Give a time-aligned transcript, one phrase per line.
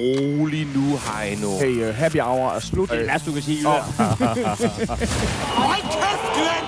[0.00, 1.58] rolig nu, Heino.
[1.58, 2.90] Hey, uh, happy hour er slut.
[2.90, 3.68] Det er værst, du kan sige.
[3.68, 3.72] Åh.
[5.64, 6.66] Hold kæft, Glenn!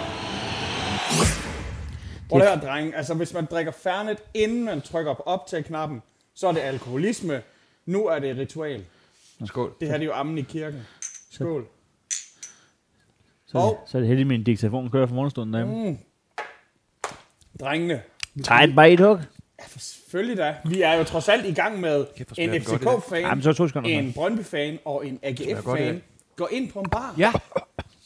[2.28, 2.96] Prøv at høre, drenge.
[2.96, 6.02] Altså, hvis man drikker Fernet, inden man trykker på optag-knappen,
[6.34, 7.42] så er det alkoholisme.
[7.86, 8.84] Nu er det ritual.
[9.46, 9.72] Skål.
[9.80, 10.80] Det her det er jo ammen i kirken.
[11.30, 11.66] Skål.
[13.46, 15.90] Så, Og- så er det heldigt, min diktafon kører for morgenstunden derhjemme.
[15.90, 15.98] Mm.
[17.60, 18.02] Drengene.
[18.44, 19.18] Tag et bare i et hug.
[19.62, 20.54] Ja, for selvfølgelig da.
[20.64, 22.06] Vi er jo trods alt i gang med
[22.38, 22.60] en.
[22.62, 23.88] FCK-fan, sekunder.
[23.88, 26.02] en Brøndby-fan og en AGF-fan
[26.36, 27.14] går ind på en bar.
[27.18, 27.32] Ja,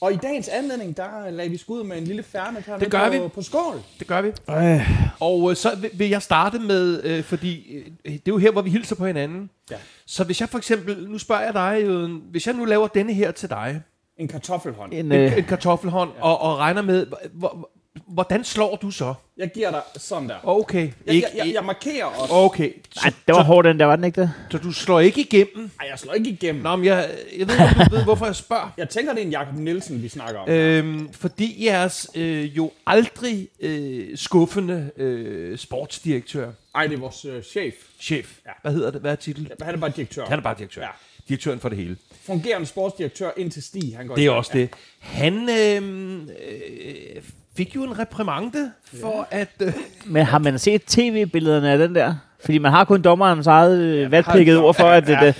[0.01, 3.13] Og i dagens anledning, der lagde vi skud med en lille her Det gør på,
[3.23, 3.29] vi.
[3.35, 3.81] på skål.
[3.99, 4.29] det gør vi.
[4.51, 8.39] Øh, Og øh, så vil- vil jeg starte med, øh, fordi øh, det er jo
[8.39, 9.51] her, hvor vi hilser på hinanden.
[9.71, 9.77] Ja.
[10.07, 13.13] Så hvis jeg for eksempel, nu spørger jeg dig, Jøden, hvis jeg nu laver denne
[13.15, 13.83] her til dig,
[14.19, 14.93] En kartoffelhånd.
[14.93, 17.71] en, en, øh, en kartoffelhånd, og, og regner med, hvor,
[18.07, 19.15] hvordan slår du så?
[19.37, 20.37] Jeg giver dig sådan der.
[20.43, 22.35] Okay, Jeg, jeg, ikke, jeg, jeg markerer også.
[22.35, 22.73] okay.
[22.95, 24.33] Så, ej, det var hårdt, den der, var den ikke det?
[24.51, 25.71] så du slår ikke igennem?
[25.81, 26.63] Ej, jeg slår ikke igennem.
[26.63, 28.73] Nå, men jeg, jeg ved ikke, om du ved, hvorfor jeg spørger.
[28.79, 30.49] Jeg tænker, det er en Jakob Nielsen, vi snakker om.
[30.49, 37.43] Øhm, fordi jeres øh, jo aldrig øh, skuffende øh, sportsdirektør, Ej, det er vores øh,
[37.43, 37.75] chef.
[38.01, 38.51] chef, ja.
[38.63, 39.49] hvad hedder det, hvad er titlen?
[39.63, 40.25] Han er bare direktør.
[40.25, 40.83] Han er bare direktør.
[40.83, 40.89] Ja.
[41.29, 41.97] Direktøren for det hele.
[42.23, 43.97] Fungerende sportsdirektør indtil Stig.
[43.97, 44.71] Han går Det er også det.
[44.99, 47.23] Han øh, øh,
[47.57, 49.49] fik jo en reprimande for at...
[49.61, 49.73] Øh,
[50.07, 52.15] Men har man set tv-billederne af den der?
[52.45, 55.27] Fordi man har kun dommerens eget øh, valgplikket har- ord for, at ja.
[55.27, 55.35] det,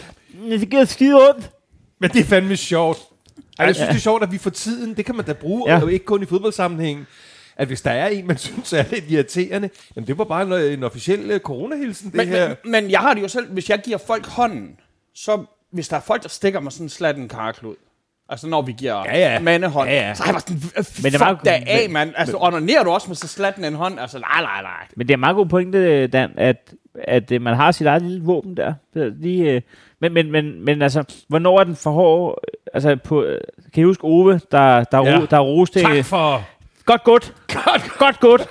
[0.51, 1.51] det, det giver skide ondt.
[2.01, 2.99] men det er fandme sjovt.
[3.59, 5.71] Ej, jeg synes, det er sjovt, at vi for tiden, det kan man da bruge,
[5.71, 5.77] Ja.
[5.77, 5.83] ja.
[5.83, 7.07] og ikke kun i fodboldsammenhæng,
[7.57, 10.73] at hvis der er en, man synes er lidt irriterende, jamen det var bare en,
[10.79, 12.49] en officiel øh, coronahilsen, det Men, her.
[12.49, 14.71] men, men jeg har det jo selv, hvis jeg giver folk hånden,
[15.15, 17.75] så hvis der er folk, der stikker mig sådan en slatten karklud,
[18.29, 19.41] altså når vi giver Ja, ja.
[19.41, 20.15] mandehånd, Ja, ja.
[20.15, 22.13] så er jeg bare sådan, øh, Men det var fuck da af, mand.
[22.17, 24.01] Altså, onanerer du også med så slatten en hånd?
[24.01, 24.87] Altså, nej, nej, nej.
[24.97, 26.73] Men det er meget god pointe, Dan, at,
[27.05, 28.75] at øh, man har sit eget lille våben der.
[28.95, 29.61] Lige, øh,
[30.01, 32.39] men, men, men, men altså, hvornår er den for hård?
[32.75, 33.41] Altså, på, øh,
[33.75, 35.11] kan I huske Ove, der, der, Ja.
[35.11, 35.19] ja.
[35.21, 35.81] ro, der roste?
[35.83, 36.43] Tak for...
[36.87, 37.35] Godt godt.
[37.65, 38.49] Godt, Godt godt.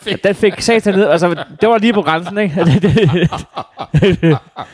[0.00, 0.24] fedt.
[0.24, 1.08] Den fik satan ned.
[1.08, 2.54] Altså, det var lige på grænsen, ikke?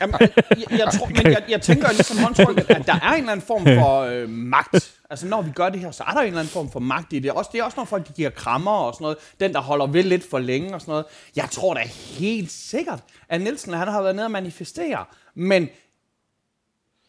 [0.01, 3.31] Jamen, jeg, jeg, tror, men jeg, jeg tænker ligesom håndtrykket, at der er en eller
[3.31, 4.91] anden form for øh, magt.
[5.09, 7.13] Altså, når vi gør det her, så er der en eller anden form for magt
[7.13, 7.31] i det.
[7.31, 9.17] Også, det er også, når folk de giver krammer og sådan noget.
[9.39, 11.05] Den, der holder ved lidt for længe og sådan noget.
[11.35, 11.79] Jeg tror da
[12.19, 12.99] helt sikkert,
[13.29, 15.05] at Nielsen han har været nede og manifestere.
[15.35, 15.69] Men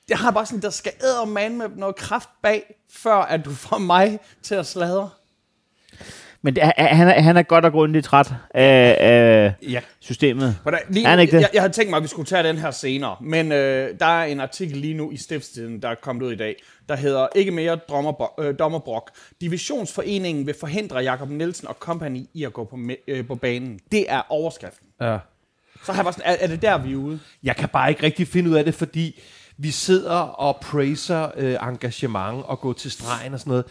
[0.08, 0.92] jeg har bare sådan, der skal
[1.26, 5.10] man med noget kraft bag, før at du får mig til at sladre.
[6.44, 9.80] Men det, han, er, han er godt og grundigt træt af, af Ja.
[10.00, 10.56] systemet.
[10.62, 11.40] Hvordan, lige Er han ikke det?
[11.40, 14.06] Jeg, jeg havde tænkt mig, at vi skulle tage den her senere, men øh, der
[14.06, 16.56] er en artikel lige nu i Stiftstiden, der er kommet ud i dag,
[16.88, 19.10] der hedder Ikke mere dommer, øh, dommerbrok.
[19.40, 23.78] Divisionsforeningen vil forhindre Jakob Nielsen og company i at gå på, me- øh, på banen.
[23.92, 24.86] Det er overskriften.
[25.00, 25.18] Ja.
[25.84, 27.20] Så har jeg bare sådan, er, er det der, vi er ude?
[27.42, 29.20] Jeg kan bare ikke rigtig finde ud af det, fordi
[29.56, 33.64] vi sidder og praiser øh, engagement og går til stregen og sådan noget.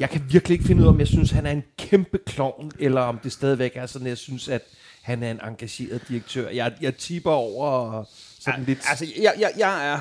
[0.00, 2.72] Jeg kan virkelig ikke finde ud af, om jeg synes, han er en kæmpe klovn,
[2.78, 4.62] eller om det stadigvæk er sådan, at jeg synes, at
[5.02, 6.48] han er en engageret direktør.
[6.48, 8.04] Jeg, jeg tipper over
[8.40, 8.78] sådan lidt...
[8.88, 9.98] Altså, jeg, jeg, jeg er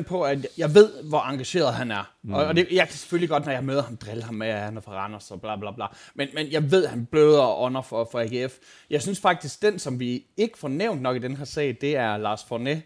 [0.00, 2.12] 100% på, at jeg ved, hvor engageret han er.
[2.22, 2.32] Mm.
[2.32, 4.60] Og, og det, jeg kan selvfølgelig godt, når jeg møder ham, drille ham med, at
[4.60, 5.86] han er fra Randers og bla bla bla.
[6.14, 8.54] Men, men jeg ved, at han bløder og ånder for, for AGF.
[8.90, 11.96] Jeg synes faktisk, den, som vi ikke får nævnt nok i den her sag, det
[11.96, 12.82] er Lars Fornet,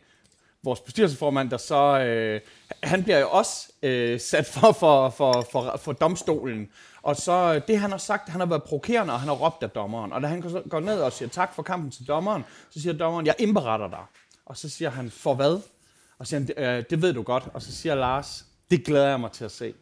[0.64, 1.98] vores bestyrelsesformand, der så...
[2.00, 2.40] Øh,
[2.82, 6.68] han bliver jo også øh, sat for, for, for, for, for domstolen.
[7.02, 9.62] Og så øh, det, han har sagt, han har været provokerende, og han har råbt
[9.62, 10.12] af dommeren.
[10.12, 13.26] Og da han går- ned og siger tak for kampen til dommeren, så siger dommeren,
[13.26, 14.04] jeg indberetter dig.
[14.46, 15.60] Og så siger han, for hvad?
[16.18, 17.44] Og så siger han, øh, det ved du godt.
[17.54, 19.74] Og så siger Lars, det glæder jeg mig til at se.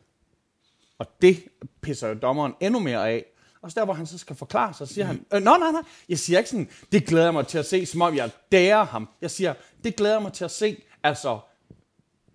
[0.99, 1.45] Og det
[1.81, 3.25] pisser jo dommeren endnu mere af.
[3.63, 5.83] Og så der, hvor han så skal forklare, så siger han, øh, nej, nej, nej,
[6.09, 8.85] jeg siger ikke sådan, det glæder jeg mig til at se, som om jeg dærer
[8.85, 9.09] ham.
[9.23, 11.39] Jeg siger, det glæder jeg mig til at se, altså,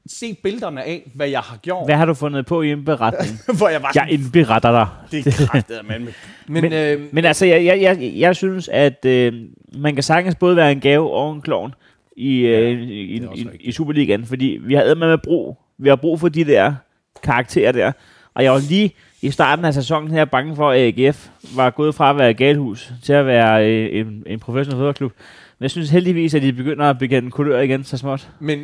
[0.07, 1.87] se billederne af, hvad jeg har gjort.
[1.87, 3.39] Hvad har du fundet på i indberetningen?
[3.57, 4.87] hvor jeg var Jeg indberetter dig.
[5.11, 6.03] det er kraftet, mand.
[6.47, 9.33] men, Men, øh, men altså, jeg, jeg, jeg, jeg synes, at øh,
[9.73, 11.73] man kan sagtens både være en gave og en klovn
[12.17, 15.57] i, øh, i, i, i Superligaen, fordi vi har med med brug.
[15.77, 16.75] Vi har brug for de der
[17.23, 17.91] karakterer der.
[18.33, 18.95] Og jeg var lige
[19.27, 22.37] i starten af sæsonen her bange for, at AGF var gået fra at være et
[22.37, 25.11] galhus til at være øh, en, en professionel fodboldklub.
[25.59, 28.29] Men jeg synes heldigvis, at de begynder at begynde kulør igen så småt.
[28.39, 28.59] Men,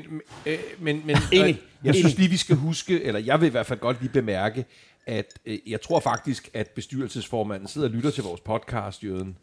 [0.45, 1.50] øh, men, men Enig.
[1.50, 1.56] øh,
[1.88, 4.65] jeg synes lige, vi skal huske, eller jeg vil i hvert fald godt lige bemærke,
[5.07, 9.36] at øh, jeg tror faktisk, at bestyrelsesformanden sidder og lytter til vores podcast, Jøden.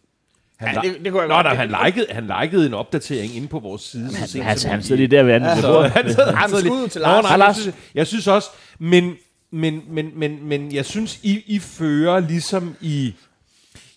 [0.56, 3.37] Han, Ja, det- det kunne jeg Nå, godt- da, han, likede, han likede en opdatering
[3.37, 4.11] inde på vores side.
[4.16, 6.49] så sent Han, som han sidder lige der ved anden Så ja, han sidder, han
[6.50, 7.23] sidder lige- til Nå, Lars.
[7.25, 9.14] nej, Hej, jeg synes, jeg synes også, men,
[9.50, 13.14] men, men, men, men jeg synes, I, I fører ligesom i,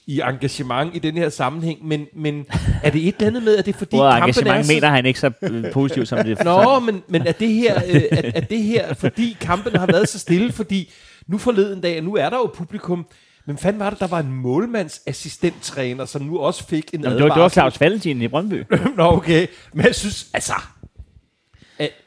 [0.08, 2.46] i engagement i den her sammenhæng, men, men
[2.84, 4.74] er det et eller andet med, at det er fordi Ordet kampen er så...
[4.74, 5.32] mener han ikke så
[5.74, 6.44] positivt som det.
[6.44, 10.10] Nå, men, men er det her, øh, er, er det her, fordi kampen har været
[10.10, 10.92] så stille, fordi
[11.28, 13.06] nu forleden dag, nu er der jo publikum,
[13.46, 17.14] men fanden var det, der var en målmandsassistenttræner, som nu også fik en Nå, det,
[17.14, 17.56] var, det var advarsel?
[17.56, 18.64] Claus Valentin i Brøndby.
[18.98, 19.48] Nå, okay.
[19.74, 20.54] Men jeg synes, altså...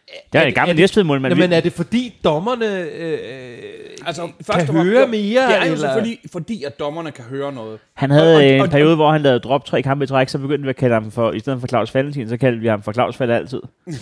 [0.09, 1.35] Er, Det er en gammel næstvedmålmand.
[1.35, 3.59] Men er det fordi dommerne øh,
[4.07, 5.43] Altså, kan og fremmest- høre mere?
[5.43, 5.77] Det er jo eller?
[5.77, 7.79] selvfølgelig, fordi at dommerne kan høre noget.
[7.95, 10.07] Han havde Og- og- øh, en og- periode, hvor han lavede drop tre kampe i
[10.07, 12.61] træk, så begyndte vi at kalde ham for, i stedet for Claus Valentin, så kaldte
[12.61, 13.61] vi ham for Claus Valle altid.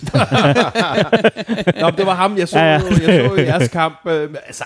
[1.80, 3.94] Nå, det var ham, jeg så, Ja, ja, jeg så i jeres kamp.
[4.06, 4.64] Øh, altså,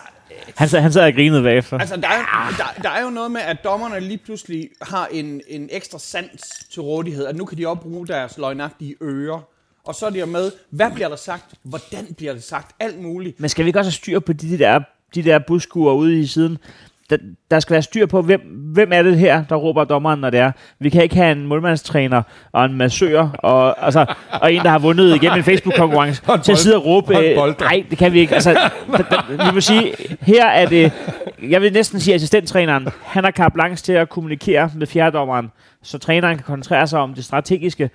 [0.57, 1.79] Han, sad- han sad og grinede bagefter.
[1.79, 5.09] Altså, der er, jo- der, der er jo noget med, at dommerne lige pludselig har
[5.13, 9.49] en, en ekstra sans til rådighed, at nu kan de også bruge deres løgnagtige ører.
[9.89, 13.03] Og så er det jo med, hvad bliver der sagt, hvordan bliver det sagt, alt
[13.03, 13.41] muligt.
[13.41, 14.81] Men skal vi ikke også have styr på de der,
[15.15, 16.59] de der buskuer ude i siden?
[17.11, 17.17] Der,
[17.51, 18.41] der skal være styr på, hvem,
[18.75, 20.53] hvem er det her, der råber dommeren, når det er.
[20.79, 24.79] Vi kan ikke have en målmandstræner og en massør og, altså, og en, der har
[24.79, 27.13] vundet igennem en Facebook-konkurrence til at sidde og råbe.
[27.61, 28.35] Nej, det kan vi ikke.
[28.35, 28.51] Altså,
[28.93, 30.93] der, der, vi må sige, her er det,
[31.43, 35.51] jeg vil næsten sige, assistenttræneren, han har carte blanche til at kommunikere med fjerdommeren,
[35.83, 37.91] så træneren kan koncentrere sig om det strategiske.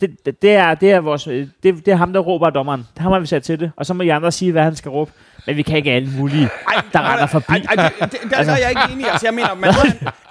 [0.00, 2.86] Det, det, er, det, er vores, øh, det, det er ham, der råber dommeren.
[2.94, 3.72] Det har vi sat til det.
[3.76, 5.12] Og så må de andre sige, hvad han skal råbe.
[5.46, 6.48] Men vi kan ikke alle mulige,
[6.92, 7.52] der render forbi.
[7.52, 9.06] Ej, ej, det, det, der, der er jeg ikke enig.
[9.06, 9.08] i.
[9.08, 9.74] Altså, jeg mener, man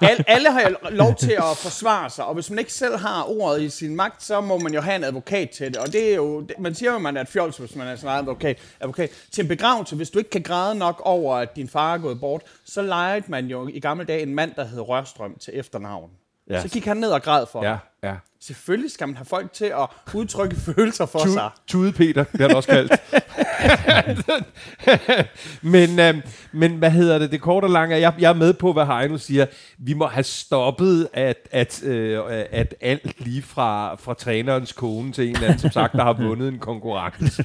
[0.00, 3.62] alle, alle har lov til at forsvare sig, og hvis man ikke selv har ordet
[3.62, 5.76] i sin magt, så må man jo have en advokat til det.
[5.76, 7.86] Og det er jo, det, man siger jo, at man er et fjols, hvis man
[7.86, 8.58] er sådan en advokat.
[8.80, 9.10] advokat.
[9.32, 12.20] Til en begravelse, hvis du ikke kan græde nok over, at din far er gået
[12.20, 16.10] bort, så lejede man jo i gamle dage en mand, der hed Rørstrøm til efternavn.
[16.50, 16.62] Ja.
[16.62, 17.70] Så gik han ned og græd for ja,
[18.02, 18.08] ja.
[18.08, 18.14] ja.
[18.40, 21.50] Selvfølgelig skal man have folk til at udtrykke følelser for Tude, sig.
[21.66, 22.92] Tude Peter, det har han også kaldt.
[25.62, 26.14] men, øh,
[26.52, 27.32] men hvad hedder det?
[27.32, 29.46] Det korte og lange er, jeg, jeg er med på, hvad Heino siger.
[29.78, 32.20] Vi må have stoppet, at, at, øh,
[32.50, 36.12] at alt lige fra, fra trænerens kone til en eller anden, som sagt, der har
[36.28, 37.44] vundet en konkurrence,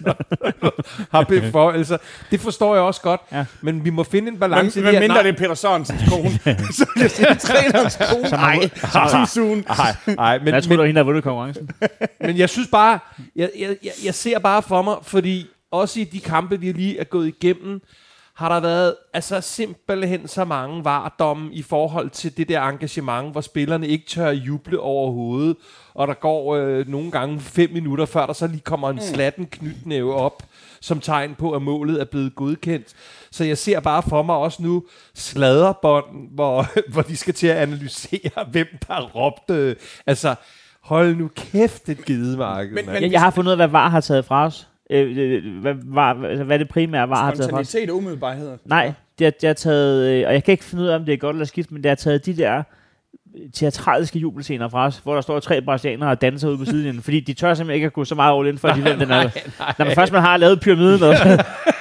[1.14, 1.98] har beføjelser.
[2.32, 3.46] Det forstår jeg også godt, Ja.
[3.62, 5.00] men vi må finde en Men, balance i men det her.
[5.02, 6.30] mindre Nej, det er Peter Sørensens kone,
[6.72, 8.30] så det trænerens kone.
[8.30, 8.60] Nej,
[9.12, 9.66] too soon.
[9.78, 11.70] Nej, nej, men, Jeg tror, men, det var hende, der har vundet konkurrencen.
[12.22, 13.00] Men jeg synes bare,
[13.36, 17.00] jeg, jeg, jeg, jeg ser bare for mig, fordi også i de kampe, vi lige
[17.00, 17.82] er gået igennem,
[18.34, 23.42] har der været altså simpelthen så mange vardomme i forhold til det der engagement, hvor
[23.42, 25.56] spillerne ikke tør juble overhovedet,
[25.94, 29.46] og der går øh, nogle gange fem minutter, før der så lige kommer en slatten
[29.46, 30.44] knytnæve op,
[30.82, 32.88] som tegn på, at målet er blevet godkendt.
[33.32, 34.84] Så jeg ser bare for mig også nu
[35.16, 36.06] sladderbånd,
[36.36, 39.76] hvor, hvor de skal til at analysere, hvem der råbte.
[40.08, 40.36] Altså,
[40.82, 44.02] hold nu kæft, et gidemarked, men- Jeg, jeg har fundet ud af, hvad VAR har
[44.02, 44.68] taget fra os.
[44.94, 47.36] Øh, øh, hvad, var, altså, hvad det primære VAR.
[47.36, 48.58] Spontanitet og umiddelbarhed.
[48.66, 51.06] Nej, det har, det har taget, øh, og jeg kan ikke finde ud af, om
[51.06, 52.64] det er godt eller skidt, men det har taget de der
[53.54, 57.20] teatralske jubelscener fra os, hvor der står tre brasilianere og danser ude på sidelinjen, fordi
[57.20, 59.30] de tør simpelthen ikke at gå så meget all in, for de ved, den er,
[59.78, 61.10] når man først man har lavet pyramiden, og,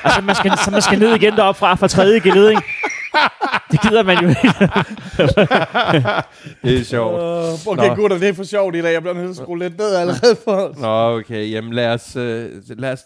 [0.04, 2.60] og så, man skal, så man skal ned igen deroppe fra, fra tredje geleding.
[3.70, 4.40] Det gider man jo ikke.
[6.64, 7.14] Det er sjovt.
[7.14, 7.94] Uh, okay, Nå.
[7.94, 8.92] gutter, det er for sjovt i dag.
[8.92, 10.78] Jeg bliver nødt til at skrue lidt ned allerede for os.
[10.78, 11.50] Nå, okay.
[11.50, 13.00] Jamen lad os, øh, lad os...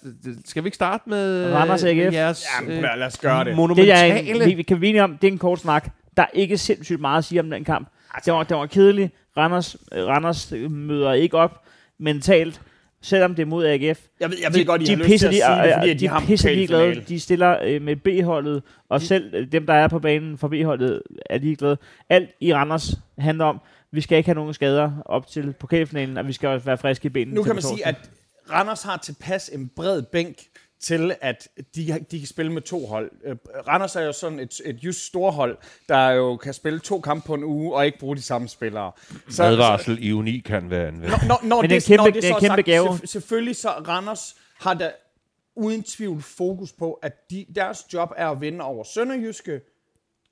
[0.44, 2.14] Skal vi ikke starte med Randers øh, AGF?
[2.14, 3.46] jeres Jamen, lad os gøre det.
[3.46, 4.44] Det er monumentale...
[4.44, 5.88] vi, vi kan enige om, det er en kort snak.
[6.16, 7.88] Der er ikke sindssygt meget at sige om den kamp.
[8.24, 9.12] Det var, det var kedeligt.
[9.36, 11.62] Randers, øh, Randers møder ikke op
[11.98, 12.60] mentalt,
[13.06, 14.00] selvom det er mod AGF.
[14.20, 16.00] Jeg ved, jeg ved godt, I har lyst pisser til at sige det, fordi at
[16.00, 17.00] de har en pisser ligeglade.
[17.08, 21.02] De stiller øh, med B-holdet, og selv øh, dem, der er på banen for B-holdet,
[21.30, 21.78] er ligeglade.
[22.08, 23.60] Alt i Randers handler om,
[23.92, 27.06] vi skal ikke have nogen skader op til pokalfinalen, og vi skal også være friske
[27.06, 27.34] i benene.
[27.34, 28.10] Nu kan man sige, at
[28.52, 30.36] Randers har tilpas en bred bænk
[30.80, 33.10] til, at de, de kan spille med to hold.
[33.24, 33.36] Øh,
[33.68, 37.34] Randers er jo sådan et, et just storhold, der jo kan spille to kampe på
[37.34, 38.92] en uge, og ikke bruge de samme spillere.
[39.28, 41.28] Så, Advarsel i uni kan være anvendt.
[41.28, 42.88] Når, når Men det er det, kæmpe- når det, det er kæmpe sagt, gave.
[42.88, 44.90] selvf- selvfølgelig så Randers har der
[45.56, 49.60] uden tvivl fokus på, at de, deres job er at vinde over Sønderjyske,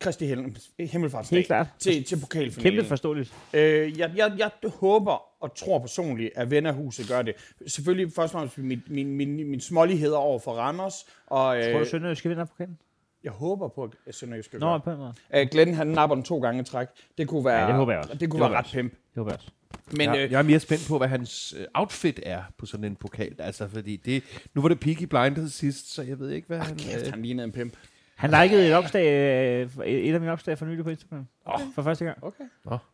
[0.00, 1.66] Kristi Himmel- Himmelfartsdag Helt klart.
[1.78, 2.72] til, til pokalfinalen.
[2.76, 3.34] Kæmpe forståeligt.
[3.52, 7.34] Øh, jeg, jeg, jeg håber og tror personligt, at Vennerhuset gør det.
[7.66, 10.94] Selvfølgelig først og fremmest min, min, min, min småligheder over for Randers,
[11.26, 12.78] og Tror du, øh, Sønderjysk vinder pokalen?
[13.24, 15.40] jeg håber på, at Sønderjyske Nå, gør det.
[15.40, 16.88] Øh, Glenn, han napper den to gange i træk.
[17.18, 18.12] Det kunne være, Ja, det håber jeg også.
[18.12, 18.92] Det Det kunne håber være ret pimp.
[18.92, 19.50] Det håber jeg også.
[19.90, 22.84] Men jeg, øh, jeg er mere spændt på, hvad hans øh, outfit er på sådan
[22.84, 23.34] en pokal.
[23.38, 24.22] Altså, fordi det,
[24.54, 26.76] nu var det Peaky Blinders sidst, så jeg ved ikke, hvad han...
[26.76, 27.72] kæft, Øh, han lignede en pimp.
[28.16, 31.26] Han likede et opslag, øh, et af mine opslag for nylig på Instagram.
[31.44, 31.64] Okay.
[31.74, 32.24] For første gang.
[32.24, 32.44] Okay.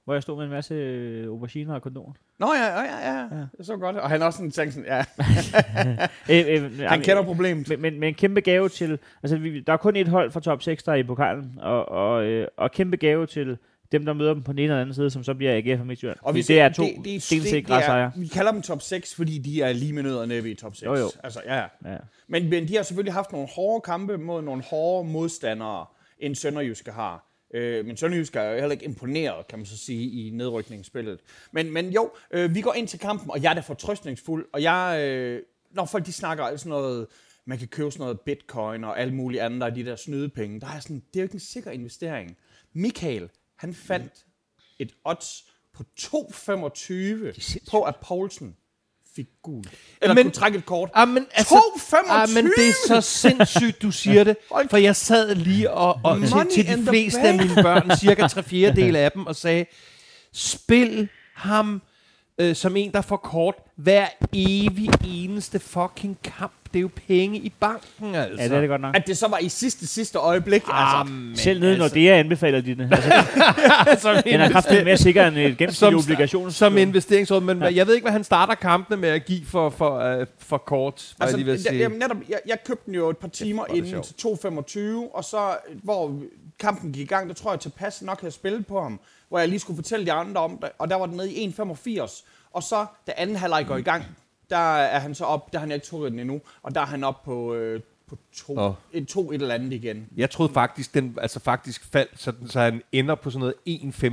[0.05, 2.13] Hvor jeg stod med en masse øh, auberginer og kondomer.
[2.39, 3.47] Nå ja, ja, ja, ja.
[3.59, 3.97] Det så godt.
[3.97, 5.05] Og han også sådan tænkt sådan, ja,
[6.31, 7.69] Øh, øh, han kender problemet.
[7.69, 8.99] men, men, men en kæmpe gave til...
[9.23, 11.59] Altså, vi, der er kun et hold fra top 6, der er i pokalen.
[11.59, 13.59] Og, og, øh, og kæmpe gave til
[13.93, 15.87] dem, der møder dem på den ene eller anden side, som så bliver AGF og
[15.87, 16.19] Midtjylland.
[16.23, 17.15] Og vi det er to det, det,
[18.01, 18.11] er.
[18.17, 20.77] Vi kalder dem top 6, fordi de er lige med nød og næppe i top
[20.77, 20.83] 6.
[20.87, 21.11] Jo, jo.
[21.25, 21.67] Altså, ja, ja.
[21.85, 21.97] Ja.
[22.29, 25.87] Men, men de har selvfølgelig haft nogle hårde kampe mod nogle hårde modstandere,
[26.19, 27.27] end Sønderjyske har.
[27.55, 31.21] Øh, men Sønderjyske er jo heller ikke imponeret, kan man så sige, i nedrykningsspillet.
[31.53, 34.63] Men, men jo, øh, vi går ind til kampen, og jeg er da fortrøstningsfuld, og
[34.63, 37.07] jeg, øh, når folk de snakker alt sådan noget,
[37.45, 40.67] man kan købe sådan noget bitcoin og alt muligt andet, af de der snydepenge, der
[40.67, 42.37] er sådan, det er jo ikke en sikker investering.
[42.73, 43.29] Michael,
[43.61, 44.13] han fandt
[44.79, 48.57] et odds på 2,25 på, at Poulsen
[49.17, 49.65] fik gul.
[50.03, 50.91] Eller Men- kunne trække et kort.
[50.95, 52.11] Ah, men, altså, 2,25!
[52.11, 54.37] ah, men det er så sindssygt, du siger det.
[54.71, 58.43] For jeg sad lige og, og til, til de fleste af mine børn, cirka 3
[58.43, 59.67] fjerdedele af dem, og sagde,
[60.33, 61.83] spil ham
[62.41, 66.53] øh, som en, der får kort hver evig eneste fucking kamp.
[66.73, 68.43] Det er jo penge i banken, altså.
[68.43, 68.97] ja, det er det godt nok.
[68.97, 70.63] At det så var i sidste, sidste øjeblik.
[70.69, 72.89] Ah, altså, men Selv nede, når altså, det er anbefaler de det.
[72.93, 73.13] Altså,
[73.91, 76.53] altså, den er kraftigt mere sikker end et gennemsnitlig som, obligation.
[76.53, 77.75] som investeringsråd, men ja.
[77.75, 81.15] jeg ved ikke, hvad han starter kampene med at give for, for, uh, for kort,
[81.21, 83.77] altså, jeg lige jamen, netop, jeg, jeg købte den jo et par timer er det
[83.77, 84.15] inden til
[85.09, 86.21] 2.25, og så, hvor
[86.59, 89.49] kampen gik i gang, der tror jeg tilpas nok havde spillet på ham, hvor jeg
[89.49, 92.63] lige skulle fortælle de andre om det, og der var den nede i 1.85, og
[92.63, 94.05] så, da anden halvleg går i gang,
[94.51, 96.87] der er han så op, der har han ikke trukket den endnu, og der er
[96.87, 98.75] han op på, øh, på to, Åh.
[98.93, 100.07] et, to et eller andet igen.
[100.17, 103.55] Jeg troede faktisk, den altså faktisk faldt, så, den, så han ender på sådan noget
[103.69, 104.05] 1.15.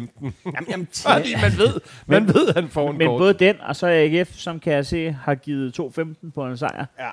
[0.45, 3.19] Jamen, jamen, Fordi man ved, man ved, han får en Men kort.
[3.19, 6.86] både den og så AGF, som kan jeg se, har givet 2-15 på en sejr.
[7.00, 7.09] ja.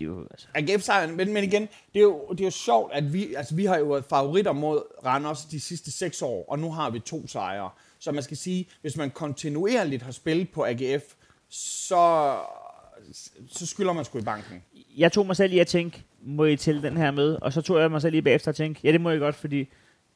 [0.00, 2.92] Er jo, altså, AGF sejren, men, men igen, det er, jo, det er jo sjovt,
[2.92, 6.58] at vi, altså vi har jo været favoritter mod Randers de sidste seks år, og
[6.58, 7.70] nu har vi to sejre.
[7.98, 11.02] Så man skal sige, hvis man kontinuerligt har spillet på AGF,
[11.48, 12.36] så,
[13.48, 14.62] så skylder man sgu i banken.
[14.96, 17.38] jeg tog mig selv i at tænke, må I tælle den her med?
[17.42, 19.34] Og så tog jeg mig selv lige bagefter at tænke, ja, det må I godt,
[19.34, 19.68] fordi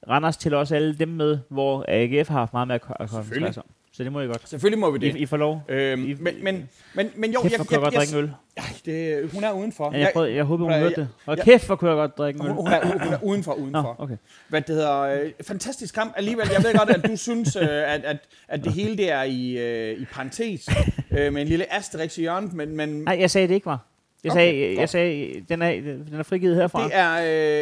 [0.08, 3.54] Randers tæller også alle dem med, hvor AGF har haft meget mere at koncentrere Selvfølgelig.
[3.54, 3.70] sig om.
[3.98, 4.48] Så det må I godt.
[4.48, 5.14] Selvfølgelig må vi det.
[5.16, 5.62] I, I får lov.
[5.68, 8.30] Øhm, I- men, men, men, men jo, Kæft, hvor kunne jeg godt drikke øl.
[8.56, 9.90] Ej, det, hun er udenfor.
[9.92, 11.08] Ja, jeg, prøvede, jeg håber, hun jeg- hørte det.
[11.26, 12.46] Og jeg- kæft, hvor kunne jeg godt drikke øl.
[12.50, 13.96] hun, hun, er, hun er udenfor, Nå, udenfor.
[13.98, 14.16] okay.
[14.48, 16.46] Hvad det hedder, øh, fantastisk kamp alligevel.
[16.52, 18.16] Jeg ved godt, at du synes, øh, at, at,
[18.48, 20.68] at det hele det er i, øh, i parentes,
[21.10, 23.84] øh, med en lille asterix i hjørnet, men, men Nej, jeg sagde, det ikke var.
[24.24, 24.78] Jeg Okay, sagde, godt.
[24.80, 26.84] jeg sagde den, er, den er frigivet herfra.
[26.84, 27.14] det er,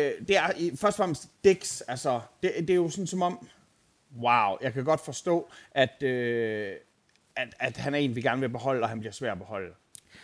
[0.06, 1.80] øh, det er i- først og fremmest Dix.
[1.88, 3.46] Altså, det, det er jo sådan som om,
[4.22, 6.72] wow, jeg kan godt forstå, at, øh,
[7.36, 9.74] at, at han er en, vi gerne vil beholde, og han bliver svær at beholde.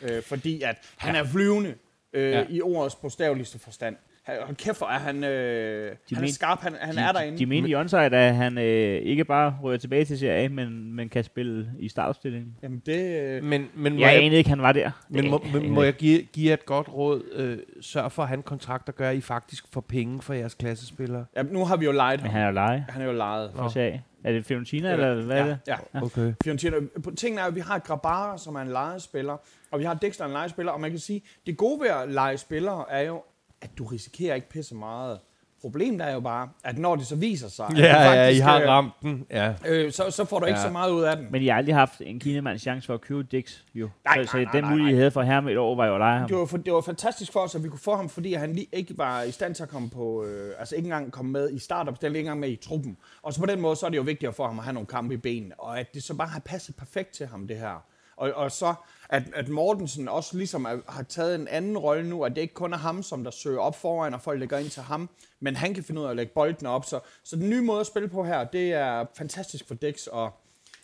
[0.02, 1.74] Øh, fordi at han er flyvende
[2.12, 2.38] øh, Ja.
[2.38, 2.46] ja.
[2.48, 3.96] i ordets bogstaveligste forstand.
[4.22, 7.12] Han- Hold kæft, hvor er han, øh, han er men- skarp, han, han de, er
[7.12, 7.38] de, derinde.
[7.38, 8.64] de mente i onside, at han øh,
[9.02, 12.56] ikke bare rører tilbage til Serie A, men, men kan spille i startopstillingen.
[12.62, 13.20] Jamen det...
[13.22, 14.90] Øh, Men, men, må Jeg jeg, anede ikke, han var der.
[15.08, 17.22] men Det- må, jeg men, må jeg give, give et godt råd?
[17.32, 20.54] Øh, sørg for at han kontrakt, der gør, at I faktisk får penge for jeres
[20.54, 21.24] klassespillere.
[21.36, 22.32] ja, nu har vi jo lejet Men ham.
[22.34, 23.50] han er jo leje Han er jo lejet.
[23.56, 24.02] for Serie.
[24.24, 25.58] Er det Fiorentina, eller hvad ja, er det?
[25.66, 26.32] Ja, Okay.
[26.44, 26.76] Fiorentina.
[27.16, 29.36] Tingen er, at vi har Grabara, som er en lejespiller,
[29.70, 32.36] og vi har Dexter, en lejespiller, og man kan sige, det gode ved at lege
[32.38, 33.22] spillere er jo,
[33.62, 35.18] at du risikerer ikke pisse meget.
[35.60, 38.16] Problemet er jo bare, at når det så viser sig, at Ja, du ja, I
[38.16, 39.26] faktisk, har øh, ramt den.
[39.30, 39.54] Ja.
[39.68, 40.66] øh, så, så får du ikke Ja.
[40.66, 41.26] så meget ud af den.
[41.30, 43.88] Men I har aldrig haft en kinemands chance for at købe Dix, jo.
[44.04, 44.98] Nej, så, så nej, nej, den nej, mulighed, I nej.
[44.98, 46.28] havde for ham et år, var jo at ham.
[46.28, 48.52] Det var, for, det var fantastisk for os, at vi kunne få ham, fordi han
[48.52, 51.50] lige ikke var i stand til at komme på, øh, altså ikke engang komme med
[51.52, 52.96] i startopstillingen, ikke engang med i truppen.
[53.22, 54.86] Og så på den måde, så er det jo vigtigt for ham at have nogle
[54.86, 57.84] kampe i benene, og at det så bare har passet perfekt til ham, det her.
[58.22, 58.74] Og, og så,
[59.08, 62.54] at, at Mortensen også ligesom er, har taget en anden rolle nu, at det ikke
[62.54, 65.08] kun er ham, som der søger op foran, og folk lægger ind til ham,
[65.40, 66.84] men han kan finde ud af at lægge boldene op.
[66.84, 70.30] Så, så den nye måde at spille på her, det er fantastisk for Dix, og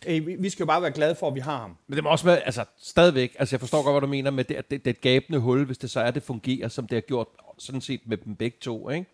[0.06, 1.76] øh, vi, vi skal jo bare være glade for, at vi har ham.
[1.86, 4.44] Men det må også være, altså stadigvæk, altså jeg forstår godt, hvad du mener med
[4.44, 6.86] det, at det, det er et gabende hul, hvis det så er, det fungerer, som
[6.86, 7.28] det har gjort
[7.58, 9.06] sådan set med dem begge to, ikke?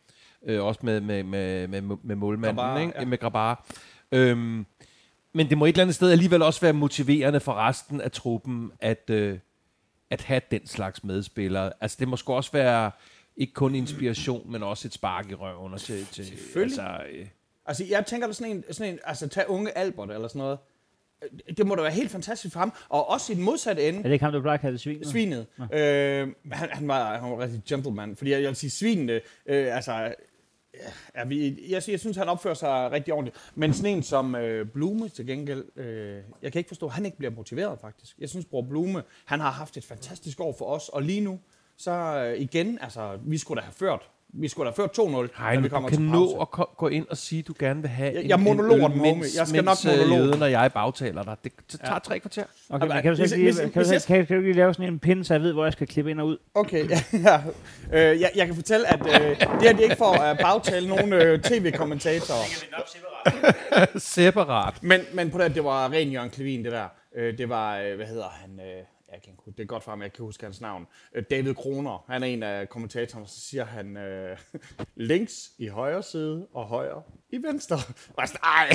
[0.46, 2.92] Øh, også med, med, med, med, med målmanden, Grabar, ikke?
[2.98, 3.04] ja.
[3.04, 3.66] Med Grabar.
[4.12, 4.66] Øhm,
[5.34, 8.72] men det må et eller andet sted alligevel også være motiverende for resten af truppen,
[8.80, 9.38] at, øh,
[10.10, 11.72] at have den slags medspillere.
[11.80, 12.90] Altså det må sgu også være
[13.36, 15.72] ikke kun inspiration, men også et spark i røven.
[15.72, 16.78] Og til, til, Selvfølgelig.
[16.80, 17.26] Altså, øh,
[17.66, 20.58] Altså, jeg tænker, er sådan en, sådan en altså, tag unge Albert eller sådan noget.
[21.56, 22.72] Det må da være helt fantastisk for ham.
[22.88, 25.04] Og også i den modsatte ende, Er det ikke ham, du plejer at kalde svin?
[25.04, 25.46] svinet.
[25.72, 28.16] Øh, han, han, var, han var rigtig gentleman.
[28.16, 30.14] Fordi jeg, jeg vil sige, svinene, øh, altså...
[31.16, 33.36] Ja, vi, jeg, jeg synes, han opfører sig rigtig ordentligt.
[33.54, 37.04] Men sådan en som øh, Blume til gengæld, øh, jeg kan ikke forstå, at han
[37.04, 38.18] ikke bliver motiveret faktisk.
[38.18, 40.88] Jeg synes, bror Blume, han har haft et fantastisk år for os.
[40.88, 41.40] Og lige nu,
[41.76, 44.10] så øh, igen, altså, vi skulle da have ført.
[44.36, 44.98] Vi skulle da have ført
[45.30, 46.36] 2-0, Hej, når vi du kommer kan til nå pause.
[46.40, 48.86] at ko- gå ind og sige, at du gerne vil have Jeg- en, jeg monologer
[48.86, 49.14] en den, øl, homie.
[49.14, 50.24] mens, Jeg skal mens, nok øh, monologe.
[50.26, 51.36] jøden og jeg bagtaler dig.
[51.44, 52.44] Det, det tager tre kvarter.
[52.70, 54.36] Okay, men kan du så hvis- ikke lige, hvis- kan, hvis du, jeg- kan, kan
[54.36, 56.26] du lige lave sådan en pin, så jeg ved, hvor jeg skal klippe ind og
[56.26, 56.36] ud?
[56.54, 56.98] Okay, ja.
[57.92, 58.10] ja.
[58.12, 60.88] Øh, jeg, jeg kan fortælle, at øh, det her det er ikke for at bagtale
[60.88, 62.44] nogle øh, tv-kommentatorer.
[63.98, 64.82] Separat.
[64.82, 66.86] Men, men på det, det var ren Jørgen Klevin, det der.
[67.16, 68.60] Øh, det var, øh, hvad hedder han?
[68.60, 68.82] Øh,
[69.14, 70.86] jeg kan, det er godt for ham, jeg kan huske hans navn.
[71.14, 74.38] Øh, David Kroner, han er en af kommentatorerne, så siger han, øh,
[74.96, 77.76] links i højre side og højre i venstre.
[78.08, 78.68] Og jeg sådan, Ej,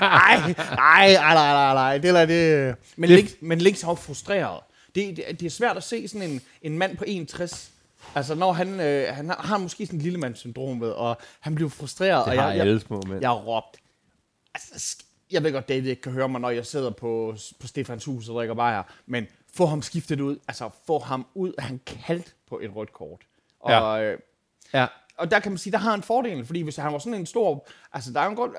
[0.00, 2.76] ej, ej, ej, nej, nej, nej, det er det.
[2.96, 4.60] Men, Det- links, men links er jo frustreret.
[4.94, 7.72] Det, det, det er svært at se sådan en, en mand på 61,
[8.14, 11.54] Altså, når han, øh, han har, har måske sådan en lille syndrom ved, og han
[11.54, 12.26] bliver frustreret.
[12.26, 13.20] Det og har jeg, alle små mænd.
[13.20, 13.76] jeg har råbt.
[14.54, 14.96] Altså,
[15.30, 18.28] jeg ved godt, David ikke kan høre mig, når jeg sidder på, på Stefans hus
[18.28, 20.38] og drikker bajer, men få ham skiftet ud.
[20.48, 21.52] Altså, få ham ud.
[21.58, 23.20] Han kaldt på et rødt kort.
[23.60, 24.02] Og, Ja.
[24.02, 24.18] øh,
[24.74, 24.86] Ja.
[25.18, 27.26] og der kan man sige, der har han fordelen, fordi hvis han var sådan en
[27.26, 27.66] stor...
[27.92, 28.54] Altså, der er jo en grund...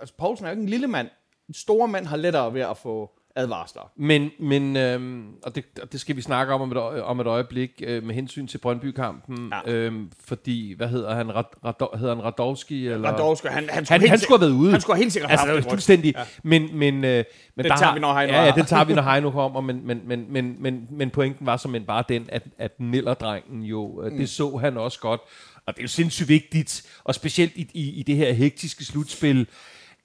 [0.00, 1.08] Altså, Poulsen er jo ikke en lille mand.
[1.54, 3.90] Store mænd har lettere ved at få advarsler.
[3.96, 7.20] Men, men øhm, og, det, og det skal vi snakke om om et, øje, om
[7.20, 9.52] et øjeblik øh, med hensyn til Brøndby-kampen.
[9.66, 9.72] Ja.
[9.72, 11.34] Øhm, fordi, hvad hedder han?
[11.34, 12.88] Rad, Rad, hedder han Radowski?
[12.88, 13.12] Eller?
[13.12, 14.70] Radowski, han, han, skulle Han, han skulle have været ude.
[14.70, 16.14] Han skulle helt sikkert altså, have fuldstændig.
[16.16, 16.22] Ja.
[16.42, 17.24] Men, men, øh, men Den
[17.64, 19.60] der tager har- vi, når Heino ja, ja, den tager vi, når Heino kommer.
[19.60, 24.02] Men, men, men, men, men, men pointen var som bare den, at, at Nillerdrengen jo,
[24.10, 24.18] mm.
[24.18, 25.20] det så han også godt.
[25.66, 29.46] Og det er jo sindssygt vigtigt, og specielt i, i, i det her hektiske slutspil,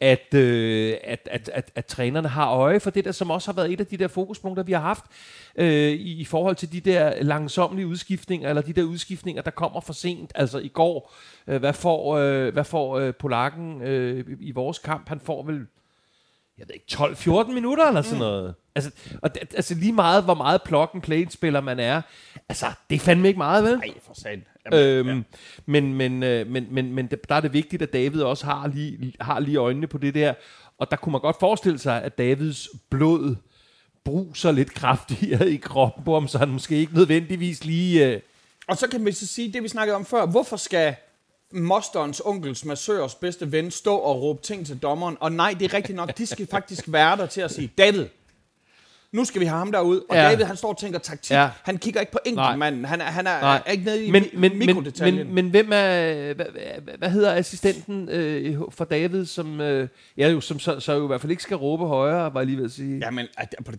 [0.02, 3.56] at, øh, at, at, at, at trænerne har øje for det der, som også har
[3.56, 5.06] været et af de der fokuspunkter, vi har haft
[5.56, 9.82] øh, i, i forhold til de der langsomlige udskiftninger, eller de der udskiftninger, der kommer
[9.82, 10.32] for sent.
[10.36, 11.14] Altså i går,
[11.48, 15.10] øh, hvad får, øh, hvad får øh, Polakken øh, i, vores kamp?
[15.10, 15.68] Han får vel
[16.58, 16.86] jeg ved ikke,
[17.44, 18.56] 12-14 minutter eller sådan noget.
[18.76, 18.92] Altså,
[19.22, 22.02] og altså lige meget, hvor meget plug and play spiller man er.
[22.50, 23.78] Altså, det er fandme ikke meget, vel?
[23.78, 24.44] Nej, for satan.
[24.66, 25.24] Jamen, Øhm, ja.
[25.66, 29.14] men, men, øh, men, men, men der er det vigtigt, at David også har lige,
[29.22, 30.34] har lige øjnene på det der.
[30.78, 33.36] Og der kunne man godt forestille sig, at Davids blod
[34.04, 38.08] bruser lidt kraftigere i kroppen på ham, så han måske ikke nødvendigvis lige...
[38.08, 38.20] Øh,
[38.68, 40.96] Og så kan vi så sige, det vi snakkede om før, hvorfor skal
[41.54, 45.18] Mosterens onkels massørs bedste ven stå og råbe ting til dommeren?
[45.20, 48.06] Og nej, det er rigtigt nok, de skal faktisk være der til at sige, David,
[49.14, 50.02] nu skal vi have ham derud.
[50.10, 50.24] Og Ja.
[50.24, 50.30] ja.
[50.32, 51.32] David, han står og tænker taktik.
[51.32, 51.42] Ja.
[51.42, 51.50] Ja.
[51.64, 52.86] Han kigger ikke på enkeltmanden.
[52.86, 53.62] Han er, han er, Nej.
[53.66, 55.16] er ikke nede i men, men, men, mikrodetaljen.
[55.26, 56.34] men, men hvem er...
[56.34, 56.46] Hvad,
[56.98, 61.08] hvad, hedder assistenten øh, for David, som, øh, ja, jo, som så, så jo i
[61.08, 62.98] hvert fald ikke skal råbe højere, var jeg lige ved at sige.
[63.00, 63.28] Ja, men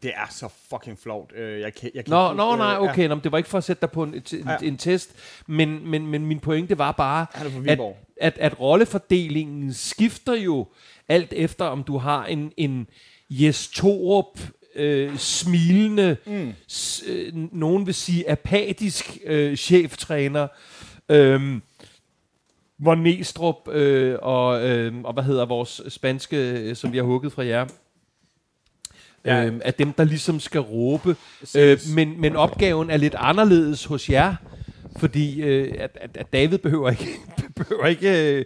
[0.02, 1.32] det er så fucking flot.
[1.36, 2.90] Øh, Jeg kan, jeg kan Nå, ikke- nå, øh, nej, ja.
[2.90, 3.08] okay.
[3.08, 4.56] Nå, men det var ikke for at sætte dig på en, en, Ja.
[4.62, 5.10] en test,
[5.46, 7.26] men, men, men min pointe var bare,
[7.68, 7.78] at,
[8.20, 10.66] at, at rollefordelingen skifter jo
[11.08, 12.86] alt efter, om du har en, en
[13.30, 14.40] Jes Torup,
[14.74, 16.52] øh, smilende, mm.
[16.68, 20.48] s, øh, nogen vil sige apatisk øh, cheftræner,
[21.08, 21.60] øh,
[22.78, 27.32] hvor Næstrup øh, og, øh, og hvad hedder vores spanske, øh, som vi har hugget
[27.32, 27.66] fra jer,
[29.24, 29.44] Ja.
[29.44, 31.16] øh, dem, der ligesom skal råbe.
[31.56, 34.34] Øh, men, men opgaven er lidt anderledes hos jer,
[34.96, 37.06] fordi øh, at, at, David behøver ikke,
[37.56, 38.44] behøver ikke øh,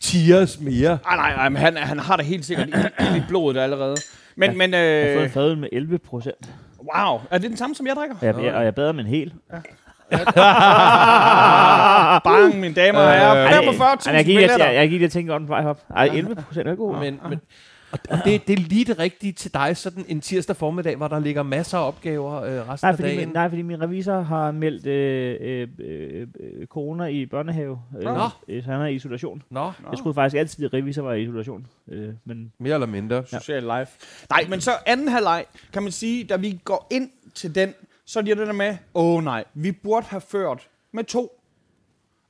[0.00, 0.98] tires mere.
[1.04, 2.72] Ah, nej, nej, men han, han har det helt sikkert i,
[3.16, 3.96] i blodet allerede.
[4.40, 4.56] Men, Ja.
[4.56, 6.50] men Jeg har fået en øh, fadøl med 11 procent.
[6.96, 8.16] wow, er det den samme, som jeg drikker?
[8.20, 9.32] Og jeg, jeg, og jeg bader med en hel.
[12.24, 13.46] Bang, mine damer og herrer.
[13.46, 14.66] Ej, 45.000 jeg, jeg, jeg, billetter.
[14.66, 15.80] jeg, jeg gik lige og tænkte om den vej op.
[15.96, 16.96] Ej, 11 procent er god.
[16.98, 17.40] Men, men,
[17.92, 21.08] og, og det, det er lige det rigtige til dig, sådan en tirsdag formiddag, hvor
[21.08, 23.18] der ligger masser af opgaver øh, resten Nej af fordi, dagen.
[23.28, 25.68] min, nej, fordi min revisor har meldt øh, øh,
[26.40, 27.80] øh, corona i børnehave.
[27.98, 28.28] Øh, Nå.
[28.48, 29.42] øh, så han er i isolation.
[29.50, 31.66] Nå, Jeg troede faktisk altid, at revisor var i isolation.
[31.88, 33.16] Øh, men mere eller mindre.
[33.16, 33.38] Ja.
[33.38, 33.92] Social life.
[34.30, 37.74] Nej, men så anden halvleg, kan man sige, da vi går ind til den,
[38.06, 41.39] så er det der med, åh oh, nej, vi burde have ført med to.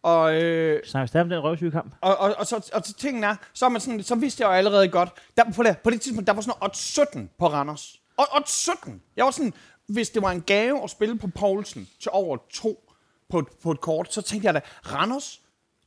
[0.02, 1.94] Og, øh, snakker vi stadig om den røvsyge kamp?
[2.00, 4.48] og, og, og, så, og så tingen er, så, er man sådan, så vidste jeg
[4.48, 7.46] jo allerede godt, der, på, det, på det tidspunkt, der var sådan noget 17 på
[7.48, 8.00] Randers.
[8.16, 9.02] Og 17.
[9.16, 9.52] Jeg var sådan,
[9.86, 12.92] hvis det var en gave at spille på Poulsen til over to
[13.30, 14.60] på, et- på et kort, så tænkte jeg da,
[14.92, 15.40] Randers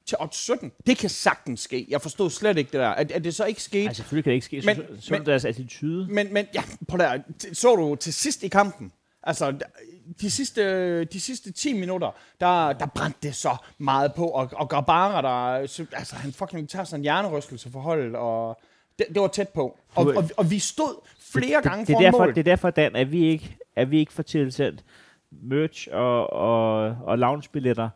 [0.05, 1.85] til 17, det kan sagtens ske.
[1.89, 2.89] Jeg forstod slet ikke det der.
[2.89, 3.83] At, at det så ikke skete.
[3.85, 4.61] Nej, selvfølgelig kan det ikke ske.
[4.65, 6.07] Men- så, så, så men- deres attitude.
[6.09, 7.19] Men, men ja, på der,
[7.53, 8.91] så du til sidst i kampen,
[9.23, 9.53] altså
[10.21, 14.69] de sidste, de sidste 10 minutter, der, der brændte det så meget på, og, og
[14.69, 18.61] Gabara, der, så- altså han fucking tager sådan en hjernerystelse for holdet, og
[18.99, 19.77] det, det var tæt på.
[19.95, 22.29] Og, og, og vi stod flere gange det, det, er foran derfor, mål.
[22.35, 24.83] det er derfor, Dan, at vi ikke, at vi ikke får tilsendt
[25.31, 27.89] merch og, og, og loungebilletter.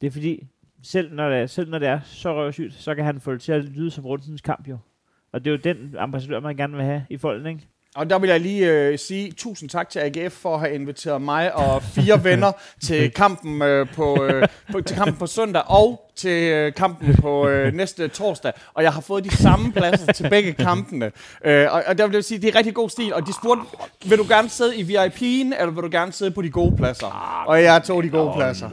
[0.00, 0.46] Det er fordi,
[0.82, 3.40] selv når det er, selv når det er så røvsygt, så kan han få det
[3.42, 4.78] til at lyde som rundens kamp jo.
[5.32, 7.68] Og det er jo den ambassadør, man gerne vil have i folden, ikke?
[7.94, 11.22] Og der vil jeg lige øh, sige tusind tak til AGF for at have inviteret
[11.22, 12.52] mig og fire venner
[12.82, 17.48] til kampen øh, på, øh, på til kampen på søndag og til øh, kampen på
[17.48, 18.52] øh, næste torsdag.
[18.74, 21.12] Og jeg har fået de samme pladser til begge kampene.
[21.44, 23.14] Øh, og, og der vil jeg sige, det er rigtig god stil.
[23.14, 23.62] Og de spurgte,
[24.08, 27.44] vil du gerne sidde i VIP'en, eller vil du gerne sidde på de gode pladser?
[27.46, 28.70] Og jeg tog de gode pladser.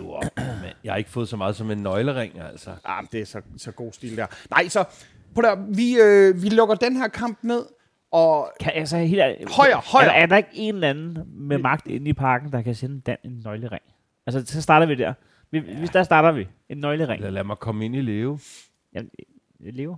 [0.84, 2.69] Jeg har ikke fået så meget som en nøglering, altså.
[2.86, 4.25] Ah, det er så, så god stil der.
[4.49, 4.84] Nej, så
[5.36, 7.65] På der, vi, øh, vi lukker den her kamp ned,
[8.12, 10.10] og Kan, altså, helt, ærligt, Højere, højere.
[10.10, 12.76] Er, der, er der ikke en eller anden med magt inde i parken, der kan
[12.76, 13.84] sende Dan en nøglering?
[14.28, 15.13] Altså, så starter vi der.
[15.52, 15.86] Vi, ja.
[15.93, 16.48] Der starter vi.
[16.69, 17.22] En nøglering.
[17.22, 18.39] Lad, lad mig komme ind i leve.
[18.93, 19.10] Jamen,
[19.63, 19.98] jeg lever.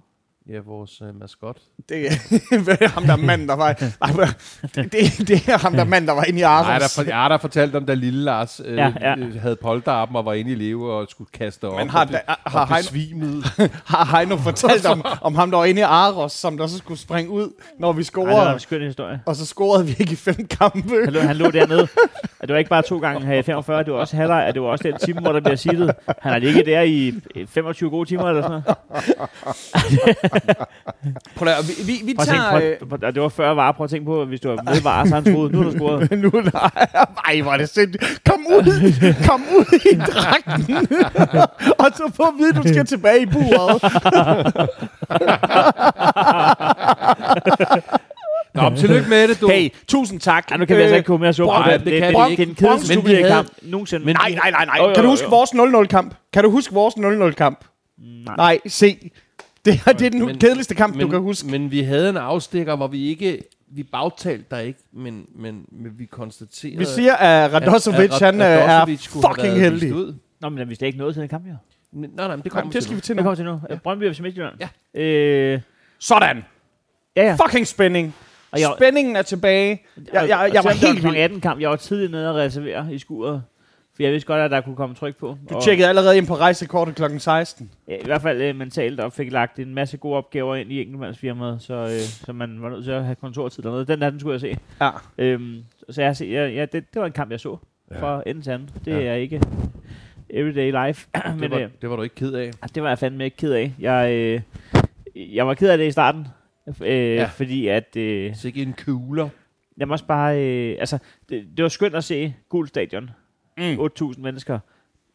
[0.51, 1.57] Ja, vores uh, maskot.
[1.89, 3.75] det er ham, der er manden, der var...
[4.01, 4.27] Nej,
[4.75, 7.03] det, det, det er ham, der er manden, der var inde i Nej, der, for,
[7.03, 9.25] jeg har da fortalt om, da lille Lars øh, Ja, ja, ja.
[9.33, 9.39] ja.
[9.39, 11.77] havde polterappen og var inde i leve og skulle kaste op.
[11.77, 13.43] Men har og, da- og har besvimede.
[13.85, 16.99] Har Heino fortalt om, om ham, der var inde i Aros, som der så skulle
[16.99, 18.53] springe ud, når vi Ej, det var scorede.
[18.53, 19.21] en skøn historie.
[19.25, 21.03] Og så scorede vi ikke i fem kampe.
[21.03, 21.87] Han lå, han lå dernede.
[22.39, 24.53] Og det var ikke bare to gange her i 45, det var også halvleg, og
[24.53, 25.91] det var også den time, hvor der bliver sittet.
[26.19, 28.77] Han har ligget der i øh, 25 gode timer eller sådan noget.
[31.38, 32.49] Prøv at, vi, vi, vi Prøv at tager...
[32.80, 33.71] prøv, prøv, det var før var.
[33.71, 35.71] Prøv at tænke på, hvis du var med var, så han troede, nu er der
[35.77, 36.08] scoret.
[36.12, 36.69] øh, nu, nej,
[37.27, 38.23] ej, hvor er det sindssygt.
[38.30, 38.63] Kom ud,
[39.27, 40.77] kom ud i dragten.
[41.86, 43.82] og så få at vide, du skal tilbage i buret.
[48.56, 49.47] Nå, men tillykke med det, du.
[49.49, 50.51] Hey, tusind tak.
[50.51, 51.80] Ja, nu kan vi altså ikke komme mere så på det.
[51.80, 52.45] det Det, kan det, det, ikke.
[52.45, 54.06] det er Men vi havde- Superliga-kamp nogensinde.
[54.06, 54.75] Men- Nej, nej, nej, nej.
[54.80, 55.38] Jo, jo, Kan du huske jo.
[55.38, 55.49] vores
[55.86, 56.15] 0-0-kamp?
[56.34, 57.65] Kan du huske vores 0-0-kamp?
[58.25, 58.36] Nej.
[58.38, 59.10] Nej, se.
[59.65, 61.47] Det, her, det er den Men- kedeligste kamp, men, du kan huske.
[61.50, 63.43] Men vi havde en afstikker, hvor vi ikke...
[63.74, 66.78] Vi bagtalte der ikke, men, men, men vi konstaterede...
[66.78, 69.93] Vi siger, at Radosovic, han øh, er Radosovic skulle have fucking heldig.
[69.95, 70.15] Ud.
[70.41, 71.54] Nå, men vi skal ikke noget til den kamp, jo.
[71.91, 73.24] Nej, nej, men det kommer det skal vi til Det nu.
[73.24, 73.60] kommer til nu.
[73.69, 73.76] Ja.
[73.76, 74.54] Brøndby FC Midtjylland.
[74.95, 75.02] Ja.
[75.02, 75.62] Øh,
[76.00, 76.43] Sådan.
[77.15, 77.36] ja, ja.
[77.45, 78.15] Fucking spænding.
[78.52, 79.82] Og jeg- Spændingen er tilbage.
[79.97, 81.15] Jeg, jeg, jeg, jeg var helt vild.
[81.15, 81.62] 18 kamp.
[81.62, 83.43] Jeg var tidligt nede og reservere i skuret.
[83.95, 85.38] For jeg vidste godt, at der kunne komme tryk på.
[85.49, 87.17] Du Og- tjekkede allerede ind på rejsekortet kl.
[87.17, 87.71] 16.
[87.88, 90.82] Ja, I hvert fald øh, mentalt og fik lagt en masse gode opgaver ind i
[90.82, 93.86] enkeltmandsfirmaet, så, øh, så man var nødt til at have kontortid dernede.
[93.86, 94.58] Den der, den skulle jeg se.
[94.82, 94.89] Ja.
[95.17, 97.58] Øhm, så jeg, ja, ja, det, det var en kamp, jeg så
[97.99, 98.69] fra enden til anden.
[98.86, 99.01] Det Ja.
[99.01, 99.41] er ikke
[100.30, 101.08] everyday life.
[101.15, 102.51] Det Men var, øh, det var du ikke ked af.
[102.75, 103.73] det var jeg fandme ikke ked af.
[103.80, 104.41] Jeg, øh,
[105.36, 106.27] jeg var ked af det i starten,
[106.82, 107.13] øh, ja.
[107.15, 107.25] Ja.
[107.25, 107.95] fordi at...
[107.97, 109.30] Øh, Så ikke en kugler.
[109.77, 110.39] jeg må også bare...
[110.45, 110.97] Øh, altså,
[111.30, 113.10] det, det var skønt at se Gul Stadion.
[113.57, 113.63] Mm.
[113.63, 114.59] 8.000 mennesker.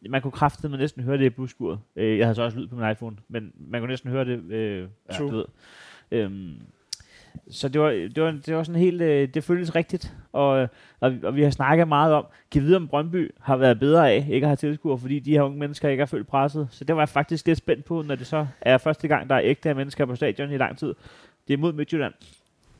[0.09, 1.79] Man kunne kraftedeme næsten høre det i busskuret.
[1.95, 4.51] Øh, jeg havde så også lyd på min iPhone, men man kunne næsten høre det.
[4.51, 5.45] Øh, ja, du ved.
[6.11, 6.53] Øhm,
[7.49, 10.67] så det var, det var, det var sådan helt, øh, det føltes rigtigt, og, øh,
[10.99, 14.27] og, og vi har snakket meget om, kan vide om Brøndby har været bedre af
[14.29, 16.67] ikke at have tilskuere, fordi de her unge mennesker ikke har følt presset.
[16.71, 19.35] Så det var jeg faktisk lidt spændt på, når det så er første gang, der
[19.35, 20.93] er ægte mennesker på stadion i lang tid.
[21.47, 22.13] Det er mod Midtjylland.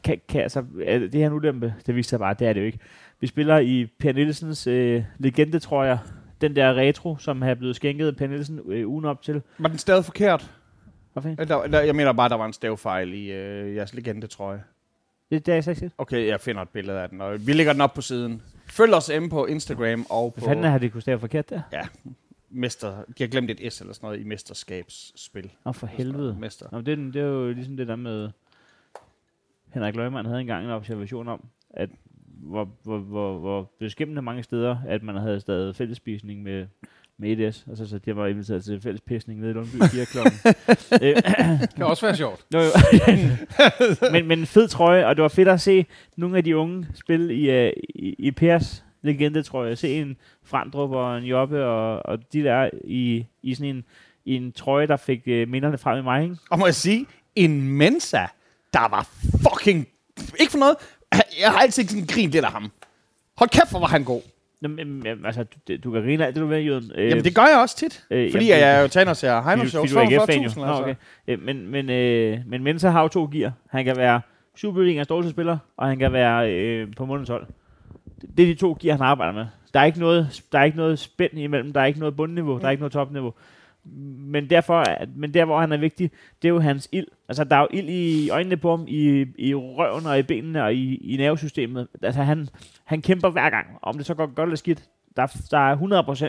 [0.03, 1.73] Kan, kan, altså, er det her en ulempe?
[1.85, 2.79] Det viste sig bare, det er det jo ikke.
[3.19, 5.99] Vi spiller i Per Nielsens øh, legende, tror jeg.
[6.41, 9.41] Den der retro, som er blevet skænket Per Nielsen øh, ugen op til.
[9.57, 10.51] Var den stadig forkert?
[11.17, 14.51] Øh, Der, der, jeg mener bare, der var en stavefejl i øh, jeres legende, tror
[14.51, 14.61] jeg.
[15.31, 15.91] Det, det er jeg ikke.
[15.97, 18.41] Okay, jeg finder et billede af den, og vi lægger den op på siden.
[18.69, 21.61] Følg os inde på Instagram og på Hvad fanden har det kunne stave forkert der?
[22.49, 22.89] Mester...
[23.17, 25.51] De har glemt et S eller sådan noget i mesterskabsspil.
[25.65, 26.37] Åh, for helvede.
[26.39, 26.65] Mester.
[26.71, 28.29] Nå, det, er det er jo ligesom det der med...
[29.73, 31.89] Henrik Løgman havde engang en observation om, at
[32.41, 36.65] hvor, hvor, hvor, hvor beskæmmende mange steder, at man havde stadig fællesspisning med,
[37.19, 40.33] med EDS, og så, så de var inviteret til fællespisning nede i Lundby 4 klokken.
[41.01, 41.15] Øh,
[41.61, 42.45] Det kan også være sjovt.
[42.53, 42.71] Jo, jo.
[44.11, 45.85] men, men en fed trøje, og det var fedt at se
[46.17, 49.77] nogle af de unge spille i, uh, i, i Pers legende, tror jeg.
[49.77, 53.83] Se en Frandrup og en Jobbe, og, og de der i, i sådan en,
[54.25, 56.35] i en trøje, der fik uh, minderne frem i mig, ikke?
[56.49, 58.25] Og må jeg sige, en Mensa,
[58.73, 59.09] der var
[59.41, 59.87] fucking...
[60.39, 60.75] Ikke for noget.
[61.41, 62.71] Jeg har altid sådan grint lidt af ham.
[63.37, 64.21] Hold kæft, hvor var han god.
[64.61, 66.91] Nå, men, men, altså, du, du kan grine af det, du vil, Jøden.
[66.95, 68.03] Øh, Jamen, det gør jeg også tit.
[68.11, 69.81] øh, Fordi jamen, jeg jo tager og ser fordi- Show.
[69.87, 70.49] fordi du er AGF-fan, jo.
[70.49, 70.83] 45.000, Nå, altså.
[70.83, 70.95] okay.
[71.27, 73.51] øh, men, men, øh, men Mensa har jo to gear.
[73.69, 74.21] Han kan være
[74.55, 77.45] Superligaens dårligste spiller, og han kan være øh, på månedens hold.
[78.21, 79.45] Det det er de to gear, han arbejder med.
[79.73, 81.73] Der er ikke noget, der er ikke noget spænd imellem.
[81.73, 82.57] Der er ikke noget bundniveau.
[82.59, 83.33] Der er ikke noget topniveau.
[84.17, 84.83] Men, derfor,
[85.15, 87.07] men der, hvor han er vigtig, det er jo hans ild.
[87.29, 90.63] Altså, der er jo ild i øjnene på ham, i, i røven og i benene
[90.63, 91.87] og i, i nervesystemet.
[92.01, 92.47] Altså, han,
[92.85, 93.67] han kæmper hver gang.
[93.81, 94.83] Om det så går godt eller skidt,
[95.17, 95.75] der, der er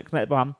[0.00, 0.54] 100% knald på ham.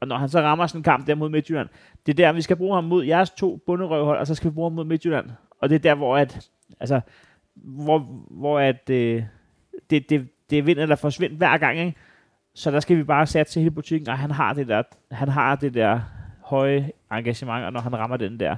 [0.00, 1.68] Og når han så rammer sådan en kamp der mod Midtjylland,
[2.06, 4.54] det er der, vi skal bruge ham mod jeres to bunderøvhold, og så skal vi
[4.54, 5.30] bruge ham mod Midtjylland.
[5.60, 6.48] Og det er der, hvor at,
[6.80, 7.00] altså,
[7.54, 7.98] hvor,
[8.30, 9.22] hvor at, øh,
[9.90, 11.94] det, det, det er vind eller forsvind hver gang, ikke?
[12.54, 15.28] Så der skal vi bare sætte til hele butikken, og han har det der, han
[15.28, 16.00] har det der
[16.44, 18.56] høje engagement, og når han rammer den der,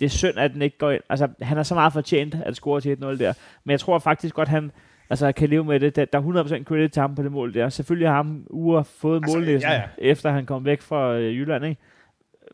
[0.00, 1.02] det er synd, at den ikke går ind.
[1.08, 3.32] Altså, han er så meget fortjent at score til 1-0 der.
[3.64, 4.72] Men jeg tror faktisk godt, han
[5.10, 5.96] altså, kan leve med det.
[5.96, 7.68] Der er 100% credit til ham på det mål der.
[7.68, 11.36] Selvfølgelig har ham uger fået Altså, målnæsen, ja, ja, efter han kom væk fra øh,
[11.36, 11.80] Jylland, ikke?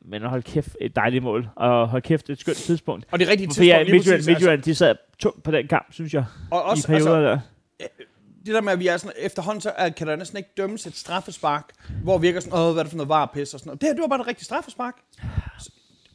[0.02, 1.48] Men hold kæft, et dejligt mål.
[1.56, 3.06] Og hold kæft, et skønt tidspunkt.
[3.12, 3.92] Og det er rigtigt For ja, tidspunkt.
[3.92, 4.30] Midtjylland, altså.
[4.30, 7.38] Midtjylland, de sad tungt på den kamp, synes jeg, Og i også, perioder altså, der.
[8.51, 10.87] Det der med, at vi er sådan, efterhånden, så er, kan der næsten ikke dømmes
[10.87, 11.71] et straffespark,
[12.03, 13.81] hvor vi virker sådan, åh, hvad er det for noget varpis og sådan noget.
[13.81, 14.95] Det her, det var bare et rigtigt straffespark.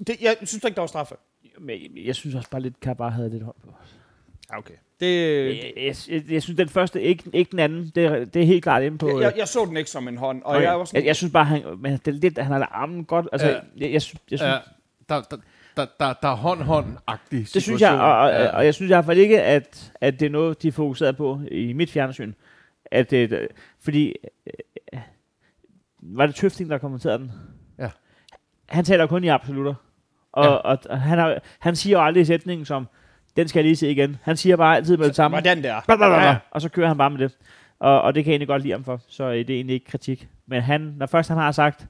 [0.07, 1.15] Det, jeg synes da ikke, der var straffe.
[1.59, 3.95] Men jeg synes også bare lidt, kan bare have lidt hold på os.
[4.51, 4.73] Ja, okay.
[4.99, 5.05] Det,
[5.57, 8.45] Jeg, jeg, jeg, jeg, synes, den første, ikke, ikke den anden, det, er- det er
[8.45, 9.07] helt klart inde på...
[9.07, 10.65] jeg, øh, jeg, jeg så den ikke som en hånd, og okay.
[10.65, 13.05] jeg var sådan, jeg, jeg synes bare, han, men det er lidt, han har armen
[13.05, 13.27] godt.
[13.31, 13.59] Altså, Ja.
[13.77, 14.57] jeg, jeg, synes, jeg synes, Ja,
[15.09, 15.37] der, der,
[15.77, 18.55] der, der, der er hånd-hånd-agtig Det synes jeg, og, og, Ja.
[18.57, 21.17] og jeg synes i hvert fald ikke, at, at det er noget, de er fokuseret
[21.17, 22.33] på i mit fjernsyn.
[22.91, 23.47] At det,
[23.83, 24.13] fordi,
[24.93, 24.99] øh,
[26.01, 27.31] var det Tøfting, der kommenterede den?
[27.79, 27.89] Ja.
[28.69, 29.73] Han taler kun i absolutter.
[30.31, 30.49] Og, Ja.
[30.49, 32.87] og, og han, har, han siger jo aldrig sætningen som,
[33.35, 34.17] den skal jeg lige se igen.
[34.23, 35.35] Han siger bare altid med det samme.
[35.35, 35.81] hvordan der?
[36.21, 36.35] Ja.
[36.51, 37.37] Og så kører han bare med det.
[37.79, 39.73] Og, og det kan jeg egentlig godt lide ham for, så øh, det er egentlig
[39.73, 40.27] ikke kritik.
[40.47, 41.87] Men han, når først han har sagt,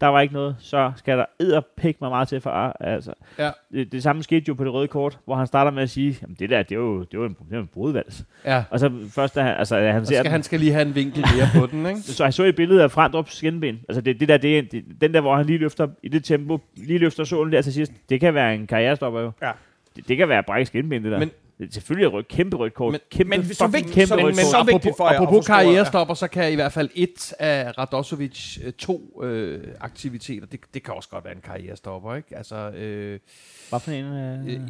[0.00, 3.50] der var ikke noget, så skal der edderpæk mig meget til for altså, Ja.
[3.72, 6.18] det, det, samme skete jo på det røde kort, hvor han starter med at sige,
[6.22, 8.24] jamen det der, det er jo, det er jo en, det er en brudvals.
[8.44, 10.60] Ja, Og så først, da han, altså, da han så ser skal den, han skal
[10.60, 12.00] lige have en vinkel mere på den, ikke?
[12.16, 13.80] så jeg så et billede af Frandrups skinben.
[13.88, 16.58] Altså det, det der, det, det, den der, hvor han lige løfter i det tempo,
[16.76, 19.32] lige løfter sålen der til sidst, det kan være en karrierestopper jo.
[19.42, 19.50] Ja.
[19.96, 21.18] Det, det kan være brække skinben, det der.
[21.18, 22.92] Men- Er selvfølgelig et rødt, kæmpe rødt kort.
[22.92, 24.44] Men- kæmpe, men så vigtigt- kæmpe så- rødt men kort.
[24.44, 25.62] så vigtigt for jer at apropos forstå, ja.
[25.62, 30.82] karrierestopper, så kan i hvert fald et af Radosovic øh, to øh, aktiviteter, det, det
[30.82, 32.36] kan også godt være en karrierestopper, ikke?
[32.36, 33.18] Altså, øh,
[33.70, 34.04] Hvad for en?
[34.04, 34.60] Øh, øh, øh,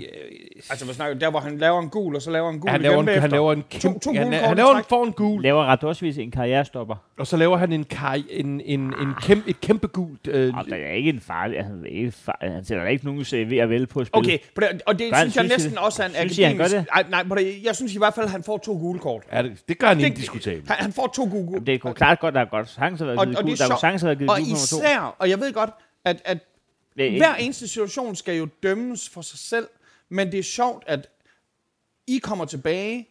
[0.70, 1.18] Altså, hvad snakker?
[1.18, 3.06] Der, hvor han laver en gul, og så laver en gul han, igen laver en,
[3.06, 3.20] bagefter.
[3.20, 5.42] han laver en To- kæmpe, to han, gule han i laver en, får en gul,
[5.42, 6.94] laver Radosvic en karrierestopper.
[7.18, 10.26] og så laver han en, karri, en, en, en kæmpe, et kæmpe gult.
[10.28, 13.24] Øh, Og der er ikke en farlig, han, er ikke farlig, han sætter ikke nogen
[13.24, 14.26] CV at vælge på at spille.
[14.26, 16.92] Okay, på det, og det han, synes jeg næsten også er en Synes Akademisk...
[16.92, 19.22] Ej, nej, det, jeg synes i hvert fald, at han får to gule kort.
[19.32, 20.68] ja, det, det gør han Det- indiskutabelt.
[20.68, 21.66] Han, han får to gule kort.
[21.66, 23.52] Det kunne klart godt, der er godt have været Og- givet og det gul.
[23.52, 24.76] er Der kunne have været givet Og gul nummer to.
[24.76, 25.70] især, og jeg ved godt,
[26.04, 26.38] at, at
[26.96, 29.66] Det er ikke- hver eneste situation skal jo dømmes for sig selv,
[30.08, 31.08] men det er sjovt, at
[32.06, 33.08] I kommer tilbage,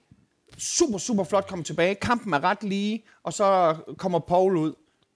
[0.58, 4.74] super, super flot kommer tilbage, kampen er ret lige, og så kommer Paul ud.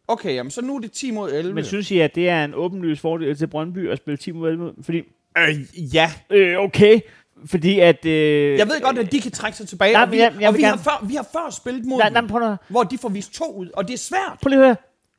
[0.10, 1.54] Okay, jamen, så nu er det 10 mod 11.
[1.54, 4.50] Men synes I, at det er en åbenlys fordel til Brøndby at spille 10 mod
[4.50, 4.74] 11?
[4.82, 4.98] Fordi,
[5.38, 7.00] øh, ja, øh, okay,
[7.45, 8.06] fordi at...
[8.06, 10.50] Øh, jeg ved godt, at de kan trække sig tilbage, Nej, og, vi, jeg- jeg
[10.50, 12.97] og vi, har før, vi har før spillet mod Nej, nej, prøv nu, hvor de
[12.97, 14.38] får vist to ud, og det er svært.
[14.41, 14.76] prøv lige at høre.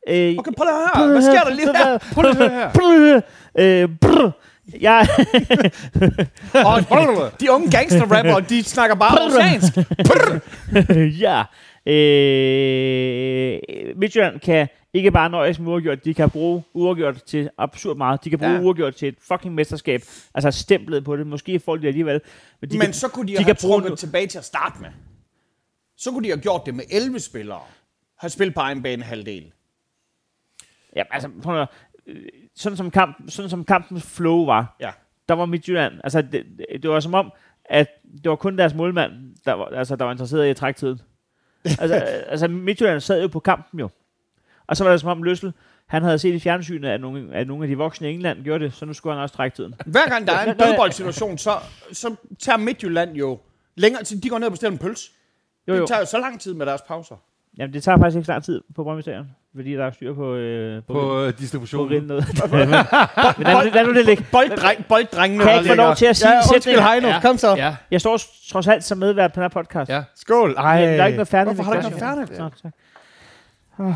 [0.09, 1.99] Øh, Okay, prøv lige at høre, hvad sker der lige her?
[2.13, 2.71] Prøv lige at høre.
[2.75, 3.23] Prøv lige at
[3.59, 3.83] høre.
[3.83, 4.31] Øh, brr.
[4.81, 5.07] Jeg,
[6.67, 6.81] Og
[7.41, 9.73] de unge gangster-rapper, de snakker bare oceansk.
[11.25, 11.43] ja.
[11.89, 13.61] Øh,
[13.97, 18.25] Midtjylland kan ikke bare nøjes med uafgjort, de kan bruge uafgjort til absurd meget.
[18.25, 18.61] De kan bruge Ja.
[18.61, 20.01] uafgjort til et fucking mesterskab.
[20.35, 21.27] Altså stemplet på det.
[21.27, 22.21] Måske får de det alligevel.
[22.61, 24.45] Men, de Men kan, så kunne de, de kan have bruge trukket tilbage til at
[24.45, 24.89] starte med.
[25.97, 27.61] Så kunne de have gjort det med 11 spillere.
[28.19, 29.53] Har spillet på egen bane halvdel.
[30.97, 31.69] Ja, altså, prøv at,
[32.57, 34.91] sådan som, kamp, sådan som kampens flow var, Ja.
[35.29, 36.45] der var Midtjylland, altså det,
[36.83, 37.33] det var som om,
[37.65, 37.87] at
[38.23, 39.13] det var kun deres målmand,
[39.45, 41.01] der var, altså, der var interesseret i at trække tiden.
[41.65, 41.95] Altså,
[42.33, 43.89] altså Midtjylland sad jo på kampen jo.
[44.67, 45.53] Og så var det som om Løssel,
[45.87, 48.65] han havde set i fjernsynet, at nogle, at nogle af de voksne i England gjorde
[48.65, 49.75] det, så nu skulle han også trække tiden.
[49.87, 51.59] Hver gang der er en dødboldsituation, så,
[51.93, 53.39] så tager Midtjylland jo
[53.77, 54.21] længere tid.
[54.21, 55.13] De går ned og bestiller en pøls.
[55.69, 55.81] Jo, jo.
[55.81, 57.17] Det tager jo så lang tid med deres pauser.
[57.59, 59.27] Jamen, det tager faktisk ikke så lang tid på Brøndby Stadion,
[59.59, 61.91] fordi der er styr på, øh, på, på, På øh, på distributionen.
[61.95, 62.25] rindet.
[62.51, 62.59] Men
[63.47, 64.25] lad, nu- lad nu det ligge.
[64.33, 65.43] Bolddreng, bolddrengene.
[65.45, 66.85] Kan jeg ikke få lov til at sige ja, undskyld, sætningen?
[66.85, 67.09] Heino.
[67.09, 67.21] Ja.
[67.21, 67.55] Kom så.
[67.57, 69.91] Ja, Jeg står trods alt som medvært på den her podcast.
[69.91, 70.03] ja.
[70.17, 70.55] Skål.
[70.59, 70.81] Ej.
[70.81, 71.55] Der er ikke noget færdigt.
[71.57, 72.39] Hvorfor har du ikke noget færdigt?
[72.39, 72.51] Nå,
[73.79, 73.93] tak.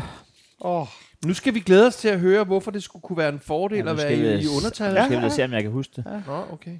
[0.59, 0.87] Oh.
[1.25, 3.77] Nu skal vi glæde os til at høre, hvorfor det skulle kunne være en fordel
[3.77, 4.93] Ja, nu at være i, i undertal.
[4.93, 6.05] Nu skal vi se, om jeg kan huske det.
[6.27, 6.79] Nå, okay.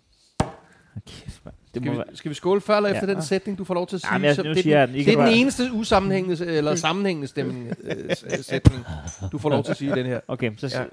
[1.08, 1.56] Kæft, mand.
[1.74, 2.06] Det Skal vi, være.
[2.14, 3.14] skal vi skåle før eller efter Ja.
[3.14, 4.12] den sætning, du får lov til at sige?
[4.14, 6.76] Ja, men jeg- Så det, er siger jeg den, det er den eneste usammenhængende, eller
[6.76, 8.86] sammenhængende stemning, øh, s- sætning,
[9.32, 10.20] du får lov til at sige den her.
[10.28, 10.82] Okay, så Ja.
[10.82, 10.86] ja.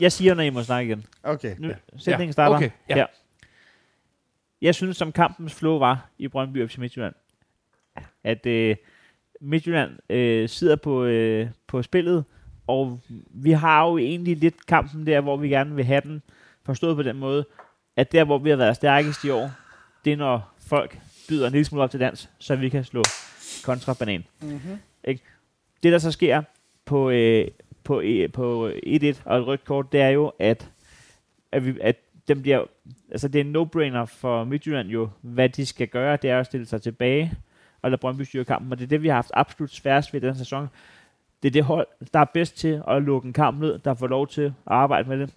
[0.00, 1.06] jeg siger, når I må snakke igen.
[1.22, 1.54] Okay.
[1.58, 1.74] Nu, Ja.
[1.98, 2.56] sætningen Ja, starter.
[2.56, 2.94] okay, ja.
[2.94, 3.06] her.
[4.62, 7.14] Jeg synes, som kampens flow var i Brøndby FC Midtjylland,
[8.24, 8.76] at øh,
[9.40, 12.24] Midtjylland øh, sidder på, øh, på spillet,
[12.66, 16.22] og vi har jo egentlig lidt kampen der, hvor vi gerne vil have den,
[16.64, 17.44] forstået på den måde,
[17.96, 19.50] at der, hvor vi har været stærkest i år,
[20.06, 23.02] det er, når folk byder en lille smule op til dans, så vi kan slå
[23.64, 24.24] kontrabanan.
[24.42, 24.78] Mm-hmm.
[25.82, 26.42] Det, der så sker
[26.84, 27.48] på, øh,
[27.84, 30.70] på, øh, på 1-1 og et rødt kort, det er jo, at,
[31.52, 31.96] at, vi, at
[32.28, 32.64] dem bliver,
[33.10, 36.46] altså det er en no-brainer for Midtjylland jo, hvad de skal gøre, det er at
[36.46, 37.32] stille sig tilbage
[37.82, 40.20] og lade Brøndby styre kampen, og det er det, vi har haft absolut sværest ved
[40.20, 40.68] den sæson.
[41.42, 44.06] Det er det hold, der er bedst til at lukke en kamp ned, der får
[44.06, 45.34] lov til at arbejde med det.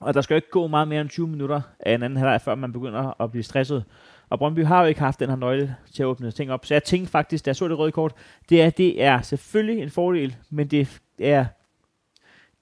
[0.00, 2.40] Og der skal jo ikke gå meget mere end 20 minutter af en anden halvleg,
[2.40, 3.84] før man begynder at blive stresset.
[4.28, 6.66] Og Brøndby har jo ikke haft den her nøgle til at åbne ting op.
[6.66, 8.14] Så jeg tænkte faktisk, da jeg så det røde kort,
[8.48, 11.46] det er, det er selvfølgelig en fordel, men det er,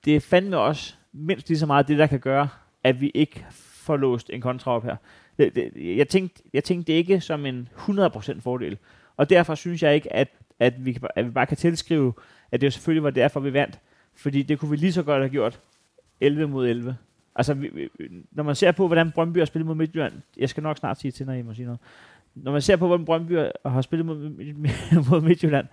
[0.05, 2.49] det er fandme også mindst lige så meget det, der kan gøre,
[2.85, 4.97] at vi ikke får låst en kontra op her.
[5.39, 8.79] Det, det, jeg, tænkte, jeg tænkte det ikke som en 100% fordel.
[9.17, 10.29] Og derfor synes jeg ikke, at,
[10.61, 12.13] at, vi, at vi bare kan tilskrive,
[12.53, 13.79] at det jo selvfølgelig var derfor, vi vandt.
[14.15, 15.61] Fordi det kunne vi lige så godt have gjort
[16.21, 16.97] 11 mod 11.
[17.37, 17.89] Altså, vi, vi,
[18.33, 21.13] når man ser på, hvordan Brøndby har spillet mod Midtjylland, jeg skal nok snart sige
[21.13, 21.81] til, når I må sige noget.
[22.35, 24.17] Når man ser på, hvordan Brøndby har spillet mod,
[25.11, 25.67] mod Midtjylland,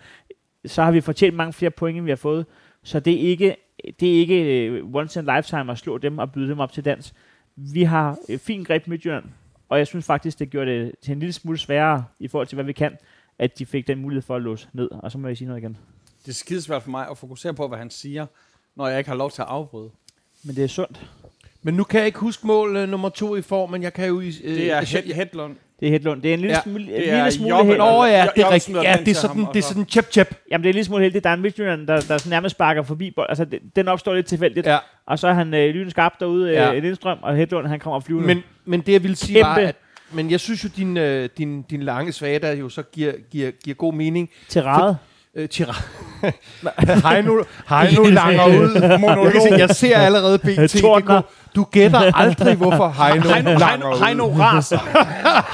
[0.65, 2.45] så har vi fortjent mange flere point, end vi har fået.
[2.83, 3.55] Så det er ikke,
[3.99, 6.71] det er ikke øh, once in a lifetime at slå dem og byde dem op
[6.71, 7.13] til dans.
[7.55, 9.25] Vi har et fint greb Midtjylland,
[9.69, 12.55] og jeg synes faktisk, det gjorde det til en lille smule sværere i forhold til,
[12.55, 12.97] hvad vi kan,
[13.39, 14.89] at de fik den mulighed for at låse ned.
[14.91, 15.77] Og så må jeg sige noget igen.
[16.25, 18.25] Det er skidesvært for mig at fokusere på, hvad han siger,
[18.75, 19.89] når jeg ikke har lov til at afbryde.
[20.43, 21.09] Men det er sundt.
[21.63, 24.07] Men nu kan jeg ikke huske mål uh, nummer to i form, men jeg kan
[24.07, 24.15] jo...
[24.17, 25.55] Uh, Det er altså, Hed- Hedlund.
[25.79, 26.21] Det er Hedlund.
[26.21, 27.67] Det er en lille Ja, smule, en det er lille smule Jobben.
[27.67, 27.89] heldigt.
[27.91, 28.77] Nå ja, Jeg- det er rigtigt.
[28.77, 30.35] Ja, den det er til sådan, ham, og det er så- sådan chip chip.
[30.51, 31.23] Jamen, det er en lille smule heldigt.
[31.23, 33.25] Der er en Midtjylland, der, der sådan nærmest sparker forbi bold.
[33.29, 34.67] Altså, det- den opstår lidt tilfældigt.
[34.67, 34.77] Ja.
[35.07, 36.67] Og så er han øh, lynende skarp derude, Ja.
[36.67, 36.75] ja.
[36.75, 38.27] øh, Lindstrøm, og Hedlund, han kommer flyvende.
[38.27, 39.67] Men, men det jeg ville sige var, Kæmpe.
[39.67, 39.75] at
[40.11, 43.51] men jeg synes jo, din, øh, din, din lange svage, der jo så giver, giver,
[43.51, 44.29] giver god mening.
[44.47, 44.97] til rade.
[45.35, 45.49] Øh,
[46.21, 47.09] Tira.
[47.09, 49.49] Heino, Heino langer ud.
[49.49, 50.81] Se, jeg ser allerede BT.
[50.81, 51.21] Tordner.
[51.55, 54.33] Du gætter aldrig, hvorfor Heino, Heino, langer Heino, ud.
[54.33, 54.79] Heino raser.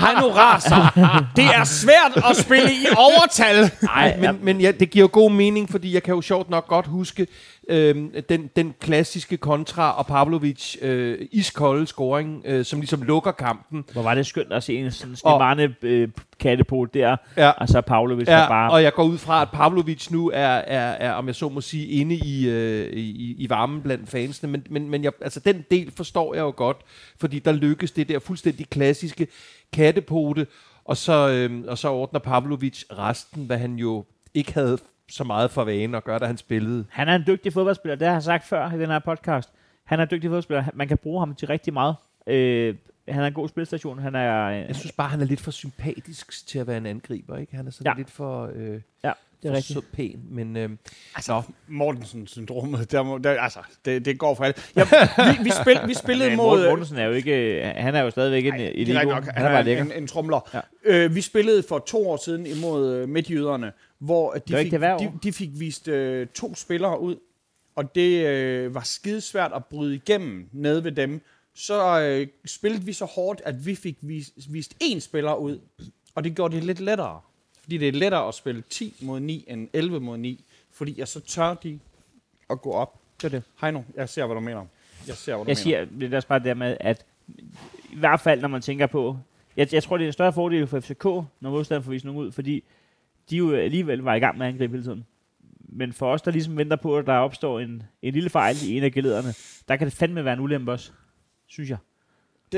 [0.06, 1.30] Heino raser.
[1.36, 3.72] Det er svært at spille i overtal.
[3.84, 6.88] Nej, men, men ja, det giver god mening, fordi jeg kan jo sjovt nok godt
[6.88, 7.28] huske
[7.70, 13.84] øhm, den, den klassiske kontra og Pavlovic øh, iskolde scoring, øh, som ligesom lukker kampen.
[13.94, 16.08] Hvor var det skønt at se en sådan slimane øh,
[16.40, 17.16] kattepol der.
[17.38, 17.50] Ja.
[17.50, 18.72] Og så Pavlovic, Ja, bare...
[18.72, 21.62] og jeg går ud fra, at Pavlovic nu er, er, er om jeg så må
[21.62, 24.52] sige, inde i, øh, i, i varmen blandt fansene.
[24.52, 26.78] Men, men, men jeg, altså, den del forstår jeg jo godt,
[27.20, 29.28] fordi der lykkes det der fuldstændig klassiske
[29.74, 30.48] kattepote,
[30.86, 34.78] og så, øh, og så ordner Pavlovic resten, hvad han jo ikke havde
[35.10, 36.86] så meget for vane at gøre, da han spillede.
[36.90, 39.50] Han er en dygtig fodboldspiller, det har jeg sagt før i den her podcast.
[39.84, 40.64] Han er en dygtig fodboldspiller.
[40.74, 41.96] Man kan bruge ham til rigtig meget.
[42.28, 42.76] Øh,
[43.08, 44.00] han er en god spilstation.
[44.00, 44.46] Han er...
[44.46, 47.56] Øh, Jeg synes bare, han er lidt for sympatisk til at være en angriber, ikke?
[47.56, 47.98] Han er sådan ja.
[47.98, 49.12] Lidt for, øh, ja,
[49.44, 49.74] det for er rigtigt.
[49.74, 50.58] sød pæn, men...
[50.58, 50.70] Øh,
[51.16, 54.72] Altså, Mortensen-syndromet, der, må- der, altså, det, det går for alt.
[54.76, 54.84] Ja,
[55.32, 56.48] vi, vi, spil, vi spillede Men mod...
[56.48, 57.62] Morten Mortensen er jo ikke...
[57.78, 58.92] Han er jo stadigvæk en det er elite.
[58.92, 59.24] rigtigt nok.
[59.26, 59.84] Han, Han er bare er lækker.
[59.84, 60.50] en, en tromler.
[60.54, 60.60] Ja.
[60.84, 65.12] Øh, vi spillede for to år siden imod øh, midtjyderne, hvor at de, fik, de,
[65.24, 67.16] de fik vist øh, to spillere ud,
[67.76, 71.22] og det øh, var skidesvært at bryde igennem nede ved dem.
[71.56, 75.60] Så øh, spillede vi så hårdt, at vi fik vist, vist én spiller ud,
[76.16, 77.22] og det gjorde det lidt lettere.
[77.66, 81.08] Fordi det er lettere at spille 10 mod 9 end 11 mod 9, fordi jeg
[81.08, 81.80] så tør de
[82.50, 83.00] at gå op.
[83.18, 83.44] Det er det.
[83.62, 84.66] Heino, jeg ser, hvad du mener.
[85.08, 85.56] Jeg ser, hvad du Jeg mener.
[85.56, 87.06] siger, det er også bare det der med, at
[87.92, 89.18] i hvert fald, når man tænker på...
[89.58, 92.22] Jeg, jeg tror, det er en større fordel for FCK, når modstanderen får vist nogen
[92.22, 92.64] ud, fordi
[93.30, 95.06] de jo alligevel var i gang med at angribe hele tiden.
[95.60, 98.78] Men for os, der ligesom venter på, at der opstår en, en lille fejl i
[98.78, 99.34] en af gelederne,
[99.68, 100.92] der kan det fandme være en ulempe også,
[101.48, 101.78] synes jeg.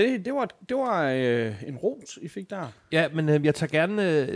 [0.01, 2.71] Det, det var, det var øh, en ros, I fik der.
[2.91, 4.27] ja, men øh, jeg tager gerne øh,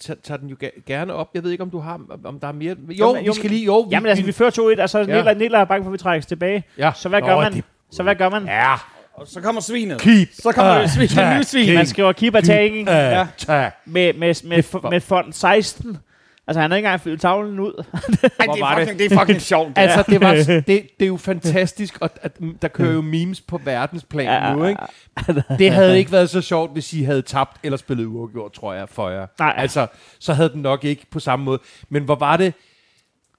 [0.00, 1.30] tager, tager den jo gerne op.
[1.34, 2.76] Jeg ved ikke, om du har, om der er mere...
[2.88, 3.64] Jo, Jo, men- vi skal lige...
[3.64, 5.04] Jo, Jamen altså, vi fører 2-1, og så Ja.
[5.04, 5.14] ja.
[5.16, 6.64] Nilla, Nilla er bange for, at vi trækkes tilbage.
[6.78, 6.92] ja.
[6.96, 7.52] Så hvad Nå, gør man?
[7.52, 8.44] det- Så hvad gør man?
[8.46, 8.74] Ja,
[9.14, 10.00] Og så kommer svinet.
[10.00, 10.28] keep.
[10.32, 11.08] Så kommer Ah, det svin.
[11.08, 11.64] tag, Nye svin.
[11.64, 11.76] keep.
[11.76, 13.26] Man skriver keeper tagging Ja.
[13.38, 13.70] Tag.
[13.86, 15.96] med, med, med, Det med, med font 16.
[16.46, 17.72] Altså, han har ikke engang fyldt tavlen ud.
[17.84, 19.68] Ej, det, er fucking, det er fucking sjovt.
[19.68, 20.34] Det Altså, altså, det, var,
[20.66, 24.64] det, det er jo fantastisk, og at, der kører jo memes på verdensplan Ja, nu,
[24.66, 24.80] ikke?
[25.58, 28.88] Det havde ikke været så sjovt, hvis I havde tabt eller spillet uafgjort, tror jeg,
[28.88, 29.26] for jer.
[29.38, 29.54] Nej.
[29.56, 29.86] Altså,
[30.20, 31.58] så havde den nok ikke på samme måde.
[31.88, 32.54] Men hvor var det...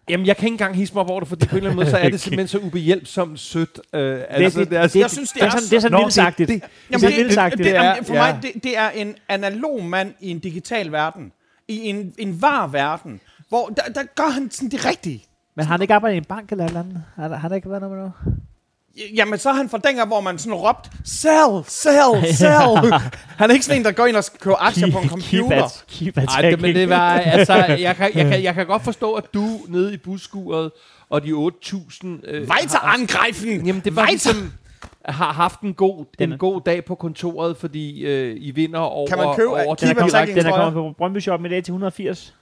[0.10, 1.76] Jamen, jeg kan ikke engang hisse mig op over det, for på en eller anden
[1.76, 3.80] måde, så er det simpelthen så ubehjælpsomt sødt.
[3.94, 5.92] Øh, altså, det- det, er, det- jeg synes, det Det er sådan, det er sådan
[5.92, 6.50] Nå, vildt sagtigt.
[6.50, 8.78] det- Det, det- det, det, er det, det det, er- er, for mig, det, det
[8.78, 11.32] er en analog mand i en digital verden.
[11.68, 13.20] I en, en var verden.
[13.50, 15.26] Hvor der, der gør han sådan det rigtige.
[15.56, 17.04] Men har han ikke arbejdet i en bank eller eller andet?
[17.16, 18.14] Har, har der ikke været noget med noget?
[19.16, 22.94] Jamen, så er han fra dengang, hvor man sådan råbte, sell, sell, sell.
[23.40, 25.68] han er ikke sådan en, der går ind og køber aktier på en computer.
[25.88, 28.84] Keep, keep Ej, det, men det var, altså, jeg kan, jeg, kan, jeg kan godt
[28.84, 30.72] forstå, at du nede i busskuret,
[31.10, 32.08] og de 8.000...
[32.28, 33.66] Øh, Weiter har- angreifen!
[33.66, 34.12] Jamen, det var Weiter!
[34.12, 34.54] ligesom,
[35.06, 39.08] har haft en god, Den en god dag på kontoret, fordi øh, I vinder over...
[39.08, 41.64] Kan man købe- over Den er, kommet, den er kommet på Brøndby Shop i dag
[41.64, 42.36] til 180.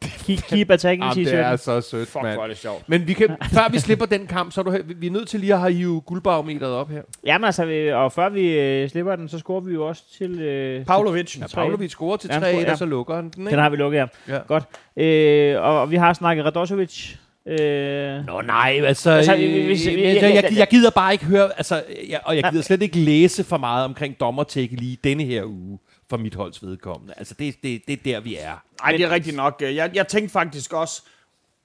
[0.00, 2.40] Keep, keep attacking Jamen, det er så sødt, Fuck, mand.
[2.48, 2.88] det sjovt.
[2.88, 5.40] Men vi kan, før vi slipper den kamp, så er du, vi er nødt til
[5.40, 7.02] lige at have hive guldbarometeret op her.
[7.26, 10.40] Jamen altså, og før vi øh, slipper den, så scorer vi jo også til...
[10.40, 11.38] Øh, Pavlovic.
[11.40, 12.72] Ja, Pavlovic scorer til Ja, han 3 scorer, ja.
[12.72, 13.50] og så lukker han den, ikke?
[13.50, 14.06] Den har vi lukket, ja.
[14.28, 14.38] Ja.
[14.46, 14.64] Godt.
[14.96, 17.16] Øh, og, og vi har snakket Radosovic.
[17.46, 21.50] Øh, Nå nej, altså, Altså, altså hvis- jeg, jeg- jeg, jeg, gider bare ikke høre,
[21.56, 25.44] altså, jeg, og jeg gider slet ikke læse for meget omkring dommertække lige denne her
[25.44, 25.78] uge
[26.10, 27.14] for mit holds vedkommende.
[27.16, 28.62] Altså, det, det, det er der, vi er.
[28.84, 29.62] Ej, det er rigtigt nok.
[29.62, 31.02] Jeg, jeg tænkte faktisk også,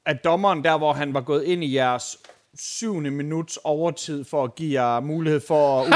[0.06, 2.18] at dommeren der, hvor han var gået ind i jeres
[2.60, 5.88] syvende minuts overtid for at give jer mulighed for at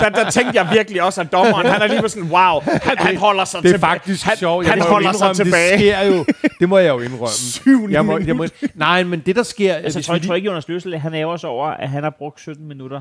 [0.00, 3.16] der, der tænkte jeg virkelig også, at dommeren, han er lige sådan, wow, han, han
[3.16, 3.90] holder sig Det er tilbage.
[3.90, 4.66] faktisk han, sjovt.
[4.66, 5.72] Han må jo holder sig indrømme, tilbage.
[5.72, 6.24] Det sker jo.
[6.60, 7.28] Det må jeg jo indrømme.
[7.28, 9.74] Syvende jeg må, jeg må, nej, men det der sker...
[9.74, 12.02] altså, hvis tror, vi jeg tror ikke, Jonas Løsel, han er også over, at han
[12.02, 13.00] har brugt 17 minutter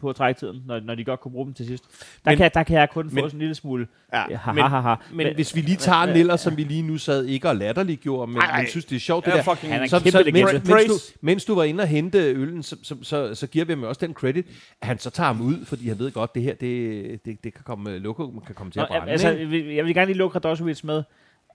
[0.00, 1.84] på træktiden, når, når de godt kunne bruge dem til sidst.
[2.24, 4.22] Der, Men- kan, der kan jeg kun få men- sådan en lille smule Ja.
[4.30, 4.94] ja, ha, men- ha, ha.
[5.10, 8.32] Men, men hvis vi lige tager Niller, som vi lige nu sad ikke og latterliggjorde,
[8.32, 9.42] men, men synes, det er sjovt, det Ja, der.
[9.42, 11.88] fucking- Han er en Så, kæmpe så, mens, mens, du, mens du var inde og
[11.88, 14.46] hente øllen, så, så, så, så giver vi ham også den credit,
[14.80, 17.54] at han så tager ham ud, fordi han ved godt, det her, det, det, det
[17.54, 19.12] kan komme, logo kan komme til Nå, at brænde.
[19.12, 21.02] altså, jeg vil- jeg vil gerne lige lukke Radosovic med,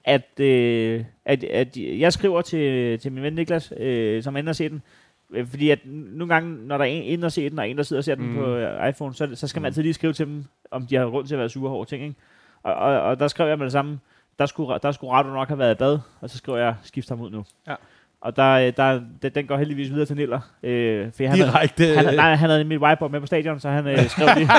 [0.04, 4.56] at, øh, at, at jeg skriver til, til min ven Niklas, øh, som ender at
[4.56, 4.82] se den, øh,
[5.50, 7.84] fordi at nogle gange, når der er en inde og se den, og en, der
[7.84, 8.36] sidder og ser den Mm.
[8.36, 9.66] på øh, iPhone, så, så skal man Mm.
[9.66, 12.04] altid lige skrive til dem, om de har grund til at være sure over ting.
[12.04, 12.16] Ikke?
[12.64, 14.00] Og, og, og der skrev jeg med det samme,
[14.40, 17.10] der skulle, der skulle Rado nok have været i bad, og så skriver jeg, skift
[17.10, 17.44] ham ud nu.
[17.68, 17.76] Ja.
[18.22, 20.40] Og der, øh, der, den, den går heldigvis videre til Niller.
[20.64, 21.96] Øh, for han, havde- Direkte.
[21.96, 24.50] han, nej, han havde mit whiteboard med på stadion, så han øh, skrev lige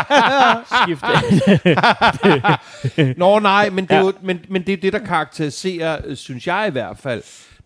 [0.83, 1.05] skift.
[3.19, 6.47] Nå nej, men det, er jo, men, men det er det, der karakteriserer, øh, synes
[6.47, 7.23] jeg i hvert fald,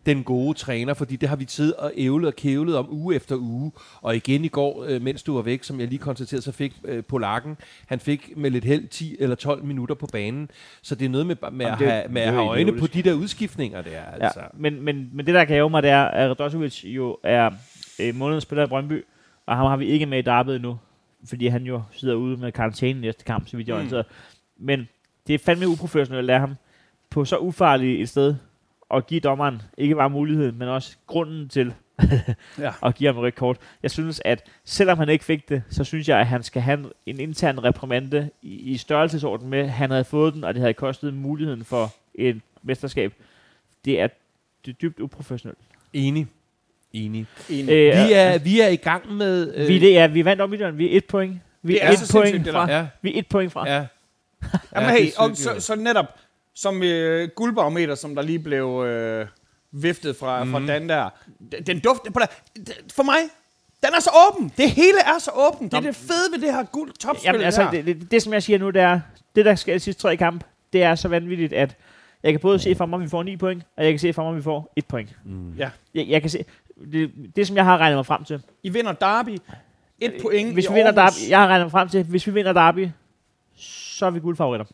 [0.06, 3.36] den gode træner, fordi det har vi tid og ævlet og kævlet om uge efter
[3.36, 3.72] uge.
[4.00, 6.72] Og igen i går, øh, mens du var væk, som jeg lige konstaterede, så fik
[6.84, 10.50] øh, Polakken, han fik med lidt held 10 eller 12 minutter på banen.
[10.82, 12.72] Så det er noget med, med, Jamen, at, det- have, med det at have øjne
[12.72, 12.94] på idiotisk.
[13.04, 13.90] de der udskiftninger der.
[13.90, 14.40] Ja, Altså.
[14.54, 17.50] men, men, men det, der kan mig, det er, at Radosovic jo er
[18.00, 19.04] øh, månedens spiller i Brøndby,
[19.46, 20.78] og ham har vi ikke med i derbyet nu,
[21.28, 23.78] fordi han jo sidder ude med karantæne næste kamp, så vidt jeg Mm.
[23.78, 24.06] orienteret.
[24.58, 24.88] Men
[25.26, 26.54] det er fandme uprofessionelt af ham
[27.10, 28.34] på så ufarligt et sted
[28.94, 31.74] at give dommeren ikke bare muligheden, men også grunden til
[32.58, 32.72] Ja.
[32.84, 33.56] at give ham et rødt kort.
[33.82, 36.90] Jeg synes, at selvom han ikke fik det, så synes jeg, at han skal have
[37.06, 40.74] en, intern reprimande i, i størrelsesorden med, at han havde fået den, og det havde
[40.74, 43.12] kostet muligheden for et mesterskab.
[43.84, 44.08] Det er,
[44.66, 45.58] det er dybt uprofessionelt.
[45.92, 46.26] Enig.
[46.92, 47.26] Enig.
[47.50, 47.72] Enig.
[47.72, 49.66] Øh, Vi er, vi er i gang med...
[49.66, 51.40] vi, det er, vi vandt om i Vi er et point.
[51.62, 52.70] Vi Det er, er et så point fra.
[52.70, 53.68] Ja, Vi er et point fra.
[53.68, 53.86] ja.
[54.74, 56.18] Jamen Ja, hey, er og så, så netop
[56.54, 59.26] som øh, guldbarometer, som der lige blev øh,
[59.72, 60.50] viftet fra, mm.
[60.50, 60.66] fra Mhm.
[60.66, 61.10] Dan der.
[61.52, 62.26] Den, den duft, på der,
[62.94, 63.18] for mig,
[63.82, 64.52] den er så åben.
[64.56, 65.68] Det hele er så åben.
[65.68, 68.32] Det er det fede ved det her guld topspil Jamen, altså, det, det, det, som
[68.32, 69.00] jeg siger nu, det er,
[69.36, 71.76] det der sker i de sidste tre kamp, det er så vanvittigt, at
[72.22, 74.12] jeg kan både se for mig, at vi får 9 point, og jeg kan se
[74.12, 75.16] for mig, at vi får 1 point.
[75.24, 75.54] Mm.
[75.58, 75.70] Ja.
[75.94, 76.44] Jeg, jeg kan se,
[76.92, 78.42] det, det, som jeg har regnet mig frem til.
[78.62, 79.38] I vinder Derby.
[80.00, 80.90] Et point Hvis i vi vinder.
[80.92, 82.88] Derby, jeg har regnet mig frem til, hvis vi vinder Derby,
[83.56, 84.66] så er vi guldfavoritter.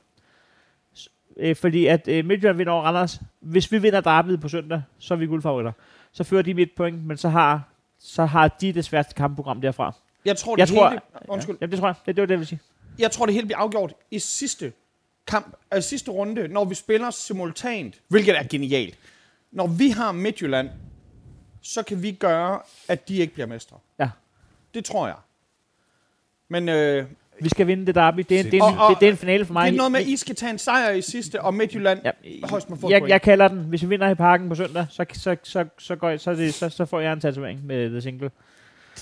[1.39, 3.21] Øh, fordi at øh, Midtjylland vinder over Randers.
[3.41, 5.73] Hvis vi vinder Derby på søndag, så er vi guldfavoritter.
[6.13, 7.63] Så fører de med et point, men så har,
[7.99, 9.95] så har de det sværeste kampprogram derfra.
[10.25, 12.31] Jeg tror, det Jeg tror- hele, undskyld, Jamen det tror jeg, det, det var det,
[12.33, 12.61] jeg vil sige.
[12.99, 14.73] jeg tror, det hele bliver afgjort i sidste
[15.27, 18.99] kamp, altså sidste runde, når vi spiller simultant, hvilket er genialt.
[19.53, 20.71] Når vi har Midtjylland,
[21.63, 23.77] så kan vi gøre, at de ikke bliver mestre.
[23.99, 24.11] Ja.
[24.75, 25.17] Det tror jeg.
[26.49, 27.07] Men øh,
[27.41, 28.27] Vi skal vinde det derby.
[28.29, 29.67] Det er, det er, en, Og- og- det, det er en finale for mig.
[29.67, 32.11] det er noget med, at I skal tage en sejr i sidste, og Midtjylland Ja,
[32.51, 35.37] højst et jeg, jeg kalder den, hvis vi vinder i parken på søndag, så, så,
[35.43, 38.31] så, så, går jeg, så, det, så, så får jeg en tatovering med The Single.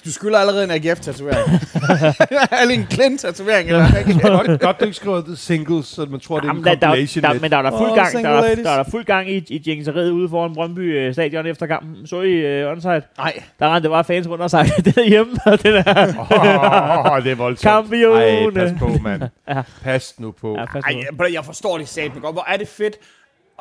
[0.05, 1.49] Du skylder allerede en AGF-tatovering.
[2.61, 3.69] Eller en Clint-tatovering.
[3.69, 6.75] Eller godt, godt, du ikke skriver singles, så man tror, det er en Jamen, der,
[6.75, 7.23] der, compilation.
[7.23, 8.65] der, med- men der var der fuld gang, single der, ladies.
[8.65, 12.07] der der fuld gang i, i jængseriet ude foran Brøndby øh, stadion efter kampen.
[12.07, 13.03] Så I uh, onside?
[13.19, 16.07] Nej, Der rendte bare fans rundt og sagde, det er hjemme, og det der
[17.17, 17.73] Åh, det er voldsomt.
[17.73, 18.25] Campione.
[18.25, 19.23] Ej, pas på, mand.
[19.49, 19.63] Ja.
[19.85, 20.57] Pas nu på.
[20.59, 21.25] Ja, pas Ej, på.
[21.25, 22.35] jeg, jeg forstår det satme godt.
[22.35, 22.95] Hvor er det fedt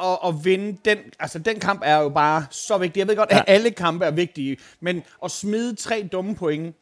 [0.01, 0.97] at, at vinde den.
[1.19, 2.99] Altså, den kamp er jo bare så vigtig.
[2.99, 3.43] Jeg ved godt, at Ja.
[3.47, 4.57] alle kampe er vigtige.
[4.79, 6.75] Men at smide tre dumme point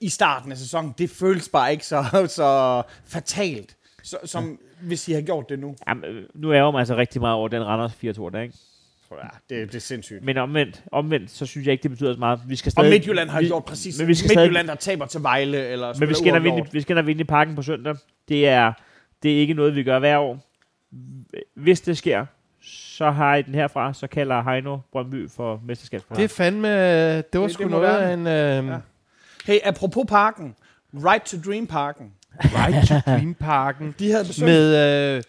[0.00, 2.04] i starten af sæsonen, det føles bare ikke så,
[2.36, 5.76] så fatalt, så, som hvis I har gjort det nu.
[5.88, 8.54] Jamen, øh, nu ærger man altså rigtig meget over den Randers 4-2 der, ikke?
[9.22, 10.24] Ja, det, det er sindssygt.
[10.24, 12.40] Men omvendt, omvendt, så synes jeg ikke, det betyder så meget.
[12.48, 13.98] Vi skal Og stadig, Midtjylland har vi, gjort præcis.
[13.98, 16.68] men vi skal stadig- Midtjylland, der taber til Vejle, eller Men vi skal, og vinde,
[16.72, 17.96] vi skal ind og vinde i parken på søndag.
[18.28, 18.72] Det er,
[19.22, 20.51] det er ikke noget, vi gør hver år.
[21.54, 22.26] Hvis det sker,
[22.62, 26.16] så har I den herfra, så kalder Heino Brøndby for mesterskabskamp.
[26.16, 26.68] Det er fandme...
[27.16, 28.10] Det var Det- sgu det noget være.
[28.10, 28.26] af en...
[28.66, 28.78] Øh, Ja.
[29.52, 30.54] Hey, apropos parken.
[30.94, 32.12] Right to Dream Parken.
[32.44, 33.94] Right to Dream Parken.
[33.98, 34.46] De havde besøgt...
[34.46, 35.22] med, øh,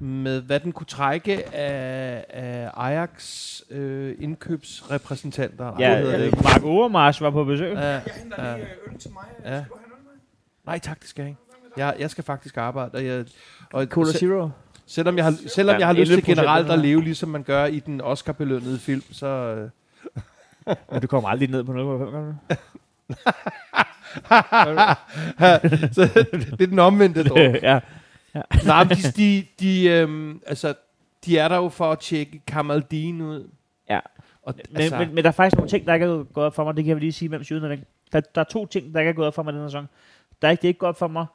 [0.00, 5.76] med hvad den kunne trække af, af Ajax øh, indkøbsrepræsentanter.
[5.78, 6.32] Ja, hedder det øh?
[6.44, 7.72] Mark Overmars var på besøg.
[7.74, 9.24] Ja, Jeg henter lige øh, øl til mig.
[9.44, 9.64] Ja.
[10.66, 11.40] nej, tak, det skal jeg ikke.
[11.76, 12.90] Jeg, jeg skal faktisk arbejde.
[12.94, 13.24] Og jeg,
[13.72, 14.48] og Cola se- Zero.
[14.86, 17.42] Selvom jeg har, selvom Ja, jeg har lyst til 11% generelt at leve, ligesom man
[17.42, 19.26] gør i den Oscar-belønnede film, så...
[19.26, 19.70] Øh,
[20.92, 22.34] Men du kommer aldrig ned på 0,5, gør du?
[25.94, 26.08] så
[26.58, 27.38] det er den omvendte druk.
[27.38, 27.80] ja.
[28.64, 30.74] Nej, men de, de, de, øhm, altså,
[31.24, 33.48] de er der jo for at tjekke Kamaldin ud.
[33.90, 34.00] Ja.
[34.42, 36.54] Og, Men, altså, men, men, der er faktisk nogle ting, der ikke er gået op
[36.54, 36.76] for mig.
[36.76, 37.76] Det kan jeg lige sige, mens vi er
[38.12, 39.88] der, der er to ting, der ikke er gået op for mig den her sæson.
[40.42, 41.26] Der er ikke, det er ikke gået op for mig,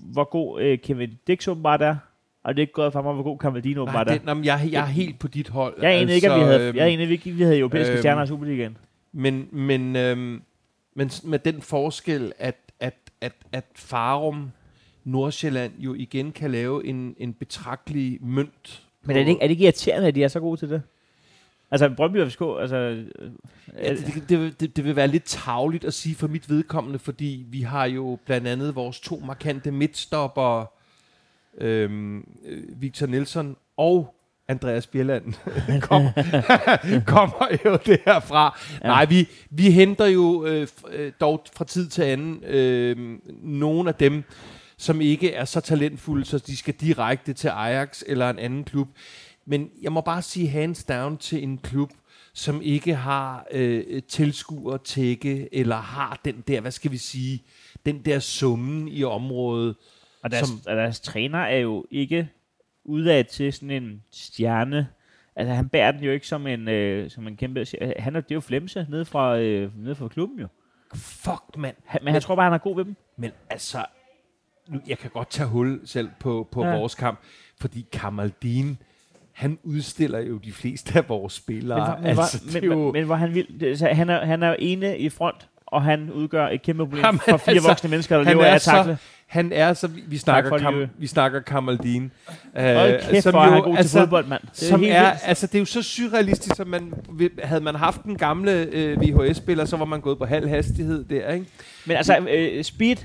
[0.00, 1.96] hvor god øh, Kevin Dix åbenbart er.
[2.44, 4.18] Og det er ikke gået mig, hvor god Kamaldin nej, åbenbart er.
[4.18, 5.74] det, jeg, jeg er helt på dit hold.
[5.82, 7.42] Jeg er enig ikke, at vi Altså, havde, øhm, jeg er enig, ikke, at vi
[7.42, 8.76] havde europæiske øhm, stjerner i Superligaen.
[9.12, 10.42] Men, men, øhm,
[10.94, 14.50] men med den forskel, at, at, at, at Farum
[15.04, 18.82] Nordsjælland jo igen kan lave en, en betragtelig mønt.
[19.02, 20.82] Men er det, ikke, er det ikke irriterende, at de er så gode til det?
[21.70, 22.76] Altså, Brøndby og FCK, altså...
[22.76, 23.30] øh,
[23.82, 26.98] Ja, det, det, det, det, det vil være lidt tavligt at sige for mit vedkommende,
[26.98, 30.72] fordi vi har jo blandt andet vores to markante midtstopper,
[31.60, 34.14] øhm, øh, Victor Nielsen og
[34.48, 35.34] Andreas Bjelland,
[35.88, 36.06] kom,
[37.14, 38.58] kommer jo derfra.
[38.82, 38.86] Ja.
[38.86, 43.94] Nej, vi, vi henter jo øh, øh, dog fra tid til anden øh, nogle af
[43.94, 44.24] dem,
[44.76, 48.88] som ikke er så talentfulde, så de skal direkte til Ajax eller en anden klub.
[49.46, 51.90] Men jeg må bare sige hands down til en klub,
[52.34, 57.42] som ikke har øh, tilskuer tække, eller har den der, hvad skal vi sige,
[57.86, 59.76] den der summen i området.
[60.22, 62.28] Og deres, Som- og deres træner er jo ikke
[62.84, 64.88] udad til sådan en stjerne.
[65.36, 67.66] Altså, han bærer den jo ikke som en, øh, som en kæmpe...
[67.98, 70.46] Han er, det er jo Flemse nede fra, øh, nede fra klubben jo.
[70.94, 71.76] Fuck, mand.
[71.84, 72.96] Han, men jeg tror bare, han er god ved dem.
[73.16, 73.84] Men altså,
[74.68, 76.76] nu, jeg kan godt tage hul selv på, på ja.
[76.78, 77.20] Vores kamp,
[77.60, 78.78] fordi Kamaldin,
[79.32, 81.94] han udstiller jo de fleste af vores spillere.
[81.94, 83.60] Men, men, altså, men, jo, men, men hvor han vil...
[83.60, 86.84] Det, så han, er, han er jo ene i front, og han udgør et kæmpe
[86.84, 88.98] problem Jamen, for fire altså, voksne mennesker, der lever er af at så- takle.
[89.32, 92.12] Han er så, vi, vi, snakker, Kam, vi snakker Kamaldin.
[92.56, 94.42] Hold kæft, hvor er god til fodbold, mand.
[94.42, 95.20] Det er som er, vildt.
[95.24, 96.94] altså det er jo så surrealistisk, som man,
[97.42, 101.32] havde man haft den gamle øh, VHS-spiller, så var man gået på halv hastighed der,
[101.32, 101.46] ikke?
[101.86, 102.96] Men altså, øh, speed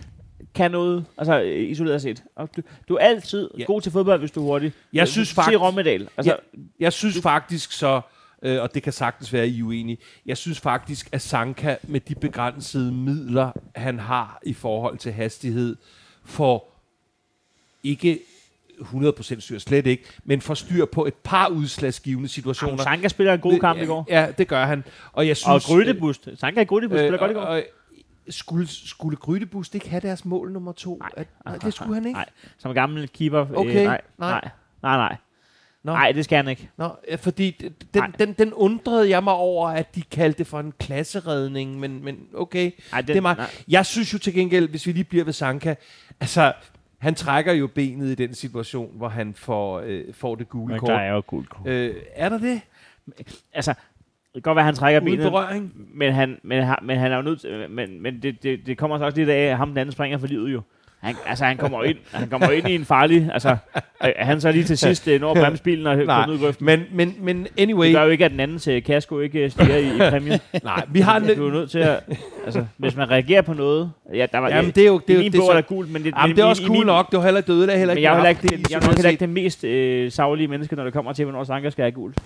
[0.55, 2.23] kan noget, altså øh, isoleret set.
[2.35, 3.63] Og du, du er altid Ja.
[3.63, 4.73] god til fodbold, hvis du er hurtig.
[4.93, 6.07] Jeg Øh, synes Se faktisk- Rommedal.
[6.17, 6.35] Altså,
[6.79, 8.01] Jeg synes faktisk så,
[8.43, 11.99] øh, og det kan sagtens være, I er uenige, jeg synes faktisk, at Sanka med
[11.99, 15.75] de begrænsede midler, han har i forhold til hastighed,
[16.27, 16.73] får
[17.83, 18.19] ikke
[18.79, 22.83] 100% styr, slet ikke, men får styr på et par udslagsgivende situationer.
[22.83, 24.05] Sanka spiller en god kamp i går.
[24.09, 24.83] Ja, det gør han.
[25.13, 25.69] Og jeg synes...
[25.69, 26.29] Og Grydebust.
[26.35, 27.41] Sanka og Grydebust spiller godt i går.
[27.41, 27.63] og,
[28.29, 30.97] skulle, skulle Grydebust ikke have deres mål nummer to?
[30.97, 31.09] Nej.
[31.17, 32.17] At, nej, det skulle han ikke.
[32.17, 33.45] Nej, som gammel keeper.
[33.55, 34.31] Okay, Øh, nej, nej.
[34.31, 34.49] nej,
[34.83, 35.15] nej, nej.
[35.83, 35.93] Nå.
[35.93, 36.69] Nej, det skal han ikke.
[36.77, 38.11] Nå, fordi den, Nej.
[38.19, 42.19] den, den undrede jeg mig over, at de kaldte det for en klasseredning, men, men
[42.33, 42.71] okay.
[42.91, 43.35] Nej, den, det er mig.
[43.37, 43.49] nej.
[43.67, 45.75] Jeg synes jo til gengæld, hvis vi lige bliver ved Sanka,
[46.19, 46.53] altså,
[46.97, 50.79] han trækker jo benet i den situation, hvor han får, øh, får det gule Men
[50.79, 50.89] kort.
[50.89, 51.67] der er jo gult kort.
[51.67, 52.61] Øh, er der det?
[53.53, 55.73] Altså, det kan godt være, at han trækker Uden benet, berøring?
[55.93, 58.77] men han, men, han, men han er jo nødt til, men, men det, det, det
[58.77, 60.61] kommer så også lidt af, at ham den anden springer for livet jo.
[61.01, 63.49] Han, altså, han kommer ind, han kommer ind i en farlig, altså,
[64.05, 66.39] øh, han så lige til sidst øh, når at bremse bilen og Nej, komme ud
[66.39, 66.65] i grøften.
[66.65, 69.51] men, men, men anyway, Det gør jo ikke, at den anden til Kasko ikke øh,
[69.51, 70.39] stiger i, i præmien.
[70.63, 71.99] nej, vi har Du er nødt til at,
[72.45, 75.01] altså, hvis man reagerer på noget, ja, der var, Jamen, det er jo...
[75.07, 76.63] Det er, jo- min det er, er gult, men det, Jamen, men det er også
[76.65, 77.11] cool min- nok.
[77.11, 78.85] Det var heller ikke døde heller Men ikke jeg er heller ikke, den, jeg er
[78.95, 81.91] heller ikke det mest øh, savlige menneske, når det kommer til, hvornår Sanka skal have
[81.91, 82.17] gult.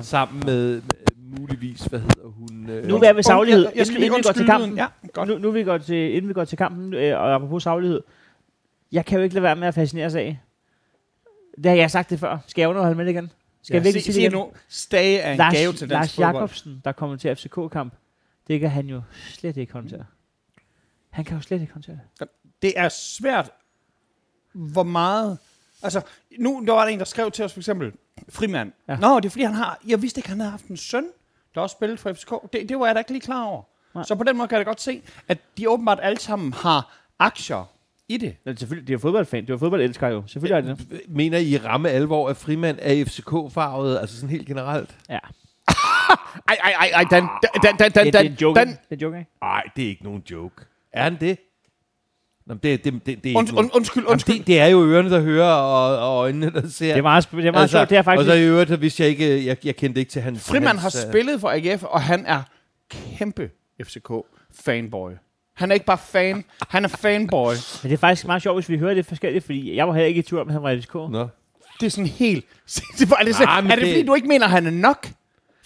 [0.00, 0.80] sammen med, med
[1.38, 2.70] muligvis, hvad hedder hun?
[2.70, 4.76] Øh, Nu er vi ved saglighed, Jeg, jeg skal inden, inden vi går til kampen.
[4.76, 5.28] Ja, godt.
[5.28, 8.00] Nu, nu vi går til, inden vi går til kampen, øh, og apropos saglighed.
[8.92, 10.40] Jeg kan jo ikke lade være med at fascineres af.
[11.56, 12.38] Det har jeg sagt det før.
[12.46, 13.30] Skal jeg underholde med det igen?
[13.62, 14.38] Skal jeg virkelig se, sige det igen?
[14.46, 16.34] nu, Stage er en Lars, gave til dansk Lars fodbold.
[16.34, 17.94] Jakobsen, der kommer til FCK-kamp,
[18.48, 20.04] det kan han jo slet ikke håndtere.
[21.10, 22.28] Han kan jo slet ikke håndtere det.
[22.62, 23.50] det er svært,
[24.52, 25.38] hvor meget...
[25.84, 26.00] Altså,
[26.38, 27.92] nu der var der en, der skrev til os for eksempel,
[28.28, 28.72] Frimand.
[28.88, 28.92] Ja.
[28.92, 28.98] Ja.
[28.98, 29.78] Nå, det er fordi, han har...
[29.86, 31.04] Jeg vidste ikke, han havde haft en søn,
[31.54, 32.32] der også spillede for FCK.
[32.52, 33.62] Det, det var jeg da ikke lige klar over.
[33.94, 34.04] Nej.
[34.04, 36.96] Så på den måde kan jeg da godt se, at de åbenbart alle sammen har
[37.18, 37.70] aktier
[38.08, 38.36] i det.
[38.44, 40.22] Men selvfølgelig, det er fodboldfan, det er fodboldelsker jo.
[40.26, 41.00] Selvfølgelig er det det.
[41.08, 44.96] Mener I i ramme alvor, at frimand er FCK-farvet, altså sådan helt generelt?
[45.08, 45.18] Ja.
[46.48, 47.28] Ej, ej, ej, ej, den,
[47.62, 48.60] den, den, den, Det, det er en den, joke.
[48.60, 49.30] den, Det er en joke, ikke?
[49.42, 50.54] Nej, det er ikke nogen joke.
[50.92, 51.38] Er han det?
[52.46, 54.38] Nå, det, det, det, det er und, und, undskyld, Jamen, undskyld.
[54.38, 56.86] det, det er jo ørerne, der hører, og, og øjnene, der ser.
[56.86, 58.28] Det er meget, det er meget altså, sjovt, det er Og faktisk...
[58.30, 60.44] så i øvrigt, så vidste jeg ikke, jeg, jeg kendte ikke til hans...
[60.48, 62.42] Frimand har øh, spillet for AGF, og han er
[62.90, 63.50] kæmpe
[63.82, 65.18] FCK-fanboy.
[65.56, 67.52] Han er ikke bare fan, han er fanboy.
[67.82, 70.06] Men det er faktisk meget sjovt, hvis vi hører det forskelligt, fordi jeg var heller
[70.08, 70.94] ikke i tvivl om, at han var FCK.
[70.94, 71.28] Nå.
[71.80, 72.44] Det er sådan helt...
[72.98, 75.08] Det er, det, Nej, er det, det- fordi, du ikke mener, han er nok?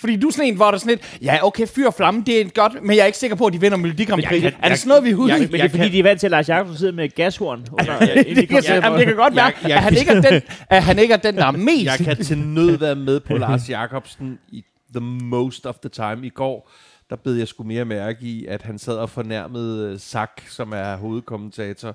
[0.01, 2.23] Fordi du er sådan en, hvor der er sådan lidt, ja, okay, fyr og flamme,
[2.27, 4.45] det er godt, men jeg er ikke sikker på, at de vinder Melodi Grand Prix.
[4.63, 5.37] Er det sådan noget, vi husker?
[5.37, 7.67] jeg- Men det er fordi, de er vant til, at Lars Jacobsen sidder med gashorn.
[7.73, 7.99] Under,
[8.35, 10.83] det, kan, jamen, det kan godt være, Jeg- jeg- at, han ikke er den, at
[10.83, 11.85] han ikke er den, der er mest.
[11.85, 16.27] Jeg kan til nød være med på Lars Jakobsen i the most of the time.
[16.27, 16.71] I går,
[17.11, 20.97] der bed jeg sgu mere mærke i, at han sad og fornærmede Sak, som er
[20.97, 21.95] hovedkommentator,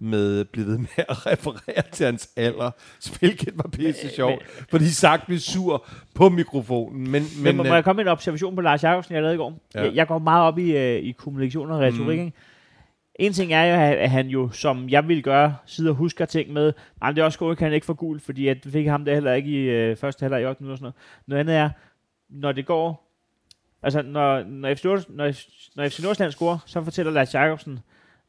[0.00, 2.70] med blevet ved med at referere til hans alder.
[3.18, 7.02] Hvilket var pisse sjovt, fordi Sak blev sur på mikrofonen.
[7.02, 9.22] Men, Men, men, må, må øh, jeg komme med en observation på Lars Jacobsen, jeg
[9.22, 9.60] lavede i går?
[9.74, 9.82] Ja.
[9.82, 12.20] Jeg, jeg går meget op i, øh, i kommunikation og retorik.
[12.20, 12.32] Mm.
[13.14, 16.52] En ting er jo, at han jo, som jeg ville gøre, sidder og husker ting
[16.52, 19.04] med, nej, det er også godt, at han ikke får gul, fordi at fik ham
[19.04, 21.26] det heller ikke i øh, første halvleg i 8 minutter og sådan noget.
[21.26, 21.70] Noget andet er,
[22.28, 23.10] når det går
[23.82, 25.24] Altså, når, når, FC, når,
[25.76, 27.78] når FC Nordsjælland scorer, så fortæller Lars Jacobsen,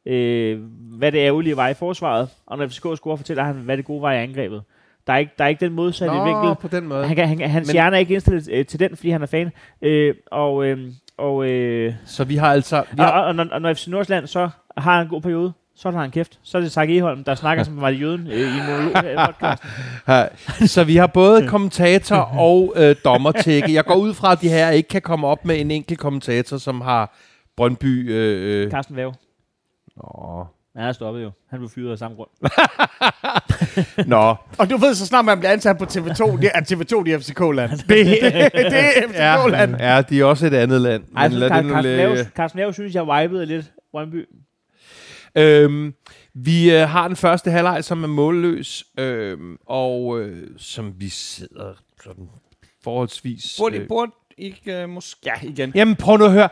[0.06, 0.58] øh,
[0.98, 4.02] hvad det ærgerlige var i forsvaret, og når FCK scorer, fortæller han, hvad det gode
[4.02, 4.62] var i angrebet.
[5.06, 6.54] Der er ikke, der er ikke den modsatte Nå, vinkel.
[6.60, 7.06] på den måde.
[7.06, 9.26] Han kan, han, hans Men- hjerne er ikke indstillet øh, til den, fordi han er
[9.26, 9.50] fan.
[9.82, 10.78] Øh, og øh,
[11.18, 12.84] og, øh, Så vi har altså...
[12.92, 15.52] Vi og, har, og, og, når, og når FC Nordsjælland så har en god periode,
[15.76, 16.38] så har han kæft.
[16.42, 20.68] Så er det Sark Eholm, der snakker som var jøden øh, i i podcasten.
[20.68, 22.16] Så vi har både kommentator
[22.48, 23.74] og øh, dommertække.
[23.74, 26.56] Jeg går ud fra, at de her ikke kan komme op med en enkelt kommentator,
[26.56, 27.16] som har
[27.56, 28.10] Brøndby...
[28.12, 28.70] Øh, øh.
[28.70, 29.12] Carsten Væv.
[30.02, 30.46] Nå.
[30.74, 31.30] Ja, han er stoppet jo.
[31.50, 32.28] Han blev fyret af samme grund.
[34.14, 34.36] Nå.
[34.58, 37.70] Og du ved, så snart man bliver ansat på TV2, det er TV2 i FCK-land.
[37.70, 38.48] Det, det er
[39.08, 39.76] FCK-land.
[39.80, 41.04] Ja, ja, de er også et andet land.
[41.16, 42.14] Ej, Men så lad det nu Carsten, ligge.
[42.14, 44.28] Væv, Carsten Væv synes, jeg vibede lidt Brøndby.
[45.34, 45.94] Øhm,
[46.34, 51.72] vi øh, har den første halvleg, som er målløs, øhm, og øh, som vi sidder
[52.04, 52.28] sådan
[52.84, 53.56] forholdsvis...
[53.58, 55.20] Burde, øh, burde ikke uh, måske...
[55.26, 55.72] Ja, igen.
[55.74, 56.48] Jamen prøv nu at høre.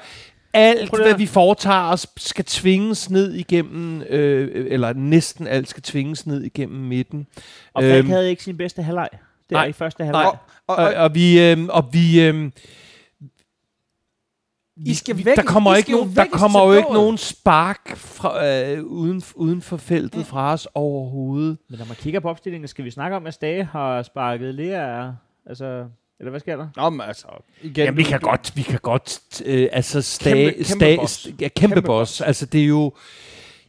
[0.52, 6.26] Alt, hvad vi foretager os, skal tvinges ned igennem, øh, eller næsten alt skal tvinges
[6.26, 7.26] ned igennem midten.
[7.74, 9.08] Og Falk Øhm, havde ikke sin bedste halvleg.
[9.12, 9.18] Det
[9.56, 10.26] er nej, i første halvleg.
[10.26, 12.50] Og, og, Og, og, vi, øh, og vi, øh,
[14.76, 18.46] I skal væk- der kommer I ikke nogen, der kommer jo ikke nogen spark fra,
[18.46, 21.58] øh, uden, uden for feltet fra os overhovedet.
[21.70, 25.10] Men når man kigger på opstillingen, skal vi snakke om, at Stage har sparket Lea,
[25.46, 25.84] altså,
[26.20, 26.68] eller hvad sker der?
[26.76, 27.26] Nå, men altså,
[27.62, 27.84] igen.
[27.84, 31.26] Ja, vi kan du- godt, vi kan godt, øh, altså stage, Kæmpe- kæmpe stage, boss.
[31.26, 32.20] ja, kæmpe, Kæmpe boss.
[32.20, 32.92] Altså det er jo,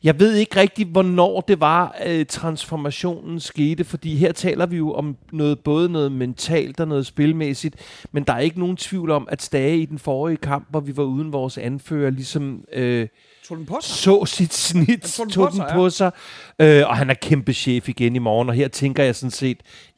[0.03, 4.93] jeg ved ikke rigtigt, hvornår det var, øh, transformationen skete, fordi her taler vi jo
[4.93, 7.75] om noget, både noget mentalt og noget spilmæssigt,
[8.11, 10.97] men der er ikke nogen tvivl om, at Stage i den forrige kamp, hvor vi
[10.97, 13.07] var uden vores anfører, ligesom øh,
[13.47, 13.95] Tog den på sig?
[13.95, 15.75] så sit snit, tog den tog på den sig, ja.
[15.75, 16.11] på sig,
[16.59, 19.57] øh, og han er kæmpe chef igen i morgen, og her tænker jeg sådan set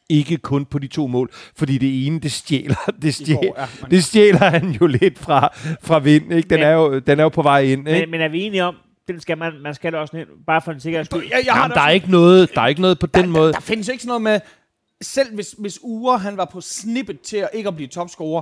[0.09, 3.65] ikke kun på de to mål, fordi det ene, det stjæler, det stjæler, går, ja,
[3.81, 5.49] men- det stjæler han jo lidt fra,
[5.83, 6.49] fra vind, ikke?
[6.49, 7.99] Den, Men- er jo, den er jo på vej ind, ikke?
[8.01, 8.75] Men, men er vi enige om,
[9.07, 11.23] den skal man, man skal også ind, bare for en sikkerheds skyld.
[11.23, 13.29] Jeg, jeg Jamen, det der er ikke noget, der er ikke noget på den der,
[13.29, 13.47] måde.
[13.47, 14.39] Der, der findes ikke sådan noget med...
[15.01, 18.41] Selv hvis, hvis Ure, han var på snippet til at ikke at blive topscorer,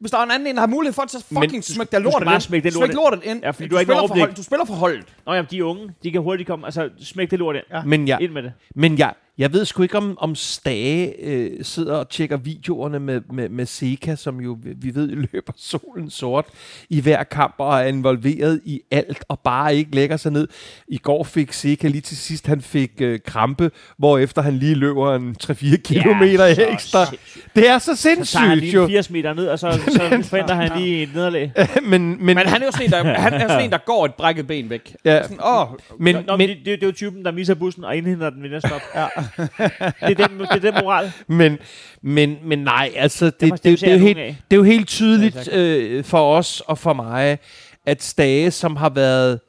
[0.00, 1.90] hvis der er en anden en, der har mulighed for at så Men fucking smække
[1.92, 2.40] der lortet bare ind.
[2.42, 3.40] smække det Smæk lort lortet ind.
[3.42, 5.04] Ja, fordi du, du har ikke spiller for hold, du spiller for holdet.
[5.26, 7.64] Nå ja, de er unge, de kan hurtigt komme, altså smæk det lort ind.
[7.72, 7.82] Ja.
[7.84, 8.52] Men jeg, Ind med det.
[8.74, 13.20] men jeg, jeg ved sgu ikke, om, om Stage øh, sidder og tjekker videoerne med,
[13.32, 16.46] med, med Seca, som jo, vi- ved, løber solen sort
[16.90, 20.48] i hver kamp og er involveret i alt, og bare ikke lægger sig ned.
[20.88, 25.14] I går fik Seca lige til sidst, han fik øh, krampe, hvorefter han lige løber
[25.14, 27.06] en 3-4 kilometer så ekstra.
[27.06, 27.48] sindssygt.
[27.56, 28.86] Det er så Så tager han sindssygt lige jo.
[28.86, 31.52] 80 meter ned, og så, så forventer han lige et nederlag.
[31.82, 34.04] men, men, Men han er jo sådan en, der, han er sådan en, der går
[34.04, 34.96] et brækket ben væk.
[35.04, 35.22] Ja.
[35.22, 35.66] Sådan, åh,
[35.98, 38.42] men, Nå, men det, det, det er jo typen, der misser bussen og indhenter den
[38.42, 38.80] ved næste stop.
[38.94, 39.06] Ja.
[40.08, 41.12] det, er den, det er den moral.
[41.28, 41.58] Men,
[42.02, 45.46] men, men nej, altså, det, det, det, det, er helt, det er jo helt tydeligt
[45.52, 47.38] Ja, øh, for os og for mig,
[47.86, 49.40] at Stage, som har været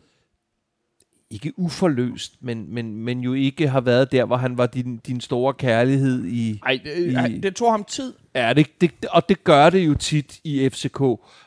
[1.31, 5.21] ikke uforløst, men, men, men jo ikke har været der, hvor han var din, din
[5.21, 6.59] store kærlighed i...
[6.65, 8.13] ej, det, I- ej, det tog ham tid.
[8.37, 11.01] Ja, det, det, og det gør det jo tit i FCK,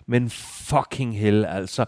[0.07, 1.85] men fucking hell, altså.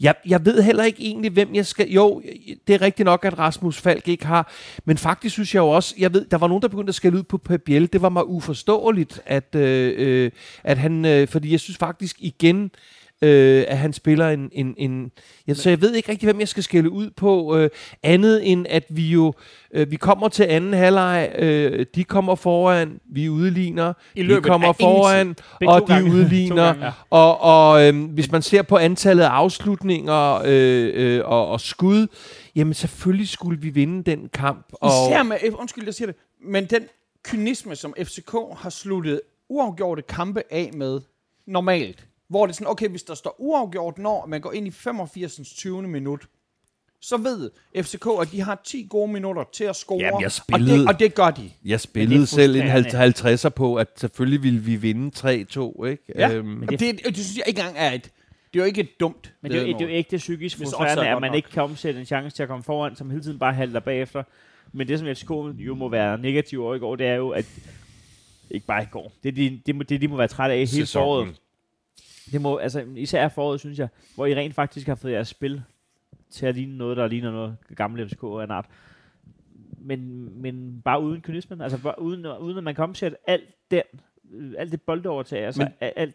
[0.00, 1.90] Jeg, jeg ved heller ikke egentlig, hvem jeg skal...
[1.90, 2.22] Jo,
[2.66, 4.52] det er rigtigt nok, at Rasmus Falk ikke har,
[4.84, 7.18] men faktisk synes jeg jo også, jeg ved, der var nogen, der begyndte at skælde
[7.18, 7.92] ud på Pabiel.
[7.92, 10.30] Det var mig uforståeligt, at, øh, øh,
[10.64, 11.04] at han...
[11.04, 12.70] Øh, fordi jeg synes faktisk igen,
[13.22, 14.48] øh, at han spiller en...
[14.52, 15.10] en, en
[15.48, 17.70] ja, så jeg ved ikke rigtig, hvem jeg skal skælde ud på, øh,
[18.02, 19.32] andet end at vi jo...
[19.74, 24.72] Øh, vi kommer til anden halvleg, øh, de kommer foran, vi udligner, I de kommer
[24.72, 25.36] foran,
[25.66, 26.10] og de gange.
[26.16, 26.64] Udligner.
[26.64, 26.92] gange, ja.
[27.10, 32.06] Og, og øhm, hvis man ser på antallet af afslutninger øh, øh, og, og skud,
[32.56, 34.66] jamen selvfølgelig skulle vi vinde den kamp.
[34.72, 36.82] Og, Især med, undskyld, jeg siger det, men den
[37.24, 41.00] kynisme, som FCK har sluttet uafgjorte kampe af med
[41.46, 44.70] normalt, hvor det er sådan, okay, hvis der står uafgjort, når man går ind i
[44.70, 45.40] 85.
[45.56, 45.82] 20.
[45.82, 46.26] minut,
[47.00, 47.50] så ved
[47.82, 50.88] FCK, at de har 10 gode minutter til at score, Jamen, jeg og, spillede- det,
[50.88, 51.42] og det gør de.
[51.64, 53.32] jeg det spillede selv en frustrerende.
[53.44, 55.84] 50'er på, at selvfølgelig ville vi vinde 3-2.
[55.86, 56.02] Ikke?
[56.14, 58.64] Ja, Øhm, men det, det, det, synes jeg ikke engang er et, det er jo
[58.64, 61.14] ikke et dumt Men det er, jo, det er jo ægte psykisk Hvis frustrerende, er
[61.16, 61.36] at man nok.
[61.36, 64.22] ikke kan omsætte en chance til at komme foran, som hele tiden bare halter bagefter.
[64.72, 67.46] Men det, som FCK jo må være negativ over i går, det er jo, at
[68.50, 69.12] ikke bare i går.
[69.22, 71.04] Det, de, det, må, det de må være trætte af hele Sæsonen.
[71.26, 71.40] foråret.
[72.32, 75.62] Det må, altså, især foråret, synes jeg, hvor I rent faktisk har fået jeres spil
[76.30, 78.66] til at ligne noget, der ligner noget gamle FCK af en art.
[79.78, 81.60] Men, men bare uden kynismen.
[81.60, 83.82] Altså bare uden, uden at man kan omsætte alt den,
[84.34, 85.44] øh, alt det boldovertag.
[85.46, 86.14] Altså Men- alt,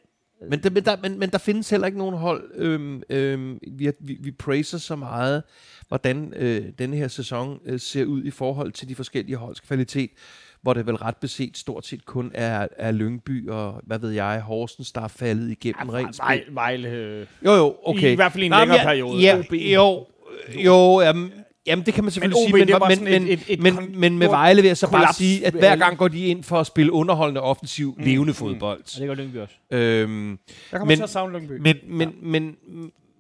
[0.50, 2.52] Men, der, men, der, men, men der findes heller ikke nogen hold.
[2.56, 5.44] Øhm, øhm, vi, vi, vi praiser så meget,
[5.88, 10.12] hvordan øh, denne her sæson øh, ser ud i forhold til de forskellige holds kvalitet.
[10.62, 14.42] Hvor det vel ret beset stort set kun er, er Lyngby og, hvad ved jeg,
[14.42, 16.42] Horsens, der er faldet igennem rent spil.
[16.56, 18.12] Vejle, øh, Jo, jo, okay.
[18.12, 19.22] I hvert fald i en Nej, længere men jeg- periode.
[19.22, 19.54] Ja, OB.
[19.54, 20.06] jo,
[20.66, 21.32] jo, jamen,
[21.68, 23.34] jamen, det kan man selvfølgelig Men sige, OB, men, det var men, sådan men, et-
[23.34, 25.86] et- et men, kon- men med Vejle vil jeg så bare sige, at hver alle.
[25.86, 28.04] gang går de ind for at spille underholdende, offensiv, Mm.
[28.04, 28.80] levende fodbold.
[28.80, 29.56] Og det gør Lyngby også.
[29.72, 30.38] Øhm,
[30.72, 31.52] Der kommer Men- til at savne Lyngby.
[31.62, 32.56] men, men, men,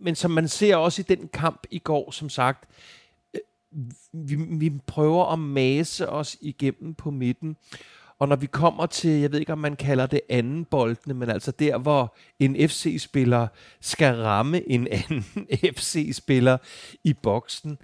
[0.01, 2.75] men som man ser også i den kamp i går, som sagt, øh,
[4.13, 7.57] vi, vi prøver at mase os igennem på midten.
[8.19, 11.29] Og når vi kommer til, jeg ved ikke om man kalder det anden boldene, men
[11.29, 13.47] altså der, hvor en FC-spiller
[13.79, 15.23] skal ramme en anden
[15.75, 16.57] FC-spiller
[17.03, 17.77] i boksen,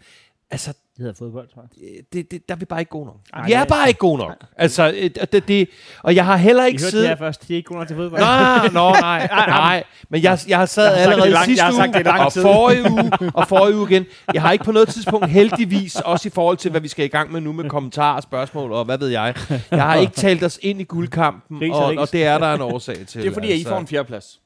[0.49, 1.89] altså det hedder fodbold, tror jeg.
[1.97, 3.15] øh, det, det, der er vi bare ikke gode nok.
[3.33, 4.35] Ej, vi er det- bare ikke gode nok.
[4.57, 5.69] Altså, øh, det, det,
[6.03, 7.07] og jeg har heller I ikke hørte det siddet...
[7.07, 7.47] her først.
[7.47, 8.21] De er ikke gode nok til fodbold.
[8.21, 9.83] Nej, nå, nej, nej.
[10.09, 11.87] Men jeg, jeg har sad Jeg har sagt det allerede lang- sidste jeg har sagt
[11.89, 14.05] uge, det lang og forrige uge, og forrige uge igen.
[14.33, 17.07] Jeg har ikke på noget tidspunkt heldigvis, også i forhold til, hvad vi skal i
[17.07, 19.35] gang med nu med kommentarer og spørgsmål, og hvad ved jeg.
[19.71, 22.95] Jeg har ikke talt os ind i guldkampen, og og, det er der en årsag
[23.07, 23.21] til.
[23.21, 24.39] det er fordi, at I får en fjerdeplads.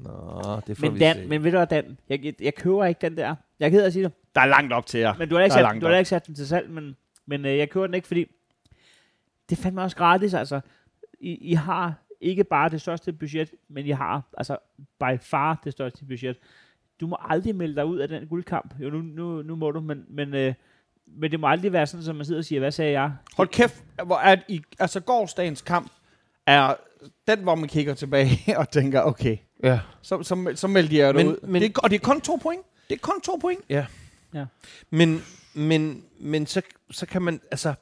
[0.00, 0.10] Nå,
[0.66, 1.26] det får Men, vi Dan, se.
[1.28, 1.84] men ved du hvad, Dan?
[2.08, 3.34] Jeg, jeg, jeg køber ikke den der.
[3.60, 4.12] Jeg er ked af at sige det.
[4.34, 5.14] Der er langt op til jer.
[5.18, 7.58] Men du har ikke, sat, du har ikke sat den til salg, men, men øh,
[7.58, 8.24] jeg køber den ikke, fordi
[9.50, 10.60] det er fandme også gratis, altså.
[11.20, 14.56] I, I har ikke bare det største budget, men I har altså
[15.00, 16.36] by far det største budget.
[17.00, 18.74] Du må aldrig melde dig ud af den guldkamp.
[18.80, 20.54] Jo, nu, nu, nu må du, men, men, øh,
[21.06, 23.12] men det må aldrig være sådan, som man sidder og siger, hvad sagde jeg?
[23.36, 25.92] Hold kæft, hvor er I, altså gårdsdagens kamp
[26.46, 26.74] er
[27.28, 29.80] den, hvor man kigger tilbage og tænker, okay, Ja.
[30.02, 31.46] så, så, så melder de jer Men- ud.
[31.46, 32.62] men- det er, og det er kun to point.
[32.88, 33.60] Det er kun to point.
[34.90, 35.22] Men,
[35.54, 37.74] men, men så, så kan man, altså,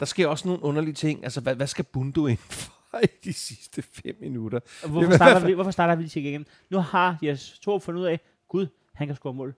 [0.00, 1.24] der sker også nogle underlige ting.
[1.24, 4.60] Altså, hvad, hvad skal Bundu ind for i de sidste fem minutter?
[4.82, 6.46] Og Hvorfor starter, vi, hvorfor starter vi lige igen?
[6.70, 9.54] Nu har Jes Torp fundet ud af, gud, han kan score mål.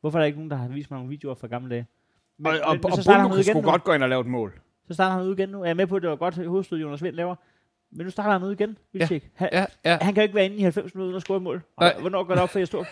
[0.00, 1.86] Hvorfor er der ikke nogen, der har vist mig nogle videoer fra gamle dage?
[2.38, 4.02] Men, Og, og, men, og, men så og starter han kan sgu godt gå ind
[4.02, 4.60] og lave et mål.
[4.88, 5.64] Så starter han ud igen nu.
[5.64, 7.34] Jeg er med på, at det var godt hovedstød, Jonas Vind laver.
[7.90, 9.30] Men nu starter han ud igen, Vilcek.
[9.34, 9.98] Han, Ja, ja.
[10.00, 11.62] han kan jo ikke være inde i 90 minutter uden at score et mål.
[11.76, 12.86] Og hvornår går det op for Jes Torp?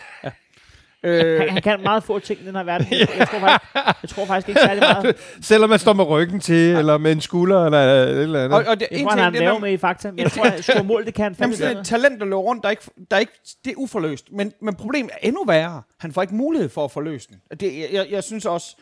[1.03, 2.87] Øh, Han, han kan meget få ting i den her verden.
[2.91, 5.15] Jeg, jeg, tror, faktisk, jeg tror faktisk ikke særlig meget.
[5.41, 8.59] Selvom man står med ryggen til, eller med en skulder, eller et eller andet.
[8.59, 10.11] og, og det, Jeg tror, han har en det er, lave med i fakta.
[10.11, 11.83] Men jeg tror, at score mål, det kan han Jamen, fandme sådan et bedre.
[11.85, 13.31] talent, der løber rundt, der er ikke, der er ikke,
[13.65, 14.31] det er uforløst.
[14.31, 15.81] Men, men problemet er endnu værre.
[15.99, 17.41] Han får ikke mulighed for at forløse den.
[17.59, 18.75] Det, jeg, jeg, jeg synes også,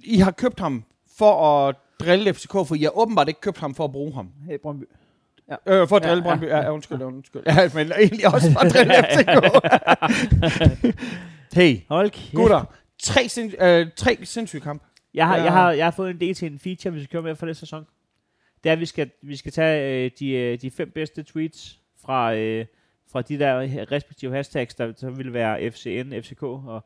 [0.00, 0.84] I har købt ham
[1.18, 4.28] for at drille FCK, for I har åbenbart ikke købt ham for at bruge ham.
[4.48, 4.84] Hey, Brøndby.
[5.50, 6.44] Øh, for at Ja, drille ja, Brøndby.
[6.44, 7.42] Ja, ja, undskyld, undskyld.
[7.46, 9.34] Ja, men egentlig også for at drille FCK.
[11.60, 12.34] hey, Hold kæft.
[12.34, 12.64] gutter.
[13.02, 14.82] Tre, sind, øh, tre sindssyge kamp.
[15.14, 15.42] Jeg har, Ja.
[15.42, 17.46] jeg, har, jeg har fået en del til en feature, vi skal køre med for
[17.46, 17.86] den sæson.
[18.64, 21.78] Det er, at vi skal, vi skal tage øh, de, øh, de fem bedste tweets
[22.04, 22.66] fra, øh,
[23.12, 23.58] fra de der
[23.92, 26.42] respektive hashtags, der så vil være FCN, FCK.
[26.42, 26.84] Og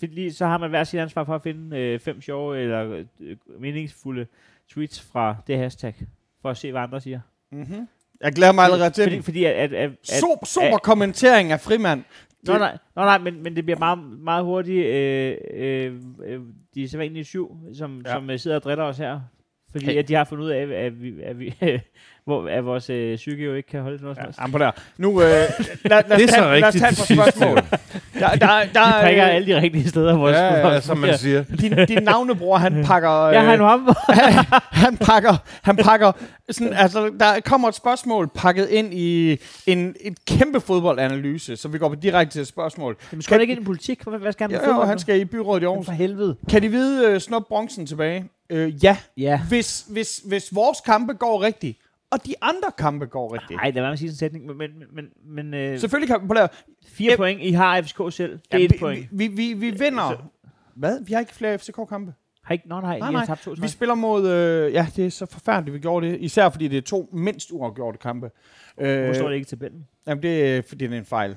[0.00, 3.04] de- lige, så har man hver sit ansvar for at finde øh, fem sjove eller
[3.20, 4.26] øh, meningsfulde
[4.70, 5.94] tweets fra det hashtag,
[6.42, 7.20] for at se, hvad andre siger.
[7.52, 7.88] Mm-hmm.
[8.20, 9.22] Jeg glæder mig allerede til Fordi, den.
[9.22, 12.04] fordi at, at, at, at, Super, super kommentering af frimand.
[12.42, 15.94] Nå nej, nå, nej men, men det bliver meget, meget hurtigt øh, øh,
[16.26, 16.40] øh,
[16.74, 18.12] de sædvanlige syv, som, Ja.
[18.12, 19.20] som øh, sidder og driller os her.
[19.72, 19.98] Fordi Hey.
[19.98, 21.54] at de har fundet ud af, at, vi, at, vi,
[22.26, 24.70] hvor, at vores øh, psyke jo ikke kan holde til noget Ja, på der.
[24.98, 25.48] Nu, øh, lad,
[25.84, 27.56] lad, Det er os så tage, lad os tage et spørgsmål.
[28.18, 28.36] Der, der,
[28.74, 31.44] der, De prikker øh, alle de rigtige steder, vores ja, ja, som man siger.
[31.60, 33.10] din, din navnebror, han pakker...
[33.22, 33.88] Øh, Jeg har en ham.
[34.84, 36.12] han pakker, han pakker
[36.50, 41.78] sådan, altså, der kommer et spørgsmål pakket ind i en, et kæmpe fodboldanalyse, så vi
[41.78, 42.96] går direkte til et spørgsmål.
[43.12, 44.02] Jamen, skal han ikke ind i politik?
[44.04, 45.86] Hvad, hvad skal han med Jo, jo, han skal i byrådet i Aarhus.
[45.86, 46.36] For helvede.
[46.50, 48.24] Kan de vide uh, snop bronzen tilbage?
[48.52, 48.98] Uh, ja.
[49.16, 49.40] Ja.
[49.48, 51.78] Hvis, hvis, hvis vores kampe går rigtigt,
[52.10, 53.60] og de andre kampe går rigtigt.
[53.60, 55.04] Nej, det var man sige sådan en sætning, men, men, men,
[55.44, 56.48] men øh, Selvfølgelig kan vi på det her.
[56.88, 58.38] fire Em- point, I har FCK selv.
[58.52, 59.08] Det er et vi, point.
[59.12, 60.10] vi, vi, vi vinder.
[60.10, 60.16] Så-
[60.74, 61.04] Hvad?
[61.04, 62.14] Vi har ikke flere FCK-kampe.
[62.44, 63.26] Har ikke, nå, nej, Nej, I nej.
[63.26, 64.28] tabt to Vi spiller mod...
[64.28, 66.20] Øh, ja, det er så forfærdeligt, vi gjorde det.
[66.20, 68.30] Især fordi det er to mindst uafgjorte kampe.
[68.80, 69.86] Øh, Hvor står det ikke i tabellen?
[70.06, 71.36] Jamen, det er fordi, det er en fejl.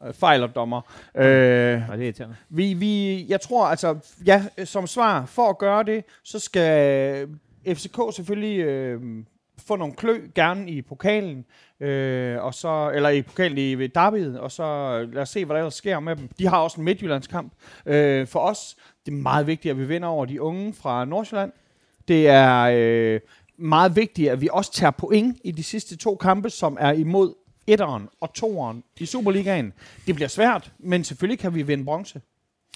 [0.00, 0.06] Nå.
[0.06, 0.80] Øh, Fejl og dommer.
[1.14, 2.36] Øh, Nej, det er irriterende.
[2.48, 7.28] vi, vi, jeg tror, altså, ja, som svar, for at gøre det, så skal
[7.68, 9.00] FCK selvfølgelig øh,
[9.66, 11.44] få nogle klø, gerne i pokalen,
[11.80, 15.54] øh, og så, eller i pokalen i ved derbyet, og så lad os se, hvad
[15.54, 16.28] der ellers sker med dem.
[16.38, 17.52] De har også en Midtjyllandskamp.
[17.86, 18.76] Øh, for os,
[19.06, 21.52] det er meget vigtigt, at vi vinder over de unge fra Nordsjælland.
[22.08, 23.20] Det er øh,
[23.58, 27.34] meget vigtigt, at vi også tager point i de sidste to kampe, som er imod
[27.66, 29.72] etteren og toeren i Superligaen.
[30.06, 32.20] Det bliver svært, men selvfølgelig kan vi vinde bronze.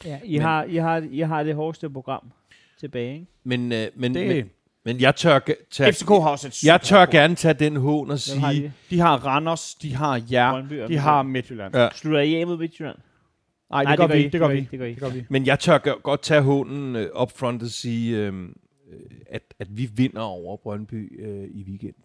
[0.04, 2.32] Ja, I, Men- har, I, har, I har det hårdeste program
[2.80, 3.26] tilbage, ikke?
[3.44, 4.50] Men, øh, men, Det- men,
[4.84, 5.38] men jeg tør,
[5.70, 8.62] tage, FCK har også et jeg tør gerne tage den hån og Hvem har sige,
[8.62, 8.72] de?
[8.90, 11.76] De har Randers, de har Jer, Brøndby de har Midtjylland.
[11.76, 11.88] Ja.
[11.94, 12.96] Slutter I af mod Midtjylland?
[13.70, 14.28] Nej, det, gør vi, I.
[14.28, 14.68] det gør vi.
[14.70, 14.90] Det gør I.
[14.90, 15.24] Det gør vi.
[15.30, 18.32] men jeg tør g- godt tage hånden øh, up front og sige, øh,
[19.30, 22.02] at, at vi vinder over Brøndby øh, i weekenden.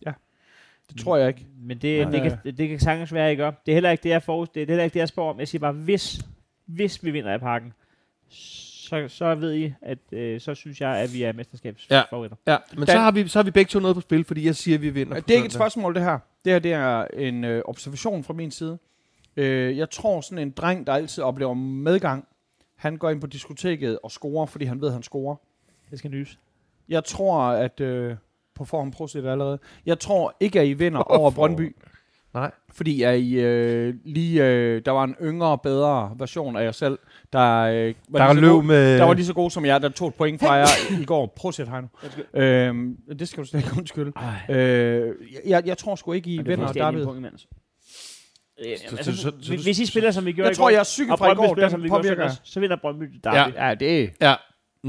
[0.90, 1.46] Det tror jeg ikke.
[1.58, 2.12] Men det, Nej.
[2.12, 3.66] det, kan, det, det kan sagtens være, ikke op.
[3.66, 4.46] Det er heller ikke det, jeg får.
[4.46, 5.40] Det er heller ikke det, jeg spår om.
[5.40, 6.20] Jeg siger bare, hvis,
[6.66, 7.74] hvis vi vinder i parken,
[8.30, 12.38] så, så ved I, at øh, så synes jeg, at vi er mesterskabsfavoritter.
[12.48, 14.46] Ja, men Dan- så har, vi, så har vi begge to noget på spil, fordi
[14.46, 15.20] jeg siger, at vi vinder.
[15.20, 16.20] Det er ikke et spørgsmål, det her.
[16.46, 18.78] Det her det er en øh, observation fra min side.
[19.38, 22.28] Øh, jeg tror, sådan en dreng, der altid oplever medgang,
[22.76, 25.36] han går ind på diskoteket og scorer, fordi han ved, at han scorer.
[25.92, 26.40] Det skal nys.
[26.90, 27.80] Jeg tror, at...
[27.80, 28.16] Øh,
[28.56, 29.60] på forhånd prosit allerede.
[29.86, 31.76] Jeg tror ikke, at I vinder over Brøndby.
[32.34, 32.52] Nej.
[32.74, 37.00] Fordi at I, øh, lige, øh, der var en yngre, bedre version af jer selv,
[37.34, 38.98] der, øh, var Der er lige så løb god, med...
[38.98, 40.66] der var lige så god som jeg, der tog et point fra jer
[41.02, 41.34] i- går.
[41.36, 41.88] Prosit, Heino.
[42.34, 44.12] Øhm, det skal du slet ikke undskylde.
[44.50, 45.14] Ej, Øh,
[45.48, 47.00] jeg, jeg tror sgu ikke, I vinder, David.
[47.00, 47.06] Øh,
[48.90, 50.66] Så- altså, så- så- hvis- så- hvis I spiller, som vi gjorde Jeg i tror,
[50.66, 52.30] går, jeg psyket og fra i går, spiller, som vi gjorde påvirker.
[52.44, 53.54] så vinder Brøndby derby.
[53.56, 53.68] Ja.
[53.68, 54.08] Ja, det er...
[54.22, 54.38] Ja, men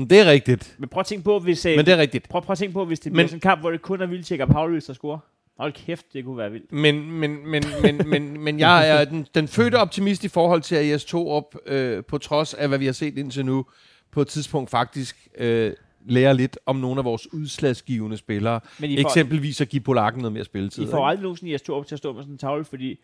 [0.05, 0.74] det er rigtigt.
[0.78, 2.28] Men prøv at tænke på, hvis, øh, Men det er rigtigt.
[2.28, 4.01] prøv, prøv at tænke på, hvis det Men- bliver sådan en kamp, hvor det kun
[4.03, 5.18] er Vildtjek og Paulus, der scorer.
[5.59, 6.72] Hold kæft, det kunne være vildt.
[6.72, 10.76] Men, men, men, men, men, men jeg er den, den fødte optimist i forhold til,
[10.76, 13.66] at IS-2 op, øh, på trods af, hvad vi har set indtil nu,
[14.11, 15.72] på et tidspunkt faktisk øh,
[16.09, 18.61] lærer lidt om nogle af vores udslagsgivende spillere.
[18.80, 20.82] Men I får, Eksempelvis at give Polakken noget mere spilletid.
[20.84, 22.99] I får aldrig nogensinde IS-2 op til at stå med sådan en tavle, fordi